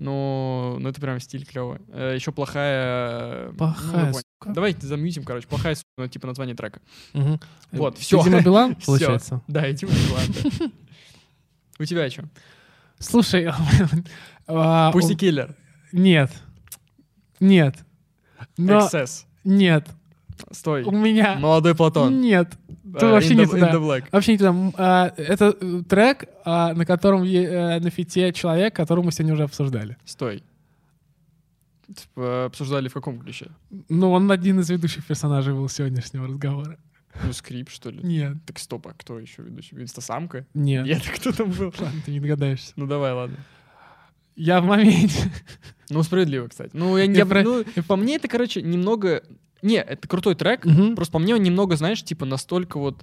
Но, 0.00 0.76
ну, 0.80 0.88
это 0.88 1.00
прям 1.00 1.20
стиль 1.20 1.44
клевый. 1.46 1.78
еще 2.14 2.32
плохая... 2.32 3.48
ну, 3.50 3.54
Плохая, 3.54 4.12
поняли. 4.12 4.22
Давайте 4.44 4.86
замьютим, 4.86 5.24
короче. 5.24 5.46
Плохая, 5.48 5.74
сука, 5.74 5.86
ну, 5.98 6.06
типа, 6.08 6.26
название 6.28 6.54
трека. 6.54 6.80
Мгм. 7.12 7.40
Вот, 7.72 7.96
Ты 7.96 8.00
всё. 8.02 8.22
Дима 8.22 8.40
Билан, 8.42 8.76
получается? 8.86 9.42
Да, 9.48 9.70
иди 9.70 9.86
в 9.86 9.90
У 11.80 11.84
тебя 11.84 12.08
что? 12.10 12.24
Слушай, 12.98 13.48
а, 14.46 14.90
Пусти 14.92 15.14
у- 15.14 15.16
киллер. 15.16 15.54
нет. 15.92 16.30
Нет. 17.40 17.76
Но 18.56 18.80
Эксцесс. 18.80 19.26
нет. 19.44 19.86
Стой. 20.52 20.82
У 20.84 20.90
меня 20.92 21.36
Молодой 21.38 21.74
Платон. 21.74 22.20
нет. 22.20 22.52
Э, 22.94 22.98
Ты 22.98 23.06
вообще 23.06 23.34
In 23.34 23.36
не 23.38 23.42
the- 23.44 23.50
туда. 23.50 23.72
The. 23.72 24.04
Вообще 24.12 24.32
не 24.32 24.38
туда. 24.38 24.54
А, 24.76 25.12
Это 25.16 25.56
э, 25.60 25.82
трек, 25.88 26.24
а, 26.44 26.74
на 26.74 26.84
котором 26.86 27.22
э, 27.24 27.78
на 27.80 27.90
фите 27.90 28.32
человек, 28.32 28.74
которого 28.74 29.04
мы 29.06 29.12
сегодня 29.12 29.34
уже 29.34 29.44
обсуждали. 29.44 29.96
Стой. 30.04 30.42
Типа, 31.94 32.44
обсуждали 32.46 32.88
в 32.88 32.92
каком 32.94 33.18
ключе? 33.20 33.50
Ну, 33.88 34.10
он 34.12 34.30
один 34.30 34.60
из 34.60 34.68
ведущих 34.70 35.06
персонажей 35.06 35.54
был 35.54 35.68
сегодняшнего 35.68 36.26
разговора. 36.26 36.78
Ну, 37.24 37.32
скрип, 37.32 37.70
что 37.70 37.90
ли? 37.90 38.00
Нет, 38.02 38.36
Так 38.46 38.58
стоп, 38.58 38.86
а 38.88 38.92
кто 38.92 39.18
еще 39.18 39.42
ведущий? 39.42 39.74
Инстасамка? 39.80 40.46
нет. 40.54 40.84
Нет, 40.86 41.02
кто 41.16 41.32
там 41.32 41.50
был? 41.50 41.72
Ладно, 41.78 42.00
ты 42.04 42.10
не 42.12 42.20
догадаешься. 42.20 42.72
Ну, 42.76 42.86
давай, 42.86 43.12
ладно. 43.12 43.36
Я 44.36 44.60
в 44.60 44.64
моменте. 44.66 45.32
Ну, 45.90 46.02
справедливо, 46.02 46.48
кстати. 46.48 46.70
Ну, 46.74 46.98
я, 46.98 47.06
не- 47.06 47.16
Я 47.16 47.24
про- 47.24 47.42
ну, 47.42 47.64
по 47.86 47.96
мне 47.96 48.16
это, 48.16 48.28
короче, 48.28 48.60
немного... 48.60 49.22
Не, 49.62 49.76
это 49.76 50.06
крутой 50.06 50.34
трек, 50.34 50.66
Мгм. 50.66 50.94
просто 50.96 51.12
по 51.12 51.18
мне 51.18 51.34
он 51.34 51.42
немного, 51.42 51.76
знаешь, 51.76 52.04
типа 52.04 52.26
настолько 52.26 52.78
вот 52.78 53.02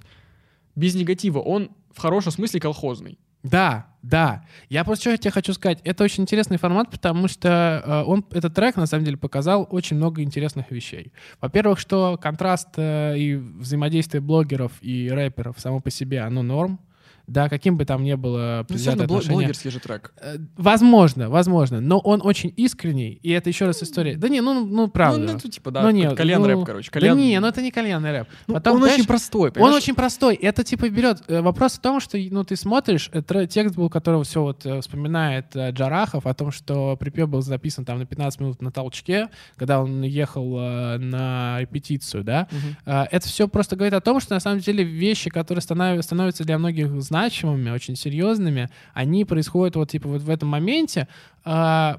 без 0.76 0.94
негатива. 0.94 1.40
Он 1.40 1.70
в 1.92 1.98
хорошем 1.98 2.30
смысле 2.30 2.60
колхозный. 2.60 3.18
Да, 3.50 3.86
да. 4.02 4.44
Я 4.68 4.84
просто 4.84 5.10
что 5.10 5.18
тебе 5.18 5.30
хочу 5.30 5.52
сказать. 5.52 5.80
Это 5.84 6.04
очень 6.04 6.22
интересный 6.22 6.58
формат, 6.58 6.90
потому 6.90 7.28
что 7.28 7.82
э, 7.84 8.02
он, 8.04 8.24
этот 8.30 8.54
трек, 8.54 8.76
на 8.76 8.86
самом 8.86 9.04
деле, 9.04 9.16
показал 9.16 9.66
очень 9.70 9.96
много 9.96 10.22
интересных 10.22 10.70
вещей. 10.70 11.12
Во-первых, 11.40 11.78
что 11.78 12.16
контраст 12.16 12.68
э, 12.76 13.18
и 13.18 13.34
взаимодействие 13.34 14.20
блогеров 14.20 14.72
и 14.80 15.10
рэперов 15.10 15.58
само 15.58 15.80
по 15.80 15.90
себе, 15.90 16.20
оно 16.20 16.42
норм. 16.42 16.78
Да, 17.26 17.48
каким 17.48 17.76
бы 17.76 17.84
там 17.84 18.04
ни 18.04 18.14
было 18.14 18.64
Ну, 18.68 18.76
все 18.76 18.90
равно 18.90 19.04
отношение. 19.04 19.34
блогерский 19.38 19.70
же 19.70 19.80
трек. 19.80 20.12
Э, 20.20 20.36
Возможно, 20.56 21.28
возможно, 21.28 21.80
но 21.80 21.98
он 21.98 22.20
очень 22.22 22.52
искренний, 22.56 23.18
и 23.22 23.30
это 23.30 23.48
еще 23.50 23.66
раз 23.66 23.82
история. 23.82 24.16
Да 24.16 24.28
не, 24.28 24.40
ну, 24.40 24.64
ну 24.66 24.88
правда. 24.88 25.26
Ну, 25.26 25.32
ну, 25.32 25.50
типа, 25.50 25.70
да, 25.70 25.82
Ну, 25.82 25.90
нет, 25.90 26.14
кальян 26.16 26.40
ну, 26.42 26.48
рэп, 26.48 26.64
короче. 26.64 26.90
Да 26.92 27.00
Кальян... 27.00 27.16
не, 27.18 27.38
ну 27.40 27.46
это 27.48 27.62
не 27.62 27.70
кальянный 27.70 28.12
рэп. 28.12 28.28
Ну, 28.46 28.54
Потом, 28.54 28.74
он 28.74 28.78
знаешь, 28.82 28.94
очень 28.98 29.06
простой, 29.08 29.48
Он 29.48 29.52
понимаешь? 29.54 29.76
очень 29.76 29.94
простой. 29.94 30.34
Это 30.36 30.62
типа 30.64 30.88
берет. 30.88 31.22
э, 31.28 31.40
Вопрос 31.40 31.72
в 31.74 31.80
том, 31.80 32.00
что 32.00 32.16
ну 32.30 32.44
ты 32.44 32.54
смотришь, 32.56 33.10
э, 33.12 33.22
тре- 33.22 33.46
текст 33.46 33.74
был, 33.76 33.90
которого 33.90 34.24
все 34.24 34.42
вот 34.42 34.64
э, 34.64 34.80
вспоминает 34.80 35.46
Джарахов 35.56 36.26
о 36.26 36.34
том, 36.34 36.52
что 36.52 36.96
припев 36.96 37.28
был 37.28 37.42
записан 37.42 37.84
там 37.84 37.98
на 37.98 38.06
15 38.06 38.40
минут 38.40 38.62
на 38.62 38.70
толчке, 38.70 39.28
когда 39.56 39.80
он 39.82 40.02
ехал 40.02 40.58
на 40.98 41.58
репетицию, 41.60 42.24
да. 42.24 42.48
А, 42.84 43.06
Это 43.10 43.26
все 43.26 43.48
просто 43.48 43.76
говорит 43.76 43.94
о 43.94 44.00
том, 44.00 44.20
что 44.20 44.34
на 44.34 44.40
самом 44.40 44.60
деле 44.60 44.84
вещи, 44.84 45.30
которые 45.30 45.62
станов- 45.62 46.02
становятся 46.02 46.44
для 46.44 46.58
многих 46.58 46.88
значимыми, 47.20 47.70
очень 47.70 47.96
серьезными, 47.96 48.68
они 48.94 49.24
происходят 49.24 49.76
вот 49.76 49.90
типа 49.90 50.08
вот 50.08 50.22
в 50.22 50.30
этом 50.30 50.48
моменте. 50.50 51.08
А, 51.44 51.96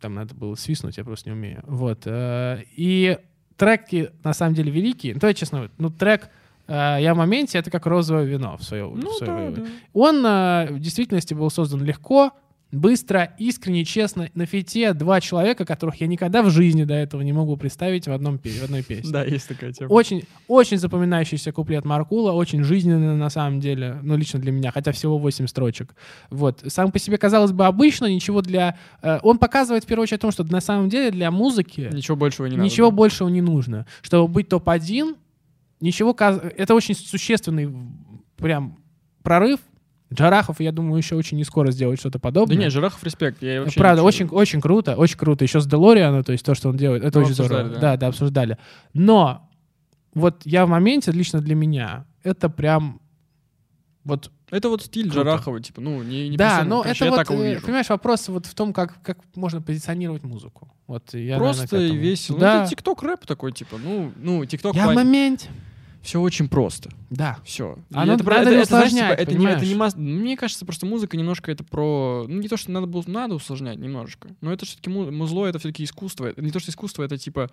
Там 0.00 0.14
надо 0.14 0.34
было 0.34 0.54
свистнуть, 0.54 0.96
я 0.98 1.04
просто 1.04 1.28
не 1.30 1.34
умею. 1.34 1.62
Вот. 1.66 2.02
э, 2.06 2.62
И 2.76 3.18
треки 3.56 4.10
на 4.22 4.32
самом 4.34 4.54
деле 4.54 4.70
великие. 4.70 5.14
Ну, 5.14 5.20
то 5.20 5.26
я 5.28 5.34
честно, 5.34 5.70
ну 5.78 5.90
трек 5.90 6.28
э, 6.68 6.98
«Я 7.00 7.14
в 7.14 7.16
моменте»— 7.16 7.58
это 7.60 7.70
как 7.70 7.86
розовое 7.86 8.24
вино 8.24 8.56
в 8.56 8.62
свое, 8.64 8.84
Ну, 8.84 9.10
в 9.10 9.14
свое 9.14 9.32
да, 9.32 9.36
время. 9.36 9.56
да. 9.56 9.62
Он 9.92 10.26
э, 10.26 10.66
в 10.72 10.78
действительности 10.80 11.34
был 11.34 11.50
создан 11.50 11.82
легко, 11.84 12.30
быстро, 12.74 13.34
искренне, 13.38 13.84
честно, 13.84 14.28
на 14.34 14.46
фите 14.46 14.92
два 14.92 15.20
человека, 15.20 15.64
которых 15.64 16.00
я 16.00 16.06
никогда 16.06 16.42
в 16.42 16.50
жизни 16.50 16.84
до 16.84 16.94
этого 16.94 17.22
не 17.22 17.32
могу 17.32 17.56
представить 17.56 18.06
в, 18.06 18.12
одном, 18.12 18.38
в 18.38 18.62
одной 18.62 18.82
песне. 18.82 19.10
Да, 19.10 19.24
есть 19.24 19.48
такая 19.48 19.72
тема. 19.72 19.88
Очень, 19.90 20.24
очень 20.48 20.78
запоминающийся 20.78 21.52
куплет 21.52 21.84
Маркула, 21.84 22.32
очень 22.32 22.62
жизненный 22.64 23.16
на 23.16 23.30
самом 23.30 23.60
деле, 23.60 23.98
ну, 24.02 24.16
лично 24.16 24.40
для 24.40 24.52
меня, 24.52 24.70
хотя 24.72 24.92
всего 24.92 25.18
8 25.18 25.46
строчек. 25.46 25.94
Вот. 26.30 26.62
Сам 26.66 26.92
по 26.92 26.98
себе, 26.98 27.18
казалось 27.18 27.52
бы, 27.52 27.66
обычно, 27.66 28.06
ничего 28.06 28.42
для... 28.42 28.78
э, 29.02 29.18
он 29.22 29.38
показывает, 29.38 29.84
в 29.84 29.86
первую 29.86 30.04
очередь, 30.04 30.18
о 30.18 30.22
том, 30.22 30.32
что 30.32 30.44
на 30.44 30.60
самом 30.60 30.88
деле 30.88 31.10
для 31.10 31.30
музыки 31.30 31.88
Ничего 31.92 32.16
большего 32.16 32.46
не 32.46 32.56
надо. 32.56 32.64
ничего 32.64 32.90
да. 32.90 32.96
большего 32.96 33.28
не 33.28 33.40
нужно. 33.40 33.86
Чтобы 34.02 34.32
быть 34.32 34.48
топ-1, 34.48 35.16
ничего... 35.80 36.14
Это 36.56 36.74
очень 36.74 36.94
существенный 36.94 37.74
прям 38.36 38.78
прорыв. 39.22 39.60
Джарахов, 40.12 40.60
я 40.60 40.70
думаю, 40.70 40.98
еще 40.98 41.16
очень 41.16 41.36
не 41.36 41.44
скоро 41.44 41.70
сделает 41.72 41.98
что-то 41.98 42.18
Да 42.18 42.22
подобное. 42.22 42.56
нет, 42.56 42.72
Жирахов 42.72 43.02
респект. 43.02 43.42
Я 43.42 43.62
вообще 43.62 43.80
Правда, 43.80 44.02
очень, 44.02 44.26
очень 44.28 44.60
круто, 44.60 44.96
очень 44.96 45.16
круто. 45.16 45.44
Еще 45.44 45.60
с 45.60 45.66
Делориана, 45.66 46.22
то 46.22 46.32
есть 46.32 46.44
то, 46.44 46.54
что 46.54 46.68
он 46.68 46.76
делает, 46.76 47.02
это 47.02 47.18
Ну, 47.18 47.24
очень 47.24 47.34
здорово. 47.34 47.64
Да. 47.64 47.78
да. 47.80 47.96
да, 47.96 48.06
обсуждали. 48.08 48.58
Но 48.92 49.48
вот 50.14 50.42
я 50.44 50.66
в 50.66 50.68
моменте, 50.68 51.10
лично 51.10 51.40
для 51.40 51.54
меня, 51.54 52.06
это 52.22 52.48
прям 52.48 53.00
вот 54.04 54.30
Это 54.50 54.68
вот 54.68 54.82
стиль 54.82 55.04
Круто. 55.10 55.24
Жарахова, 55.24 55.60
типа, 55.60 55.80
ну, 55.80 56.02
не, 56.02 56.28
не 56.28 56.36
да, 56.36 56.62
но 56.64 56.82
Короче, 56.82 57.06
это 57.06 57.14
я 57.16 57.24
вот, 57.24 57.30
э, 57.30 57.50
вижу. 57.54 57.62
понимаешь, 57.62 57.88
вопрос 57.88 58.28
вот 58.28 58.46
в 58.46 58.54
том, 58.54 58.72
как, 58.72 59.02
как 59.02 59.18
можно 59.34 59.62
позиционировать 59.62 60.22
музыку. 60.22 60.70
Вот 60.86 61.14
я, 61.14 61.38
Просто 61.38 61.74
наверное, 61.74 61.96
и 61.96 61.98
весело. 61.98 62.38
Да. 62.38 62.54
Ну, 62.56 62.60
это 62.60 62.70
тикток 62.70 63.02
рэп 63.02 63.26
такой, 63.26 63.52
типа, 63.52 63.78
ну, 63.82 64.12
ну, 64.16 64.44
тикток 64.44 64.76
я 64.76 64.88
в 64.90 64.94
моменте. 64.94 65.48
Все 66.04 66.20
очень 66.20 66.50
просто. 66.50 66.90
Да. 67.08 67.38
Все. 67.44 67.78
А 67.94 68.04
надо- 68.04 68.22
надо 68.24 68.50
не 68.54 68.62
усложнять, 68.62 69.18
это, 69.18 69.32
не, 69.32 69.46
это 69.46 69.64
не 69.64 69.64
понимаешь? 69.64 69.74
мас- 69.74 69.96
Мне 69.96 70.36
кажется, 70.36 70.66
просто 70.66 70.84
музыка 70.84 71.16
немножко 71.16 71.50
это 71.50 71.64
про... 71.64 72.26
Ну, 72.28 72.40
не 72.42 72.48
то, 72.48 72.58
что 72.58 72.70
надо 72.72 72.86
было... 72.86 73.02
Надо 73.06 73.34
усложнять 73.34 73.78
немножко. 73.78 74.28
Но 74.42 74.52
это 74.52 74.66
все-таки 74.66 74.90
музло, 74.90 75.46
это 75.46 75.58
все-таки 75.58 75.82
искусство. 75.82 76.26
Это 76.26 76.42
не 76.42 76.50
то, 76.50 76.60
что 76.60 76.70
искусство, 76.70 77.04
это 77.04 77.16
типа... 77.16 77.50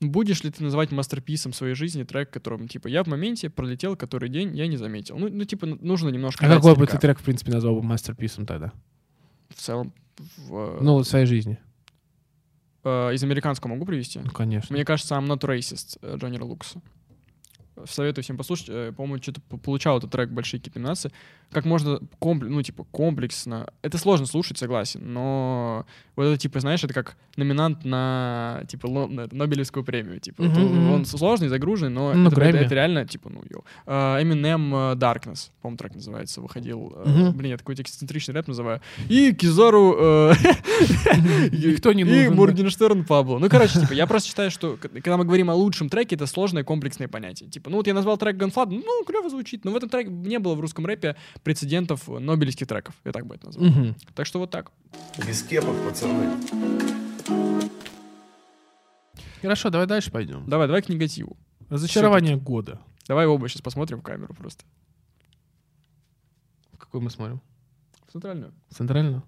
Будешь 0.00 0.42
ли 0.42 0.50
ты 0.50 0.64
называть 0.64 0.90
мастерписом 0.90 1.52
своей 1.52 1.74
жизни 1.74 2.02
трек, 2.02 2.30
которым, 2.30 2.66
типа, 2.66 2.88
я 2.88 3.04
в 3.04 3.06
моменте 3.06 3.48
пролетел 3.48 3.94
который 3.96 4.28
день, 4.28 4.56
я 4.56 4.66
не 4.66 4.76
заметил. 4.76 5.16
Ну, 5.16 5.28
ну 5.28 5.44
типа, 5.44 5.66
нужно 5.66 6.08
немножко... 6.08 6.44
А 6.46 6.48
какой 6.48 6.74
бы 6.74 6.86
ты 6.88 6.98
трек, 6.98 7.20
в 7.20 7.22
принципе, 7.22 7.52
назвал 7.52 7.76
бы 7.76 7.82
мастерписом 7.84 8.44
тогда? 8.44 8.72
В 9.50 9.54
целом... 9.54 9.92
в, 10.48 10.78
Ну, 10.80 10.98
в 10.98 11.04
своей 11.04 11.26
жизни. 11.26 11.58
э, 12.82 13.14
из 13.14 13.22
американского 13.22 13.70
могу 13.70 13.84
привести? 13.86 14.18
Ну, 14.18 14.30
конечно. 14.30 14.74
Мне 14.74 14.84
кажется, 14.84 15.14
I'm 15.14 15.26
Not 15.26 15.40
Racist 15.40 15.98
э, 16.02 16.16
Джонни 16.16 16.38
Лукаса. 16.38 16.80
Советую 17.86 18.22
всем 18.24 18.36
послушать. 18.36 18.66
Э, 18.68 18.92
По-моему, 18.96 19.22
что-то 19.22 19.40
получал 19.62 19.98
этот 19.98 20.10
трек 20.10 20.30
большие 20.30 20.60
какие-то 20.60 20.78
номинации. 20.78 21.10
Как 21.50 21.64
можно 21.64 21.98
комплекс, 22.18 22.52
ну, 22.52 22.62
типа, 22.62 22.84
комплексно. 22.90 23.66
Это 23.82 23.96
сложно 23.96 24.26
слушать, 24.26 24.58
согласен, 24.58 25.00
но 25.12 25.86
вот 26.14 26.24
это, 26.24 26.36
типа, 26.36 26.60
знаешь, 26.60 26.84
это 26.84 26.92
как 26.92 27.16
номинант 27.36 27.84
на, 27.86 28.62
типа, 28.68 28.86
ло- 28.86 29.06
на 29.06 29.28
Нобелевскую 29.32 29.82
премию. 29.84 30.20
Типа, 30.20 30.42
Мгм, 30.42 30.90
он, 30.92 31.04
сложный, 31.06 31.48
загруженный, 31.48 31.90
но 31.90 32.12
Ну, 32.12 32.28
это, 32.28 32.40
это- 32.42 32.58
это 32.58 32.74
реально, 32.74 33.06
типа, 33.06 33.30
ну, 33.30 33.42
йоу. 33.48 33.64
Э, 33.86 34.20
Eminem 34.22 34.92
э, 34.92 34.94
Darkness, 34.96 35.50
по-моему, 35.62 35.78
трек 35.78 35.94
называется, 35.94 36.40
выходил. 36.42 36.92
Э, 36.96 37.08
Мгм. 37.08 37.32
Блин, 37.38 37.52
я 37.52 37.56
такой 37.56 37.74
эксцентричный 37.76 38.34
рэп 38.34 38.48
называю. 38.48 38.80
И 39.08 39.32
Кизару... 39.32 39.96
э, 39.98 40.32
Никто 41.52 41.92
не 41.92 42.02
и 42.02 42.04
нужен, 42.04 42.30
да. 42.30 42.34
Моргенштерн 42.36 43.04
Пабло. 43.04 43.38
Ну, 43.38 43.48
короче, 43.48 43.80
типа, 43.80 43.92
я 43.92 44.06
просто 44.06 44.28
считаю, 44.28 44.50
что 44.50 44.76
когда 44.76 45.16
мы 45.16 45.24
говорим 45.24 45.50
о 45.50 45.54
лучшем 45.54 45.88
треке, 45.88 46.16
это 46.16 46.26
сложное 46.26 46.64
комплексное 46.64 47.08
понятие. 47.08 47.48
Типа, 47.48 47.67
ну 47.68 47.76
вот 47.76 47.86
я 47.86 47.94
назвал 47.94 48.16
трек 48.18 48.36
Gunflot, 48.36 48.66
ну, 48.70 49.04
клево 49.04 49.28
звучит, 49.30 49.64
но 49.64 49.70
в 49.72 49.76
этом 49.76 49.88
треке 49.88 50.10
не 50.10 50.38
было 50.38 50.54
в 50.54 50.60
русском 50.60 50.86
рэпе 50.86 51.16
прецедентов 51.42 52.08
э, 52.08 52.18
нобелевских 52.18 52.66
треков. 52.66 52.94
Я 53.04 53.12
так 53.12 53.26
бы 53.26 53.34
это 53.36 53.46
назвал. 53.46 53.66
Мгм. 53.66 53.96
Так 54.14 54.26
что 54.26 54.38
вот 54.38 54.50
так. 54.50 54.70
Без 55.26 55.42
кепок, 55.42 55.76
пацаны. 55.86 56.30
Хорошо, 59.42 59.70
давай 59.70 59.86
дальше 59.86 60.10
пойдем. 60.10 60.48
Давай, 60.48 60.66
давай 60.66 60.82
к 60.82 60.88
негативу. 60.88 61.36
Разочарование 61.68 62.36
года. 62.36 62.80
Давай 63.06 63.26
оба 63.26 63.48
сейчас 63.48 63.62
посмотрим 63.62 64.00
в 64.00 64.02
камеру 64.02 64.34
просто. 64.34 64.64
Какой 66.76 67.00
мы 67.00 67.10
смотрим? 67.10 67.40
В 68.06 68.12
центральную. 68.12 68.52
Центральную? 68.70 69.22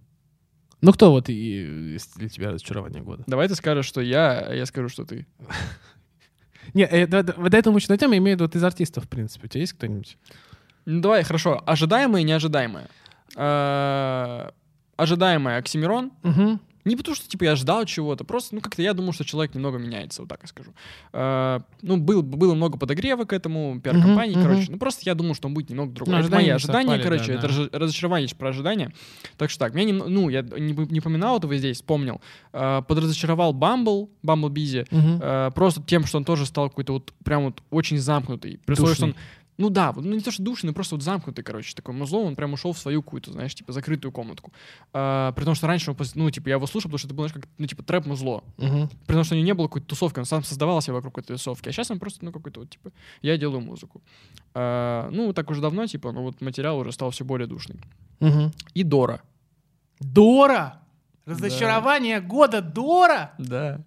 Ну 0.80 0.92
кто 0.92 1.10
вот 1.10 1.28
и, 1.28 1.94
из- 1.96 2.08
для 2.16 2.28
тебя 2.28 2.50
разочарование 2.52 3.02
года? 3.02 3.22
Давай 3.26 3.48
ты 3.48 3.54
скажешь, 3.54 3.86
что 3.86 4.00
я, 4.00 4.40
а 4.40 4.54
я 4.54 4.64
скажу, 4.66 4.88
что 4.88 5.04
ты. 5.04 5.26
Не, 6.74 6.84
э, 6.84 7.06
до, 7.06 7.22
до- 7.22 7.32
до 7.48 7.56
этого 7.56 7.72
имею 8.18 8.36
в 8.36 8.40
виду 8.40 8.44
вот 8.44 8.56
из 8.56 8.64
артистов, 8.64 9.04
в 9.04 9.08
принципе. 9.08 9.46
У 9.46 9.48
тебя 9.48 9.60
есть 9.60 9.72
кто-нибудь? 9.74 10.16
Ну, 10.86 11.00
давай, 11.00 11.22
хорошо. 11.24 11.62
Ожидаемое 11.66 12.22
и 12.22 12.24
неожидаемое. 12.24 12.86
Э, 13.36 14.50
Ожидаемое 14.96 15.58
Оксимирон. 15.58 16.12
Угу. 16.22 16.58
Не 16.84 16.96
потому 16.96 17.14
что, 17.14 17.28
типа, 17.28 17.44
я 17.44 17.56
ждал 17.56 17.84
чего-то, 17.84 18.24
просто, 18.24 18.54
ну, 18.54 18.60
как-то 18.60 18.82
я 18.82 18.94
думал, 18.94 19.12
что 19.12 19.24
человек 19.24 19.54
немного 19.54 19.78
меняется, 19.78 20.22
вот 20.22 20.28
так 20.28 20.40
я 20.42 20.48
скажу. 20.48 20.72
Э, 21.12 21.60
ну, 21.82 21.96
был, 21.98 22.22
было 22.22 22.54
много 22.54 22.78
подогрева 22.78 23.24
к 23.24 23.32
этому, 23.32 23.80
пиар-компании, 23.82 24.34
Мгм, 24.34 24.42
короче. 24.42 24.62
мгм. 24.62 24.72
Ну, 24.72 24.78
просто 24.78 25.02
я 25.04 25.14
думал, 25.14 25.34
что 25.34 25.48
он 25.48 25.54
будет 25.54 25.70
немного 25.70 25.92
другой. 25.92 26.14
Ну, 26.14 26.20
это 26.20 26.30
мои 26.34 26.48
ожидания 26.48 26.98
совпали, 26.98 27.02
короче, 27.02 27.32
да, 27.32 27.38
это 27.38 27.48
да. 27.48 27.48
разо- 27.48 27.78
разочарование 27.78 28.28
про 28.36 28.48
ожидания. 28.48 28.92
Так 29.36 29.50
что 29.50 29.60
так, 29.60 29.74
меня 29.74 29.86
нем- 29.92 30.04
ну, 30.06 30.28
я 30.28 30.42
не, 30.42 30.72
не 30.72 31.00
поминал 31.00 31.38
этого 31.38 31.56
здесь, 31.56 31.76
вспомнил. 31.78 32.20
Э, 32.52 32.82
подразочаровал 32.86 33.52
Бамбл, 33.52 34.10
Бамбл 34.22 34.48
Бизи, 34.48 34.86
э, 34.90 35.50
просто 35.54 35.82
тем, 35.82 36.06
что 36.06 36.18
он 36.18 36.24
тоже 36.24 36.46
стал 36.46 36.68
какой-то 36.70 36.94
вот 36.94 37.12
прям 37.24 37.44
вот 37.44 37.62
очень 37.70 37.98
замкнутый. 37.98 38.58
При 38.64 38.72
условии, 38.74 38.94
что 38.94 39.04
он. 39.06 39.14
Ну 39.60 39.68
да, 39.68 39.92
вот, 39.92 40.06
ну 40.06 40.14
не 40.14 40.20
то, 40.20 40.30
что 40.30 40.42
душный, 40.42 40.68
но 40.68 40.74
просто 40.74 40.94
вот 40.94 41.04
замкнутый, 41.04 41.44
короче, 41.44 41.74
такой 41.74 41.94
музло, 41.94 42.20
он 42.20 42.34
прям 42.34 42.54
ушел 42.54 42.72
в 42.72 42.78
свою 42.78 43.02
какую-то, 43.02 43.32
знаешь, 43.32 43.54
типа 43.54 43.72
закрытую 43.72 44.10
комнатку. 44.10 44.54
А, 44.94 45.32
при 45.32 45.44
том, 45.44 45.54
что 45.54 45.66
раньше, 45.66 45.90
он, 45.90 45.96
ну, 46.14 46.30
типа, 46.30 46.48
я 46.48 46.54
его 46.54 46.66
слушал, 46.66 46.88
потому 46.88 46.98
что 46.98 47.08
это 47.08 47.14
было, 47.14 47.28
знаешь, 47.28 47.44
как, 47.44 47.52
ну, 47.58 47.66
типа, 47.66 47.82
трэп-музло. 47.82 48.42
Угу. 48.56 48.88
При 49.06 49.14
том, 49.14 49.22
что 49.22 49.34
у 49.34 49.36
него 49.36 49.44
не 49.44 49.52
было 49.52 49.66
какой-то 49.66 49.86
тусовки, 49.86 50.18
он 50.18 50.24
сам 50.24 50.42
создавал 50.42 50.80
себя 50.80 50.94
вокруг 50.94 51.18
этой 51.18 51.34
тусовки. 51.34 51.68
А 51.68 51.72
сейчас 51.72 51.90
он 51.90 51.98
просто, 51.98 52.24
ну, 52.24 52.32
какой-то 52.32 52.60
вот, 52.60 52.70
типа, 52.70 52.90
я 53.20 53.36
делаю 53.36 53.60
музыку. 53.60 54.00
А, 54.54 55.10
ну, 55.12 55.34
так 55.34 55.50
уже 55.50 55.60
давно, 55.60 55.86
типа, 55.86 56.10
но 56.12 56.22
вот 56.22 56.40
материал 56.40 56.78
уже 56.78 56.92
стал 56.92 57.10
все 57.10 57.26
более 57.26 57.46
душный. 57.46 57.76
Угу. 58.20 58.52
И 58.72 58.82
Дора. 58.82 59.20
Дора! 60.00 60.80
Разочарование 61.26 62.22
года 62.22 62.62
Дора! 62.62 63.32
Да. 63.36 63.84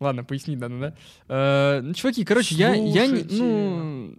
Ладно, 0.00 0.24
поясни, 0.24 0.56
да, 0.56 0.68
да, 0.68 0.78
да. 0.78 0.94
Э, 1.28 1.80
ну, 1.82 1.92
чуваки, 1.92 2.24
короче, 2.24 2.54
я, 2.54 2.74
я 2.74 3.06
ну, 3.30 4.16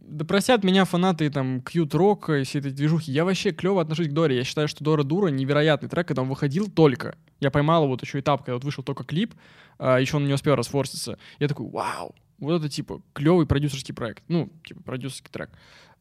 да 0.00 0.24
простят 0.24 0.64
меня 0.64 0.84
фанаты 0.86 1.30
там 1.30 1.60
Кьют 1.62 1.94
Рока 1.94 2.38
и 2.38 2.44
всей 2.44 2.60
этой 2.60 2.72
движухи. 2.72 3.12
Я 3.12 3.24
вообще 3.26 3.52
клево 3.52 3.82
отношусь 3.82 4.08
к 4.08 4.12
Доре. 4.12 4.36
Я 4.36 4.44
считаю, 4.44 4.68
что 4.68 4.82
Дора 4.82 5.02
Дура 5.02 5.28
невероятный 5.28 5.88
трек, 5.88 6.08
когда 6.08 6.22
он 6.22 6.28
выходил 6.28 6.70
только. 6.70 7.16
Я 7.40 7.50
поймал 7.50 7.86
вот 7.86 8.02
еще 8.02 8.20
этап, 8.20 8.40
когда 8.40 8.54
вот 8.54 8.64
вышел 8.64 8.82
только 8.82 9.04
клип, 9.04 9.34
а, 9.78 9.98
еще 9.98 10.16
он 10.16 10.26
не 10.26 10.32
успел 10.32 10.54
расфорситься. 10.54 11.18
Я 11.38 11.48
такой, 11.48 11.68
вау, 11.68 12.14
вот 12.38 12.58
это 12.58 12.68
типа 12.68 13.02
клевый 13.12 13.46
продюсерский 13.46 13.94
проект. 13.94 14.22
Ну, 14.28 14.50
типа 14.64 14.82
продюсерский 14.82 15.30
трек. 15.30 15.50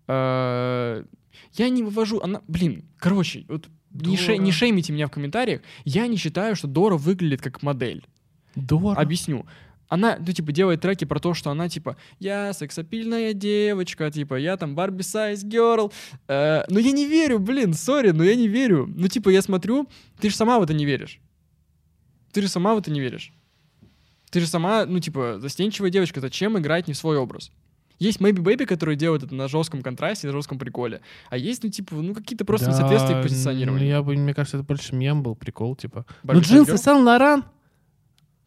А, 0.08 1.04
я 1.54 1.70
не 1.70 1.84
вывожу, 1.84 2.20
она, 2.22 2.42
блин, 2.48 2.86
короче, 2.98 3.46
вот 3.48 3.70
не, 3.92 4.18
ше- 4.18 4.38
не 4.38 4.52
шеймите 4.52 4.94
меня 4.94 5.08
в 5.08 5.12
комментариях. 5.12 5.62
Я 5.84 6.08
не 6.08 6.18
считаю, 6.18 6.56
что 6.56 6.68
Дора 6.68 6.98
выглядит 6.98 7.42
как 7.42 7.64
модель. 7.64 8.06
Дора. 8.56 9.00
Объясню. 9.00 9.46
Она, 9.92 10.18
ну, 10.26 10.32
типа, 10.32 10.54
делает 10.54 10.80
треки 10.80 11.04
про 11.04 11.20
то, 11.20 11.34
что 11.34 11.52
она, 11.52 11.68
типа, 11.68 11.98
я 12.20 12.54
сексапильная 12.54 13.34
девочка, 13.34 14.10
типа, 14.10 14.36
я 14.36 14.56
там 14.56 14.74
Барби 14.74 15.02
Сайз 15.02 15.44
Герл. 15.44 15.92
Э, 16.30 16.64
но 16.70 16.80
я 16.80 16.94
не 16.94 17.06
верю, 17.06 17.40
блин, 17.40 17.74
сори, 17.74 18.12
но 18.12 18.24
я 18.24 18.36
не 18.36 18.48
верю. 18.48 18.90
Ну, 18.96 19.10
типа, 19.10 19.28
я 19.28 19.42
смотрю, 19.42 19.90
ты 20.22 20.30
же 20.30 20.36
сама 20.38 20.60
в 20.60 20.64
это 20.64 20.74
не 20.74 20.86
веришь. 20.86 21.20
Ты 22.32 22.42
же 22.42 22.48
сама 22.48 22.74
в 22.74 22.78
это 22.78 22.90
не 22.90 23.02
веришь. 23.02 23.34
Ты 24.30 24.40
же 24.40 24.48
сама, 24.48 24.86
ну, 24.86 25.00
типа, 25.00 25.40
застенчивая 25.40 25.90
девочка, 25.90 26.22
зачем 26.22 26.58
играть 26.58 26.88
не 26.88 26.94
в 26.94 26.98
свой 26.98 27.18
образ? 27.18 27.52
Есть 28.00 28.20
Maybe 28.20 28.38
Baby, 28.40 28.66
которые 28.66 28.96
делают 28.96 29.24
это 29.24 29.36
на 29.36 29.50
жестком 29.50 29.84
контрасте, 29.84 30.28
на 30.28 30.34
жестком 30.34 30.58
приколе. 30.58 31.02
А 31.30 31.38
есть, 31.38 31.64
ну, 31.64 31.70
типа, 31.70 31.96
ну, 31.96 32.16
какие-то 32.16 32.46
просто 32.46 32.68
Да, 32.68 32.72
несоответствия 32.72 33.22
в 33.22 33.66
ну, 33.66 33.78
я 33.78 34.02
бы, 34.02 34.16
мне 34.16 34.34
кажется, 34.34 34.58
это 34.58 34.66
больше 34.66 34.96
мем 34.96 35.22
был, 35.22 35.36
прикол, 35.36 35.76
типа. 35.76 36.06
Барби 36.24 36.40
ну, 36.40 36.46
джинсы 36.46 36.72
Герл? 36.72 36.78
Сан-Лоран. 36.78 37.44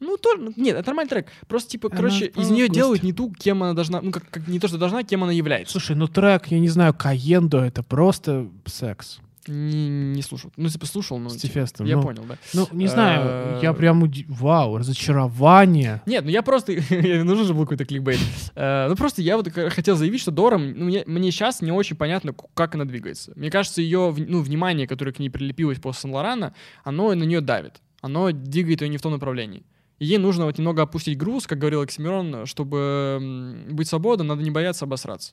Ну, 0.04 0.16
тоже, 0.16 0.42
ну, 0.42 0.52
нет, 0.56 0.76
это 0.76 0.86
нормальный 0.88 1.08
трек. 1.10 1.26
Просто, 1.48 1.70
типа, 1.70 1.88
Она 1.88 1.96
короче, 1.96 2.26
из 2.26 2.50
нее 2.50 2.68
делают 2.68 3.02
не 3.02 3.12
ту, 3.12 3.32
кем 3.32 3.62
она 3.62 3.72
должна, 3.72 4.00
ну, 4.00 4.10
как, 4.10 4.28
как 4.30 4.46
не 4.48 4.58
то, 4.58 4.68
что 4.68 4.78
должна, 4.78 5.02
кем 5.02 5.22
она 5.24 5.32
является. 5.32 5.72
Слушай, 5.72 5.96
ну 5.96 6.06
трек, 6.08 6.46
я 6.48 6.58
не 6.58 6.68
знаю, 6.68 6.94
Каендо, 6.94 7.64
это 7.64 7.82
просто 7.82 8.48
секс. 8.66 9.20
Не, 9.46 9.88
не 9.88 10.22
слушал. 10.22 10.50
Ну, 10.56 10.68
типа, 10.68 10.86
слушал, 10.86 11.18
но... 11.18 11.28
С 11.28 11.36
типа, 11.36 11.66
я 11.80 11.96
ну. 11.96 12.02
понял, 12.02 12.24
да. 12.26 12.36
Ну, 12.54 12.66
не 12.72 12.86
знаю, 12.86 13.60
я 13.62 13.70
Э, 13.70 13.74
прям... 13.74 14.02
уди- 14.02 14.24
Вау, 14.28 14.78
разочарование. 14.78 16.02
Нет, 16.06 16.24
ну 16.24 16.30
я 16.30 16.42
просто... 16.42 16.72
я- 16.90 17.24
нужен 17.24 17.44
же 17.44 17.54
был 17.54 17.62
какой-то 17.62 17.84
кликбейт. 17.84 18.20
Э, 18.54 18.86
ну, 18.88 18.96
просто 18.96 19.22
я 19.22 19.36
вот 19.36 19.52
хотел 19.52 19.96
заявить, 19.96 20.20
что 20.20 20.30
Дора, 20.30 20.58
ну, 20.58 20.86
мне, 20.86 21.02
мне 21.06 21.30
сейчас 21.30 21.60
не 21.60 21.72
очень 21.72 21.96
понятно, 21.96 22.34
как 22.54 22.74
она 22.74 22.84
двигается. 22.84 23.32
Мне 23.36 23.50
кажется, 23.50 23.82
ее, 23.82 24.14
ну, 24.16 24.40
внимание, 24.40 24.86
которое 24.86 25.12
к 25.12 25.18
ней 25.18 25.28
прилепилось 25.28 25.78
после 25.78 26.02
Сан-Лорана, 26.02 26.54
оно 26.82 27.14
на 27.14 27.24
нее 27.24 27.40
давит. 27.40 27.82
Оно 28.00 28.30
двигает 28.32 28.82
ее 28.82 28.88
не 28.88 28.96
в 28.98 29.02
том 29.02 29.12
направлении. 29.12 29.64
Ей 29.98 30.18
нужно 30.18 30.44
вот 30.44 30.59
немного 30.59 30.83
опустить 30.83 31.16
груз, 31.16 31.46
как 31.46 31.59
говорил 31.59 31.80
Оксимирон, 31.80 32.46
чтобы 32.46 33.64
быть 33.70 33.88
свободным, 33.88 34.26
надо 34.26 34.42
не 34.42 34.50
бояться 34.50 34.85
обосраться. 34.85 35.33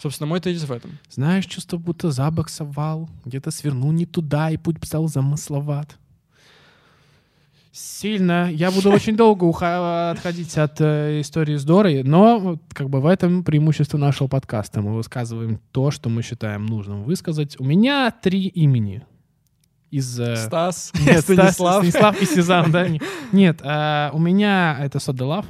Собственно, 0.00 0.26
мой 0.26 0.40
тезис 0.40 0.64
в 0.68 0.72
этом. 0.72 0.98
Знаешь, 1.08 1.46
чувство, 1.46 1.78
будто 1.78 2.10
забоксовал, 2.10 3.08
где-то 3.24 3.50
свернул 3.50 3.92
не 3.92 4.06
туда, 4.06 4.50
и 4.50 4.56
путь 4.56 4.76
стал 4.82 5.08
замысловат. 5.08 5.96
Сильно. 7.72 8.50
Я 8.52 8.70
буду 8.70 8.90
очень 8.92 9.16
долго 9.16 9.44
уха- 9.44 10.10
отходить 10.10 10.56
от 10.58 10.80
э, 10.80 11.20
истории 11.20 11.56
с 11.56 11.64
Дорой, 11.64 12.02
но 12.02 12.58
как 12.72 12.90
бы 12.90 13.00
в 13.00 13.06
этом 13.06 13.44
преимущество 13.44 13.98
нашего 13.98 14.28
подкаста. 14.28 14.82
Мы 14.82 14.94
высказываем 14.94 15.60
то, 15.72 15.90
что 15.90 16.08
мы 16.08 16.22
считаем 16.22 16.66
нужным 16.66 17.04
высказать. 17.04 17.58
У 17.58 17.64
меня 17.64 18.10
три 18.10 18.46
имени 18.46 19.04
из... 19.96 20.18
э, 20.20 20.36
Стас, 20.36 20.92
нет, 21.06 21.20
Стас, 21.20 21.22
Станислав. 21.24 21.76
Станислав 21.86 22.22
и 22.22 22.26
Сезам, 22.26 22.70
да? 22.70 22.88
Не- 22.88 23.00
Нет, 23.32 23.60
а, 23.62 24.10
у 24.12 24.18
меня 24.18 24.76
это 24.80 24.98
Сода 25.00 25.24
Лав. 25.26 25.46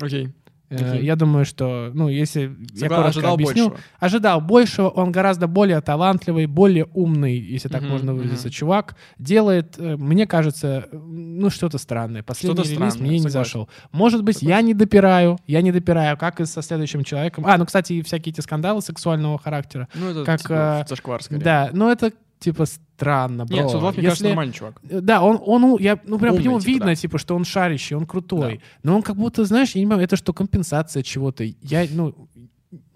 Окей. 0.00 0.28
Э, 0.70 0.74
Окей. 0.92 1.06
Я 1.06 1.16
думаю, 1.16 1.46
что, 1.46 1.90
ну, 1.94 2.08
если 2.10 2.54
я 2.74 2.88
Согла- 2.88 2.96
коротко 2.96 3.08
ожидал 3.08 3.34
объясню, 3.34 3.68
большего. 3.70 3.80
ожидал 3.98 4.40
большего, 4.42 4.88
он 4.90 5.12
гораздо 5.12 5.46
более 5.46 5.80
талантливый, 5.80 6.44
более 6.44 6.84
умный, 6.92 7.38
если 7.38 7.68
так 7.68 7.80
Мгм, 7.80 7.90
можно 7.90 8.12
выразиться, 8.12 8.48
мгм. 8.48 8.52
чувак, 8.52 8.96
делает, 9.18 9.76
э, 9.78 9.96
мне 9.96 10.26
кажется, 10.26 10.86
э, 10.92 10.96
ну, 10.98 11.48
что-то 11.48 11.78
странное. 11.78 12.22
Последний 12.22 12.54
Что-то 12.54 12.68
релиз 12.68 12.92
странное, 12.92 13.00
мне 13.08 13.18
не 13.18 13.22
согласен. 13.22 13.44
зашел. 13.44 13.68
Может 13.92 14.22
быть, 14.24 14.42
я 14.42 14.60
не 14.60 14.74
допираю, 14.74 15.38
я 15.46 15.62
не 15.62 15.72
допираю, 15.72 16.18
как 16.18 16.38
и 16.40 16.44
со 16.44 16.60
следующим 16.60 17.02
человеком. 17.02 17.46
А, 17.46 17.56
ну, 17.56 17.64
кстати, 17.64 17.94
и 17.94 18.02
всякие 18.02 18.34
эти 18.34 18.42
скандалы 18.42 18.82
сексуального 18.82 19.38
характера. 19.38 19.88
Ну, 19.94 20.10
это 20.10 20.24
как, 20.24 20.42
типа, 20.42 20.82
э, 20.84 20.88
зашквар 20.88 21.22
скорее. 21.22 21.42
Да, 21.42 21.70
но 21.72 21.90
это, 21.90 22.12
типа, 22.38 22.66
странно, 22.66 23.44
бро. 23.46 23.56
Нет, 23.56 23.70
Судлов, 23.70 23.94
мне 23.96 24.04
кажется, 24.04 24.24
Если- 24.24 24.28
нормальный 24.28 24.52
чувак. 24.54 24.80
Э, 24.88 25.00
Да, 25.00 25.22
он, 25.22 25.38
он, 25.44 25.64
у- 25.64 25.78
я, 25.78 25.98
ну 26.04 26.18
прям 26.18 26.34
по 26.34 26.36
Умный, 26.38 26.44
нему 26.44 26.60
типа, 26.60 26.68
видно, 26.70 26.86
да. 26.86 26.94
типа, 26.94 27.18
что 27.18 27.34
он 27.36 27.44
шарящий, 27.44 27.96
он 27.96 28.06
крутой. 28.06 28.60
Но 28.82 28.96
он 28.96 29.02
как 29.02 29.16
будто, 29.16 29.44
знаешь, 29.44 29.72
я 29.72 29.80
не 29.80 29.86
понимаю, 29.86 30.04
это 30.04 30.16
что, 30.16 30.32
компенсация 30.32 31.02
чего-то? 31.02 31.44
Я, 31.44 31.86
ну, 31.90 32.28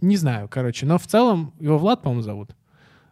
не 0.01 0.17
знаю, 0.17 0.49
короче. 0.49 0.87
Но 0.87 0.99
в 0.99 1.07
целом, 1.07 1.55
его 1.61 1.79
Влад, 1.79 2.03
по-моему, 2.03 2.23
зовут. 2.23 2.51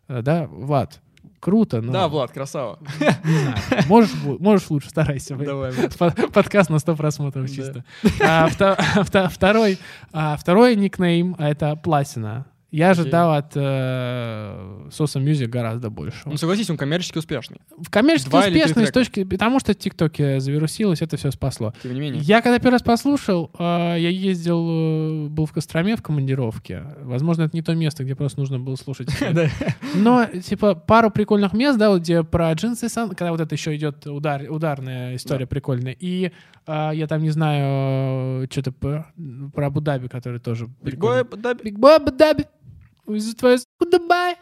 Э, 0.09 0.23
Да, 0.23 0.47
Влад. 0.47 1.01
Круто, 1.39 1.81
но... 1.81 1.91
Да, 1.93 2.09
Влад, 2.09 2.33
красава. 2.33 2.79
Не 3.25 3.39
знаю. 3.39 3.57
Можешь, 3.89 4.11
можешь 4.41 4.69
лучше, 4.69 4.91
старайся. 4.91 5.37
Давай. 5.37 5.73
Под- 5.99 6.33
Подкаст 6.33 6.69
на 6.69 6.79
100 6.79 6.97
просмотров 6.97 7.47
Да. 7.47 7.55
чисто. 7.55 7.85
А, 8.23 8.47
вто- 8.49 8.77
вто- 9.05 9.29
Второй 9.31 9.79
а, 10.13 10.37
второй 10.37 10.77
никнейм— 10.77 11.35
это 11.39 11.77
Пласина. 11.77 12.45
Я 12.71 12.91
ожидал 12.91 13.35
от 13.35 13.53
э, 13.57 14.89
Sosa 14.93 15.19
Muzik 15.19 15.51
гораздо 15.51 15.91
больше. 15.91 16.21
Ну, 16.25 16.37
согласись, 16.37 16.71
он 16.71 16.77
коммерчески 16.77 17.19
успешный. 17.19 17.59
В 17.77 17.91
коммерчески 17.91 18.31
Два 18.31 18.41
успешной 18.41 18.87
с 18.87 18.93
точки... 18.93 19.25
Потому 19.25 19.59
что 19.59 19.75
TikTok 19.75 20.30
е 20.30 20.39
завирусилось, 20.39 21.03
это 21.03 21.17
все 21.17 21.33
спасло. 21.33 21.75
Тем 21.83 21.95
не 21.95 22.01
менее. 22.01 22.23
Я 22.23 22.43
когда 22.43 22.59
первый 22.59 22.75
раз 22.75 22.83
послушал, 22.83 23.51
э, 23.59 23.63
я 23.99 24.09
ездил, 24.09 24.67
э, 24.69 25.29
был 25.29 25.47
в 25.47 25.53
Костроме 25.53 25.97
в 25.97 26.03
командировке. 26.03 26.85
Возможно, 27.01 27.43
это 27.43 27.57
не 27.57 27.63
то 27.63 27.75
место, 27.75 28.05
где 28.05 28.15
просто 28.15 28.39
нужно 28.39 28.61
было 28.61 28.77
слушать. 28.77 29.09
Но, 29.97 30.27
типа, 30.27 30.77
пару 30.77 31.11
прикольных 31.11 31.53
мест, 31.53 31.77
да, 31.77 31.91
вот 31.91 32.03
где 32.03 32.23
про 32.23 32.53
джинсы, 32.53 32.89
когда 32.89 33.33
вот 33.33 33.41
это 33.41 33.53
еще 33.55 33.75
идет 33.75 34.07
удар, 34.07 34.43
ударная 34.49 35.17
история 35.17 35.47
прикольная. 35.47 35.97
И 35.99 36.31
э, 36.67 36.91
я 36.95 37.07
там, 37.09 37.23
не 37.23 37.31
знаю, 37.31 38.47
что-то 38.49 38.71
про, 38.71 39.07
Абу-Даби, 39.57 40.07
который 40.07 40.39
тоже 40.39 40.69
прикольный. 40.83 41.25
да, 41.37 41.53
Big 41.53 41.77
Boy 41.77 41.97
Абу-Даби. 41.97 42.47
Из 43.15 43.35
твоей 43.35 43.59
Дубай. 43.91 44.37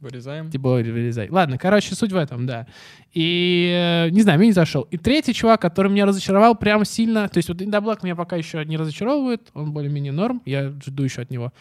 Вырезаем. 0.00 0.50
Типа, 0.50 0.70
вырезай. 0.70 1.30
Ладно, 1.30 1.58
короче, 1.58 1.94
суть 1.94 2.10
в 2.10 2.16
этом, 2.16 2.44
да. 2.44 2.66
И, 3.12 3.70
э, 3.72 4.10
не 4.10 4.22
знаю, 4.22 4.38
мне 4.38 4.48
не 4.48 4.52
зашел. 4.52 4.82
И 4.90 4.98
третий 4.98 5.32
чувак, 5.32 5.60
который 5.60 5.92
меня 5.92 6.06
разочаровал 6.06 6.56
прям 6.56 6.84
сильно, 6.84 7.28
то 7.28 7.38
есть 7.38 7.48
вот 7.48 7.62
Индоблак 7.62 8.02
меня 8.02 8.16
пока 8.16 8.34
еще 8.34 8.64
не 8.64 8.76
разочаровывает, 8.76 9.50
он 9.54 9.72
более-менее 9.72 10.12
норм, 10.12 10.42
я 10.44 10.70
жду 10.84 11.04
еще 11.04 11.22
от 11.22 11.30
него. 11.30 11.52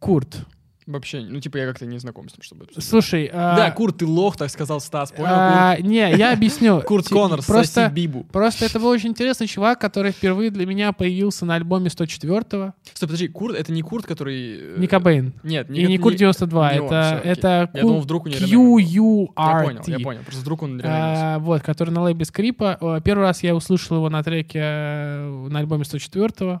Курт. 0.00 0.44
Вообще, 0.86 1.20
ну, 1.20 1.40
типа, 1.40 1.56
я 1.56 1.66
как-то 1.66 1.84
не 1.84 1.98
знаком 1.98 2.28
с 2.28 2.32
ним, 2.32 2.42
чтобы... 2.42 2.64
обсудить. 2.64 2.88
Слушай, 2.88 3.28
а, 3.32 3.56
Да, 3.56 3.70
Курт, 3.72 3.98
ты 3.98 4.06
лох, 4.06 4.36
так 4.36 4.50
сказал 4.50 4.80
Стас, 4.80 5.10
понял? 5.10 5.28
а, 5.28 5.76
не, 5.80 5.96
я 6.16 6.32
объясню. 6.32 6.80
Курт, 6.86 7.08
Коннор, 7.08 7.42
просто, 7.44 7.90
Бибу. 7.92 8.22
просто 8.30 8.66
это 8.66 8.78
был 8.78 8.88
очень 8.88 9.10
интересный 9.10 9.48
чувак, 9.48 9.80
который 9.80 10.12
впервые 10.12 10.50
для 10.50 10.64
меня 10.64 10.92
появился 10.92 11.44
на 11.44 11.56
альбоме 11.56 11.88
104-го. 11.88 12.72
Стой, 12.94 13.08
подожди, 13.08 13.26
Курт, 13.26 13.56
это 13.56 13.72
не 13.72 13.82
Курт, 13.82 14.06
который... 14.06 14.58
э, 14.60 14.74
Не 14.78 14.86
Кобейн. 14.86 15.32
Нет, 15.42 15.68
И 15.70 15.86
не 15.86 15.98
Курт 15.98 16.16
92, 16.16 16.72
не 16.74 16.78
он, 16.80 16.86
это, 16.86 17.20
это 17.24 17.70
Я 17.74 17.80
думал, 17.82 18.00
вдруг 18.02 18.26
у 18.26 18.28
него 18.28 18.38
Я 18.38 18.46
понял, 18.46 19.28
Q-U-R-T. 19.32 19.90
я 19.90 19.98
понял. 19.98 20.20
Просто 20.22 20.40
вдруг 20.42 20.62
он. 20.62 20.80
А, 20.84 21.38
вот, 21.40 21.62
который 21.62 21.90
на 21.90 22.02
лейбе 22.02 22.24
Скрипа. 22.24 23.00
Первый 23.04 23.22
раз 23.22 23.42
я 23.42 23.56
услышал 23.56 23.96
его 23.96 24.08
на 24.08 24.22
треке 24.22 24.60
э, 24.62 25.46
на 25.50 25.58
альбоме 25.58 25.82
104-го. 25.82 26.60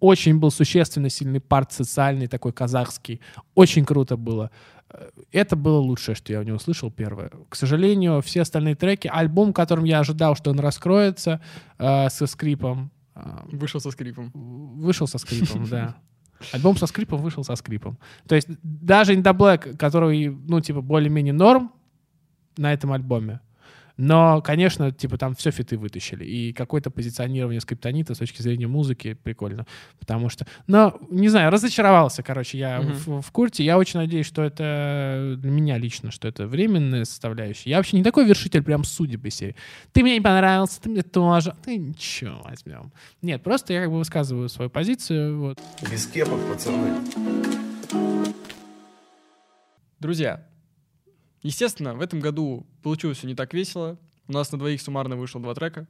Очень 0.00 0.38
был 0.38 0.50
существенно 0.50 1.10
сильный 1.10 1.40
парт 1.40 1.72
социальный, 1.72 2.26
такой 2.26 2.52
казахский. 2.52 3.20
Очень 3.54 3.84
круто 3.84 4.16
было. 4.16 4.50
Э, 4.88 5.10
Это 5.30 5.56
было 5.56 5.78
лучшее, 5.78 6.14
что 6.14 6.32
я 6.32 6.40
у 6.40 6.42
него 6.42 6.56
услышал 6.56 6.90
первое. 6.90 7.30
К 7.48 7.54
сожалению, 7.56 8.20
все 8.22 8.42
остальные 8.42 8.74
треки, 8.74 9.08
альбом, 9.12 9.52
которым 9.52 9.84
я 9.84 10.00
ожидал, 10.00 10.34
что 10.36 10.50
он 10.50 10.58
раскроется 10.60 11.40
э, 11.78 12.08
со 12.08 12.26
скрипом, 12.26 12.90
э, 13.14 13.20
Вышел 13.52 13.80
со 13.80 13.90
скрипом. 13.90 14.30
вышел 14.34 15.06
со 15.06 15.18
скрипом, 15.18 15.66
да. 15.68 15.96
Альбом 16.52 16.76
со 16.76 16.86
скрипом 16.86 17.20
вышел 17.20 17.44
со 17.44 17.54
скрипом. 17.54 17.98
То 18.26 18.34
есть 18.34 18.48
даже 18.62 19.14
In 19.14 19.22
The 19.22 19.34
Black, 19.36 19.76
который, 19.76 20.30
ну, 20.30 20.60
типа, 20.60 20.80
более-менее 20.80 21.34
норм 21.34 21.70
на 22.56 22.72
этом 22.72 22.92
альбоме, 22.92 23.40
но, 24.02 24.40
конечно, 24.40 24.90
типа, 24.92 25.18
там 25.18 25.34
все 25.34 25.50
фиты 25.50 25.76
вытащили. 25.76 26.24
И 26.24 26.54
какое-то 26.54 26.90
позиционирование 26.90 27.60
скриптонита 27.60 28.14
с 28.14 28.18
точки 28.18 28.40
зрения 28.40 28.66
музыки 28.66 29.12
прикольно. 29.12 29.66
Потому 29.98 30.30
что... 30.30 30.46
Но, 30.66 30.98
не 31.10 31.28
знаю, 31.28 31.50
разочаровался, 31.50 32.22
короче, 32.22 32.56
я 32.58 32.80
Мгм. 32.80 32.92
в, 32.94 33.20
в 33.20 33.30
курте. 33.30 33.62
Я 33.62 33.76
очень 33.76 34.00
надеюсь, 34.00 34.24
что 34.24 34.42
это 34.42 35.34
для 35.36 35.50
меня 35.50 35.76
лично, 35.76 36.10
что 36.10 36.28
это 36.28 36.46
временная 36.46 37.04
составляющая. 37.04 37.68
Я 37.68 37.76
вообще 37.76 37.98
не 37.98 38.02
такой 38.02 38.24
вершитель 38.24 38.62
прям 38.62 38.84
судеб 38.84 39.22
из 39.26 39.34
серии. 39.34 39.54
Ты 39.92 40.02
мне 40.02 40.14
не 40.14 40.22
понравился, 40.22 40.80
ты 40.80 40.88
мне 40.88 41.02
тоже. 41.02 41.54
Ты 41.62 41.76
ничего, 41.76 42.40
возьмем. 42.42 42.92
Нет, 43.20 43.42
просто 43.42 43.74
я 43.74 43.82
как 43.82 43.90
бы 43.90 43.98
высказываю 43.98 44.48
свою 44.48 44.70
позицию. 44.70 45.38
Вот. 45.38 45.60
Без 45.90 46.06
кепок, 46.06 46.40
пацаны. 46.50 46.96
Друзья, 49.98 50.46
естественно, 51.42 51.94
в 51.94 52.00
этом 52.00 52.20
году 52.20 52.66
получилось 52.82 53.18
все 53.18 53.26
не 53.26 53.34
так 53.34 53.52
весело. 53.54 53.98
У 54.28 54.32
нас 54.32 54.52
на 54.52 54.58
двоих 54.58 54.80
суммарно 54.80 55.16
вышло 55.16 55.40
два 55.40 55.54
трека. 55.54 55.86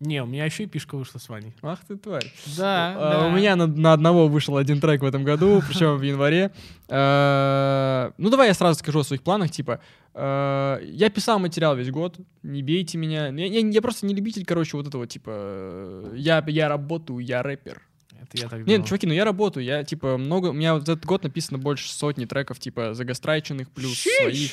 Не, 0.00 0.22
у 0.22 0.26
меня 0.26 0.46
еще 0.46 0.62
и 0.62 0.66
пишка 0.66 0.96
вышла 0.96 1.18
с 1.18 1.28
Ваней. 1.28 1.52
Ах 1.60 1.80
ты 1.86 1.96
тварь. 1.98 2.24
Да, 2.56 2.94
А, 3.24 3.26
У 3.28 3.36
меня 3.36 3.54
на, 3.54 3.66
на 3.66 3.92
одного 3.92 4.28
вышел 4.28 4.56
один 4.56 4.80
трек 4.80 5.02
в 5.02 5.04
этом 5.04 5.24
году, 5.24 5.62
причем 5.68 5.96
в 5.98 6.02
январе. 6.02 6.52
Э, 6.88 8.10
Ну, 8.18 8.30
давай 8.30 8.48
я 8.48 8.54
сразу 8.54 8.78
скажу 8.78 9.00
о 9.00 9.04
своих 9.04 9.22
планах. 9.22 9.50
Типа, 9.50 9.80
э, 10.14 10.78
я 10.84 11.10
писал 11.10 11.38
материал 11.38 11.76
весь 11.76 11.90
год, 11.90 12.18
не 12.42 12.62
бейте 12.62 12.98
меня. 12.98 13.28
Я, 13.28 13.46
я- 13.46 13.68
я 13.68 13.82
просто 13.82 14.06
не 14.06 14.14
любитель, 14.14 14.44
короче, 14.44 14.76
вот 14.76 14.86
этого, 14.86 15.06
типа, 15.06 15.30
э, 15.34 16.14
я, 16.16 16.42
я 16.48 16.68
работаю, 16.68 17.18
я 17.20 17.42
рэпер. 17.42 17.82
Это 18.22 18.36
я 18.36 18.48
так 18.48 18.58
Нет, 18.60 18.66
думал. 18.66 18.84
чуваки, 18.86 19.06
ну 19.06 19.12
я 19.12 19.24
работаю, 19.24 19.64
я, 19.64 19.82
типа, 19.84 20.18
много... 20.18 20.48
У 20.48 20.52
меня 20.52 20.74
вот 20.74 20.82
этот 20.88 21.04
год 21.06 21.22
написано 21.24 21.58
больше 21.58 21.90
сотни 21.92 22.24
треков, 22.26 22.58
типа, 22.58 22.94
загастрайченных 22.94 23.70
плюс 23.70 23.94
Щищ! 23.94 24.12
своих. 24.20 24.50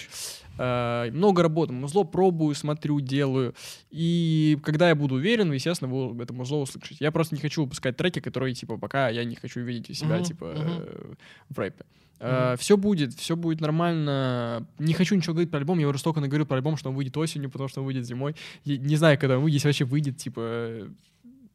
Э, 0.58 1.10
много 1.12 1.44
работы, 1.44 1.74
музло 1.74 2.04
пробую, 2.04 2.56
смотрю, 2.56 3.00
делаю. 3.00 3.54
И 3.92 4.58
когда 4.64 4.90
я 4.90 4.96
буду 4.96 5.16
уверен, 5.16 5.52
естественно, 5.52 5.92
вы 5.94 6.24
это 6.24 6.34
музло 6.34 6.58
услышите. 6.58 6.98
Я 7.00 7.12
просто 7.12 7.36
не 7.36 7.42
хочу 7.42 7.64
выпускать 7.64 7.96
треки, 7.98 8.20
которые, 8.20 8.54
типа, 8.56 8.78
пока 8.78 9.10
я 9.10 9.24
не 9.24 9.36
хочу 9.36 9.60
видеть 9.62 9.90
у 9.90 9.94
себя, 9.94 10.16
Мгм, 10.16 10.24
типа, 10.24 10.46
мгм. 10.46 10.68
э, 10.80 11.14
в 11.50 11.60
рэпе. 11.60 11.86
все 12.58 12.78
будет, 12.78 13.14
все 13.14 13.36
будет 13.36 13.62
нормально. 13.62 14.66
Не 14.80 14.94
хочу 14.94 15.16
ничего 15.16 15.34
говорить 15.34 15.52
про 15.52 15.60
альбом. 15.60 15.78
Я 15.78 15.88
уже 15.88 16.00
столько 16.00 16.20
наговорил 16.22 16.48
про 16.48 16.56
альбом, 16.58 16.76
что 16.78 16.90
он 16.90 16.96
выйдет 16.96 17.16
осенью, 17.18 17.52
потому 17.52 17.68
что 17.70 17.82
он 17.82 17.86
выйдет 17.86 18.06
зимой. 18.06 18.36
Я 18.66 18.78
не 18.78 18.96
знаю, 18.96 19.20
когда 19.20 19.38
он 19.38 19.44
выйдет, 19.44 19.58
если 19.58 19.68
вообще 19.68 19.86
выйдет, 19.86 20.18
типа, 20.18 20.40
э, 20.42 20.90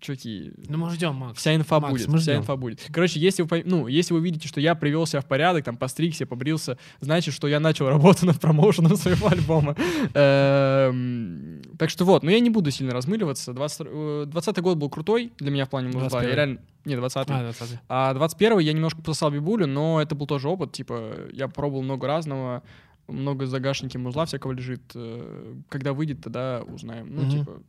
чуваки, 0.02 0.52
Ну, 0.68 0.78
мы 0.78 0.90
ждем, 0.90 1.14
Макс. 1.14 1.38
Вся 1.38 1.54
инфа 1.54 1.80
Макс, 1.80 1.92
будет, 1.92 2.08
мы 2.08 2.18
вся 2.18 2.32
ждем. 2.32 2.42
инфа 2.42 2.56
будет. 2.56 2.86
Короче, 2.92 3.18
если 3.20 3.42
вы, 3.42 3.62
ну, 3.64 3.86
если 3.86 4.12
вы 4.14 4.20
видите, 4.20 4.48
что 4.48 4.60
я 4.60 4.74
привел 4.74 5.06
себя 5.06 5.20
в 5.20 5.26
порядок, 5.26 5.64
там, 5.64 5.76
постригся, 5.76 6.26
побрился, 6.26 6.76
значит, 7.00 7.32
что 7.34 7.48
я 7.48 7.60
начал 7.60 7.88
работу 7.88 8.26
над 8.26 8.40
промоушеном 8.40 8.96
своего 8.96 9.28
альбома. 9.28 9.74
Эм, 10.14 11.62
Так 11.78 11.90
что 11.90 12.04
вот, 12.04 12.22
но 12.22 12.30
я 12.30 12.40
не 12.40 12.50
буду 12.50 12.70
сильно 12.70 12.92
размыливаться. 12.92 13.52
20 13.52 13.80
э, 13.90 14.24
20 14.26 14.58
год 14.60 14.78
был 14.78 14.90
крутой 14.90 15.32
для 15.38 15.50
меня 15.50 15.64
в 15.66 15.70
плане. 15.70 15.90
21-й. 15.90 16.28
Я 16.28 16.34
реально... 16.34 16.58
Не, 16.84 16.96
20 16.96 17.16
А, 17.16 17.24
да, 17.24 17.52
кстати. 17.52 17.80
а 17.88 18.12
21 18.14 18.58
я 18.58 18.72
немножко 18.72 19.00
пососал 19.02 19.30
бибулю, 19.30 19.66
но 19.68 20.02
это 20.02 20.14
был 20.16 20.26
тоже 20.26 20.48
опыт. 20.48 20.72
Типа, 20.72 21.12
я 21.32 21.46
пробовал 21.46 21.82
много 21.82 22.08
разного, 22.08 22.62
много 23.06 23.44
в 23.44 23.46
загашнике 23.46 23.98
музла 23.98 24.24
всякого 24.26 24.52
лежит. 24.52 24.82
Э, 24.94 25.54
Когда 25.68 25.92
выйдет, 25.92 26.22
тогда 26.22 26.62
узнаем. 26.66 27.06
Ну, 27.14 27.30
типа, 27.30 27.62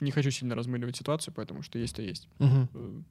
не 0.00 0.10
хочу 0.10 0.30
сильно 0.30 0.54
размыливать 0.54 0.96
ситуацию, 0.96 1.34
поэтому 1.34 1.62
что 1.62 1.78
есть, 1.78 1.96
то 1.96 2.02
есть. 2.02 2.28
Э, 2.38 2.66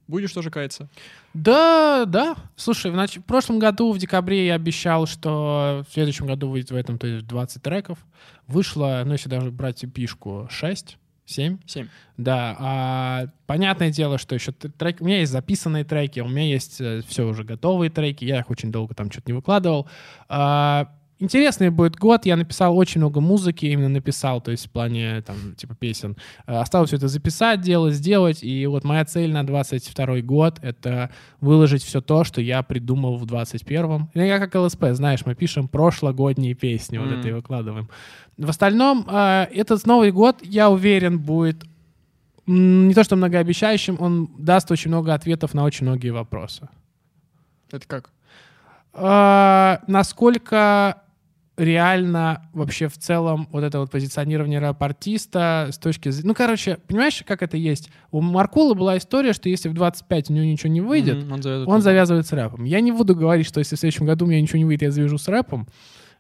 Будешь 0.08 0.32
тоже 0.32 0.52
каяться? 0.52 0.90
Да, 1.34 2.06
да. 2.06 2.36
Слушай, 2.56 2.92
в, 2.92 3.24
прошлом 3.24 3.60
году, 3.60 3.92
в 3.92 3.98
декабре, 3.98 4.48
я 4.48 4.56
обещал, 4.56 5.06
что 5.06 5.86
в 5.90 5.94
следующем 5.94 6.28
году 6.28 6.50
выйдет 6.50 6.72
в 6.72 6.76
этом, 6.76 6.98
то 6.98 7.08
есть 7.08 7.28
20 7.28 7.62
треков. 7.62 8.00
Вышло, 8.48 9.04
ну, 9.06 9.14
если 9.14 9.30
даже 9.30 9.52
брать 9.52 9.86
пишку, 9.94 10.48
6. 10.50 10.98
Семь? 11.26 11.60
Семь. 11.68 11.88
Да, 12.18 12.56
а, 12.60 13.26
понятное 13.46 13.92
дело, 13.92 14.18
что 14.18 14.34
еще 14.34 14.52
трек, 14.52 15.00
у 15.00 15.06
меня 15.06 15.20
есть 15.20 15.32
записанные 15.32 15.84
треки, 15.84 16.22
у 16.22 16.28
меня 16.28 16.42
есть 16.42 16.82
все 17.08 17.28
уже 17.28 17.44
готовые 17.44 17.92
треки, 17.92 18.26
я 18.26 18.40
их 18.40 18.50
очень 18.50 18.72
долго 18.72 18.96
там 18.96 19.12
что-то 19.12 19.30
не 19.30 19.34
выкладывал. 19.34 19.88
А, 20.28 20.92
интересный 21.20 21.70
будет 21.70 21.96
год, 21.96 22.26
я 22.26 22.36
написал 22.36 22.78
очень 22.78 23.00
много 23.02 23.20
музыки, 23.22 23.66
именно 23.66 23.90
написал, 23.90 24.42
то 24.42 24.52
есть 24.52 24.68
в 24.68 24.72
плане 24.72 25.22
там 25.22 25.56
типа 25.56 25.76
песен. 25.76 26.16
А, 26.46 26.62
Осталось 26.62 26.90
все 26.90 26.98
это 26.98 27.08
записать, 27.08 27.62
делать, 27.62 27.94
сделать, 27.94 28.44
и 28.44 28.66
вот 28.68 28.84
моя 28.84 29.06
цель 29.06 29.32
на 29.32 29.46
22 29.46 30.22
год— 30.22 30.60
это 30.62 31.10
выложить 31.42 31.84
все 31.84 32.02
то, 32.02 32.24
что 32.24 32.42
я 32.42 32.64
придумал 32.64 33.18
в 33.18 33.26
21-м. 33.26 34.10
Ну, 34.14 34.22
Я 34.22 34.40
как 34.40 34.56
ЛСП, 34.56 34.86
знаешь, 34.94 35.26
мы 35.26 35.36
пишем 35.36 35.68
прошлогодние 35.68 36.54
песни, 36.56 36.98
вот 36.98 37.08
Мгм. 37.10 37.20
это 37.20 37.28
и 37.30 37.32
выкладываем. 37.34 37.90
В 38.38 38.50
остальном, 38.50 39.06
а, 39.08 39.48
этот 39.52 39.86
Новый 39.86 40.12
год, 40.12 40.38
я 40.42 40.70
уверен, 40.70 41.20
будет 41.20 41.66
не 42.48 42.94
то 42.96 43.04
что 43.04 43.16
многообещающим, 43.16 43.98
он 44.00 44.30
даст 44.40 44.72
очень 44.72 44.90
много 44.90 45.14
ответов 45.14 45.54
на 45.54 45.64
очень 45.66 45.86
многие 45.86 46.10
вопросы. 46.10 46.68
Это 47.72 47.86
как? 47.86 48.10
А, 48.94 49.82
насколько 49.88 51.04
реально 51.60 52.50
вообще 52.54 52.88
в 52.88 52.98
целом 52.98 53.48
вот 53.52 53.64
это 53.64 53.80
вот 53.80 53.92
позиционирование 53.92 54.60
рэп-артиста 54.60 55.70
с 55.72 55.78
точки 55.78 56.10
зрения... 56.10 56.30
Ну, 56.30 56.34
короче, 56.34 56.78
понимаешь, 56.88 57.22
как 57.28 57.44
это 57.44 57.58
есть? 57.58 57.90
У 58.12 58.22
Маркула 58.22 58.74
была 58.74 58.98
история, 58.98 59.34
что 59.34 59.50
если 59.50 59.68
в 59.68 59.74
25 59.74 60.30
у 60.30 60.34
него 60.34 60.46
ничего 60.46 60.72
не 60.72 60.82
выйдет, 60.82 61.18
Мгм, 61.18 61.34
он 61.34 61.42
завязывает. 61.44 61.70
он 61.70 61.82
завязывает 61.82 62.28
с 62.28 62.32
рэпом. 62.32 62.64
Я 62.64 62.80
не 62.80 62.94
буду 62.94 63.14
говорить, 63.14 63.46
что 63.46 63.60
если 63.60 63.76
в 63.76 63.80
следующем 63.80 64.06
году 64.06 64.26
у 64.26 64.30
меня 64.30 64.42
ничего 64.42 64.58
не 64.58 64.66
выйдет, 64.66 64.84
я 64.84 64.92
завяжу 64.92 65.18
с 65.18 65.28
рэпом. 65.28 65.68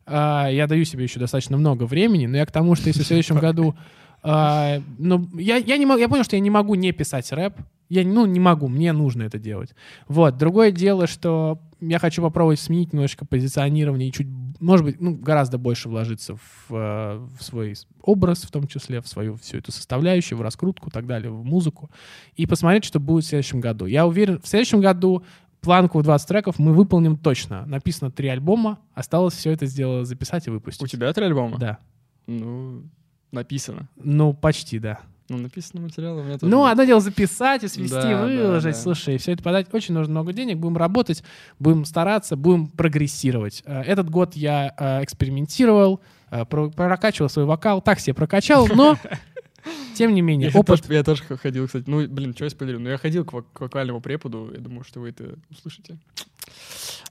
А, 0.06 0.50
я 0.50 0.68
даю 0.68 0.84
себе 0.84 1.04
еще 1.04 1.20
достаточно 1.20 1.56
много 1.56 1.84
времени, 1.84 2.26
но 2.26 2.38
я 2.38 2.46
к 2.46 2.52
тому, 2.52 2.76
что 2.76 2.88
если 2.88 3.04
в 3.04 3.08
следующем 3.08 3.38
году... 3.40 3.76
а, 4.22 4.82
ну, 4.98 5.26
я, 5.38 5.56
я, 5.56 5.78
не 5.78 5.86
могу, 5.86 6.00
я 6.00 6.10
понял, 6.10 6.26
что 6.26 6.36
я 6.36 6.42
не 6.42 6.50
могу 6.50 6.76
не 6.76 6.92
писать 6.92 7.32
рэп. 7.32 7.54
Я 7.88 8.04
ну, 8.04 8.26
не 8.26 8.40
могу, 8.40 8.68
мне 8.68 8.92
нужно 8.92 9.24
это 9.24 9.40
делать. 9.40 9.74
Вот. 10.08 10.38
Другое 10.38 10.72
дело, 10.72 11.08
что 11.08 11.60
я 11.82 12.00
хочу 12.00 12.22
попробовать 12.22 12.60
сменить 12.60 12.94
немножечко 12.94 13.26
позиционирование 13.26 14.10
и 14.10 14.12
чуть, 14.12 14.28
может 14.60 14.86
быть, 14.86 15.00
ну, 15.00 15.16
гораздо 15.16 15.58
больше 15.58 15.90
вложиться 15.90 16.36
в, 16.36 16.72
э, 16.72 17.28
в 17.38 17.44
свой 17.44 17.76
образ, 18.02 18.44
в 18.44 18.52
том 18.52 18.68
числе, 18.68 19.02
в 19.02 19.08
свою 19.08 19.36
всю 19.36 19.58
эту 19.58 19.72
составляющую, 19.72 20.38
в 20.38 20.42
раскрутку 20.42 20.90
и 20.90 20.92
так 20.92 21.08
далее, 21.08 21.32
в 21.32 21.44
музыку, 21.44 21.90
и 22.36 22.46
посмотреть, 22.46 22.86
что 22.86 23.00
будет 23.00 23.24
в 23.24 23.28
следующем 23.28 23.62
году. 23.62 23.86
Я 23.86 24.06
уверен, 24.06 24.42
в 24.42 24.48
следующем 24.48 24.82
году 24.82 25.24
планку 25.62 26.00
в 26.00 26.04
20 26.04 26.28
треков 26.28 26.60
мы 26.60 26.74
выполним 26.74 27.18
точно. 27.18 27.66
Написано 27.66 28.12
три 28.12 28.28
альбома, 28.28 28.80
осталось 28.94 29.36
все 29.36 29.52
это 29.52 29.66
сделать, 29.66 30.08
записать 30.08 30.48
и 30.48 30.50
выпустить. 30.50 30.84
У 30.84 30.88
тебя 30.88 31.12
три 31.14 31.26
альбома? 31.26 31.58
Да. 31.58 31.80
Ну, 32.28 32.84
написано. 33.32 33.90
Ну, 33.96 34.34
почти, 34.34 34.80
да. 34.80 35.00
Ну, 35.30 35.38
написано 35.38 35.82
материал 35.82 36.18
у 36.18 36.24
меня 36.24 36.38
тоже. 36.40 36.50
Ну, 36.52 36.66
одно 36.66 36.84
дело 36.86 37.00
записать 37.02 37.64
и 37.64 37.68
свести, 37.68 37.94
Да, 37.94 38.02
да, 38.02 38.26
выложить. 38.26 38.74
да. 38.74 38.80
Слушай, 38.82 39.18
все 39.18 39.34
это 39.34 39.44
подать 39.44 39.68
очень 39.74 39.94
нужно 39.94 40.12
много 40.12 40.34
денег. 40.34 40.58
Будем 40.58 40.76
работать, 40.78 41.24
будем 41.60 41.86
стараться, 41.86 42.36
будем 42.36 42.68
прогрессировать. 42.68 43.62
Э, 43.66 43.82
Этот 43.82 44.10
год 44.10 44.36
я 44.36 44.74
э, 44.78 45.04
экспериментировал, 45.04 46.02
э, 46.32 46.46
про- 46.46 46.70
прокачивал 46.72 47.30
свой 47.30 47.46
вокал. 47.46 47.82
Так 47.82 48.00
себе 48.00 48.16
прокачал, 48.16 48.68
но 48.68 48.98
тем 49.96 50.14
не 50.16 50.22
менее, 50.22 50.50
Я 50.50 50.60
опыт... 50.60 50.82
тоже, 50.82 50.94
я 50.94 51.04
тоже 51.04 51.24
ходил, 51.24 51.68
кстати. 51.68 51.84
Ну, 51.88 52.08
блин, 52.08 52.34
что 52.34 52.46
я 52.46 52.50
спойлерю? 52.50 52.80
Ну, 52.80 52.90
я 52.90 52.98
ходил 52.98 53.24
к, 53.24 53.44
к 53.54 53.60
вокальному 53.62 54.02
преподу. 54.02 54.50
Я 54.52 54.60
думаю, 54.60 54.84
что 54.84 55.00
вы 55.00 55.10
это 55.10 55.36
услышите. 55.52 55.98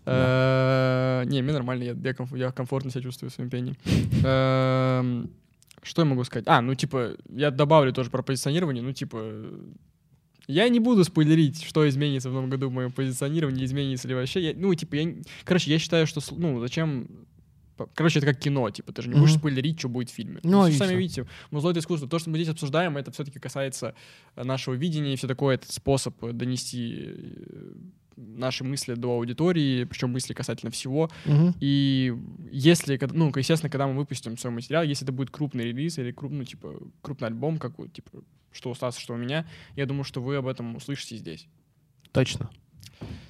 Не, 0.07 1.43
мне 1.43 1.53
нормально, 1.53 1.83
я, 1.85 1.91
я 1.93 2.13
комф- 2.13 2.37
я 2.37 2.51
комфортно 2.51 2.91
себя 2.91 3.03
чувствую 3.03 3.31
в 3.31 3.35
своем 3.35 3.51
пении. 3.51 3.77
Что 5.83 6.03
я 6.03 6.07
могу 6.07 6.25
сказать? 6.25 6.45
А, 6.49 6.61
ну, 6.61 6.75
типа, 6.75 7.17
я 7.29 7.51
добавлю 7.51 7.93
тоже 7.93 8.11
про 8.11 8.23
позиционирование. 8.23 8.83
Ну, 8.83 8.93
типа, 8.93 9.33
я 10.47 10.69
не 10.69 10.81
буду 10.81 11.05
спойлерить, 11.05 11.63
что 11.63 11.89
изменится 11.89 12.31
в 12.31 12.33
новом 12.33 12.51
году 12.51 12.69
в 12.69 12.73
моем 12.73 12.91
позиционировании, 12.93 13.65
изменится 13.65 14.09
ли 14.09 14.15
вообще. 14.15 14.41
Я- 14.41 14.55
ну, 14.57 14.75
типа, 14.75 14.95
я... 14.97 15.15
Короче, 15.45 15.71
я 15.71 15.79
считаю, 15.79 16.07
что, 16.07 16.21
ну, 16.37 16.61
зачем... 16.61 17.09
Короче, 17.95 18.19
это 18.19 18.27
как 18.27 18.41
кино, 18.41 18.69
типа, 18.71 18.93
ты 18.93 19.03
же 19.03 19.09
не 19.09 19.15
будешь 19.15 19.31
Мгм. 19.33 19.39
спойлерить, 19.39 19.79
что 19.79 19.89
будет 19.89 20.11
в 20.11 20.13
фильме. 20.15 20.41
Ну, 20.43 20.63
Вы 20.63 20.73
сами 20.73 20.97
видите, 20.97 21.29
музло— 21.53 21.71
это 21.73 21.79
искусство. 21.79 22.09
То, 22.09 22.19
что 22.19 22.29
мы 22.29 22.37
здесь 22.39 22.49
обсуждаем, 22.49 22.97
это 22.97 23.13
все-таки 23.13 23.39
касается 23.39 23.95
э, 24.35 24.43
нашего 24.43 24.75
видения 24.75 25.13
и 25.13 25.17
все 25.17 25.29
такое. 25.29 25.55
Это 25.55 25.73
способ 25.73 26.25
э, 26.25 26.33
донести 26.33 26.95
э, 27.07 27.73
наши 28.19 28.65
мысли 28.65 28.95
до 28.95 29.13
аудитории, 29.13 29.85
причем 29.85 30.11
мысли 30.11 30.35
касательно 30.35 30.71
всего. 30.71 31.11
Мгм. 31.25 31.55
И 31.61 32.15
если, 32.51 32.99
ну, 33.13 33.33
естественно, 33.35 33.71
когда 33.71 33.87
мы 33.87 33.95
выпустим 33.95 34.37
свой 34.37 34.53
материал, 34.53 34.83
если 34.83 35.05
это 35.05 35.13
будет 35.13 35.31
крупный 35.31 35.65
релиз 35.65 35.99
или 35.99 36.13
крупный, 36.13 36.45
типа, 36.45 36.75
крупный 37.01 37.29
альбом, 37.29 37.59
как 37.59 37.79
вот, 37.79 37.93
типа, 37.93 38.11
что 38.51 38.71
у 38.71 38.75
Стаса, 38.75 39.01
что 39.01 39.15
у 39.15 39.17
меня, 39.17 39.47
я 39.77 39.87
думаю, 39.87 40.05
что 40.05 40.21
вы 40.21 40.37
об 40.37 40.47
этом 40.47 40.77
услышите 40.77 41.17
здесь. 41.17 41.47
Точно. 42.13 42.51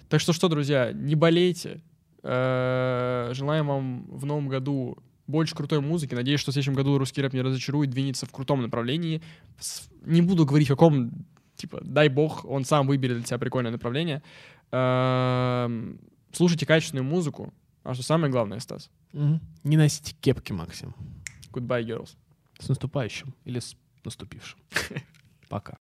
Так 0.09 0.21
что 0.21 0.33
что, 0.33 0.49
друзья, 0.49 0.93
не 0.93 1.15
болейте. 1.15 1.83
Желаем 2.23 3.67
вам 3.67 4.07
в 4.09 4.25
новом 4.25 4.49
году 4.49 4.99
больше 5.27 5.55
крутой 5.55 5.81
музыки. 5.81 6.15
Надеюсь, 6.15 6.41
что 6.41 6.51
в 6.51 6.55
следующем 6.55 6.75
году 6.75 6.97
русский 6.97 7.21
рэп 7.21 7.35
не 7.35 7.43
разочарует, 7.43 7.91
двинется 7.91 8.25
в 8.25 8.31
крутом 8.31 8.63
направлении. 8.63 9.21
Не 10.07 10.23
буду 10.23 10.47
говорить, 10.47 10.69
в 10.69 10.71
каком, 10.71 11.11
типа, 11.57 11.81
дай 11.83 12.09
бог, 12.09 12.45
он 12.47 12.65
сам 12.65 12.87
выберет 12.87 13.19
для 13.19 13.27
себя 13.27 13.39
прикольное 13.39 13.71
направление. 13.71 14.23
Эм, 14.71 15.99
Слушайте 16.33 16.67
качественную 16.67 17.05
музыку. 17.05 17.53
А 17.83 17.95
что 17.95 18.03
самое 18.03 18.31
главное, 18.31 18.61
Стас? 18.61 18.91
Не 19.13 19.77
носите 19.77 20.15
кепки, 20.21 20.53
Максим. 20.53 20.95
Goodbye, 21.53 21.85
girls. 21.85 22.17
С 22.59 22.69
наступающим 22.69 23.35
или 23.45 23.61
с 23.61 23.77
наступившим. 24.05 24.59
Пока. 25.49 25.79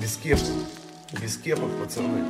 Без 0.00 0.16
кепок. 0.16 0.48
Без 1.22 1.36
кепок, 1.38 1.70
пацаны. 1.80 2.24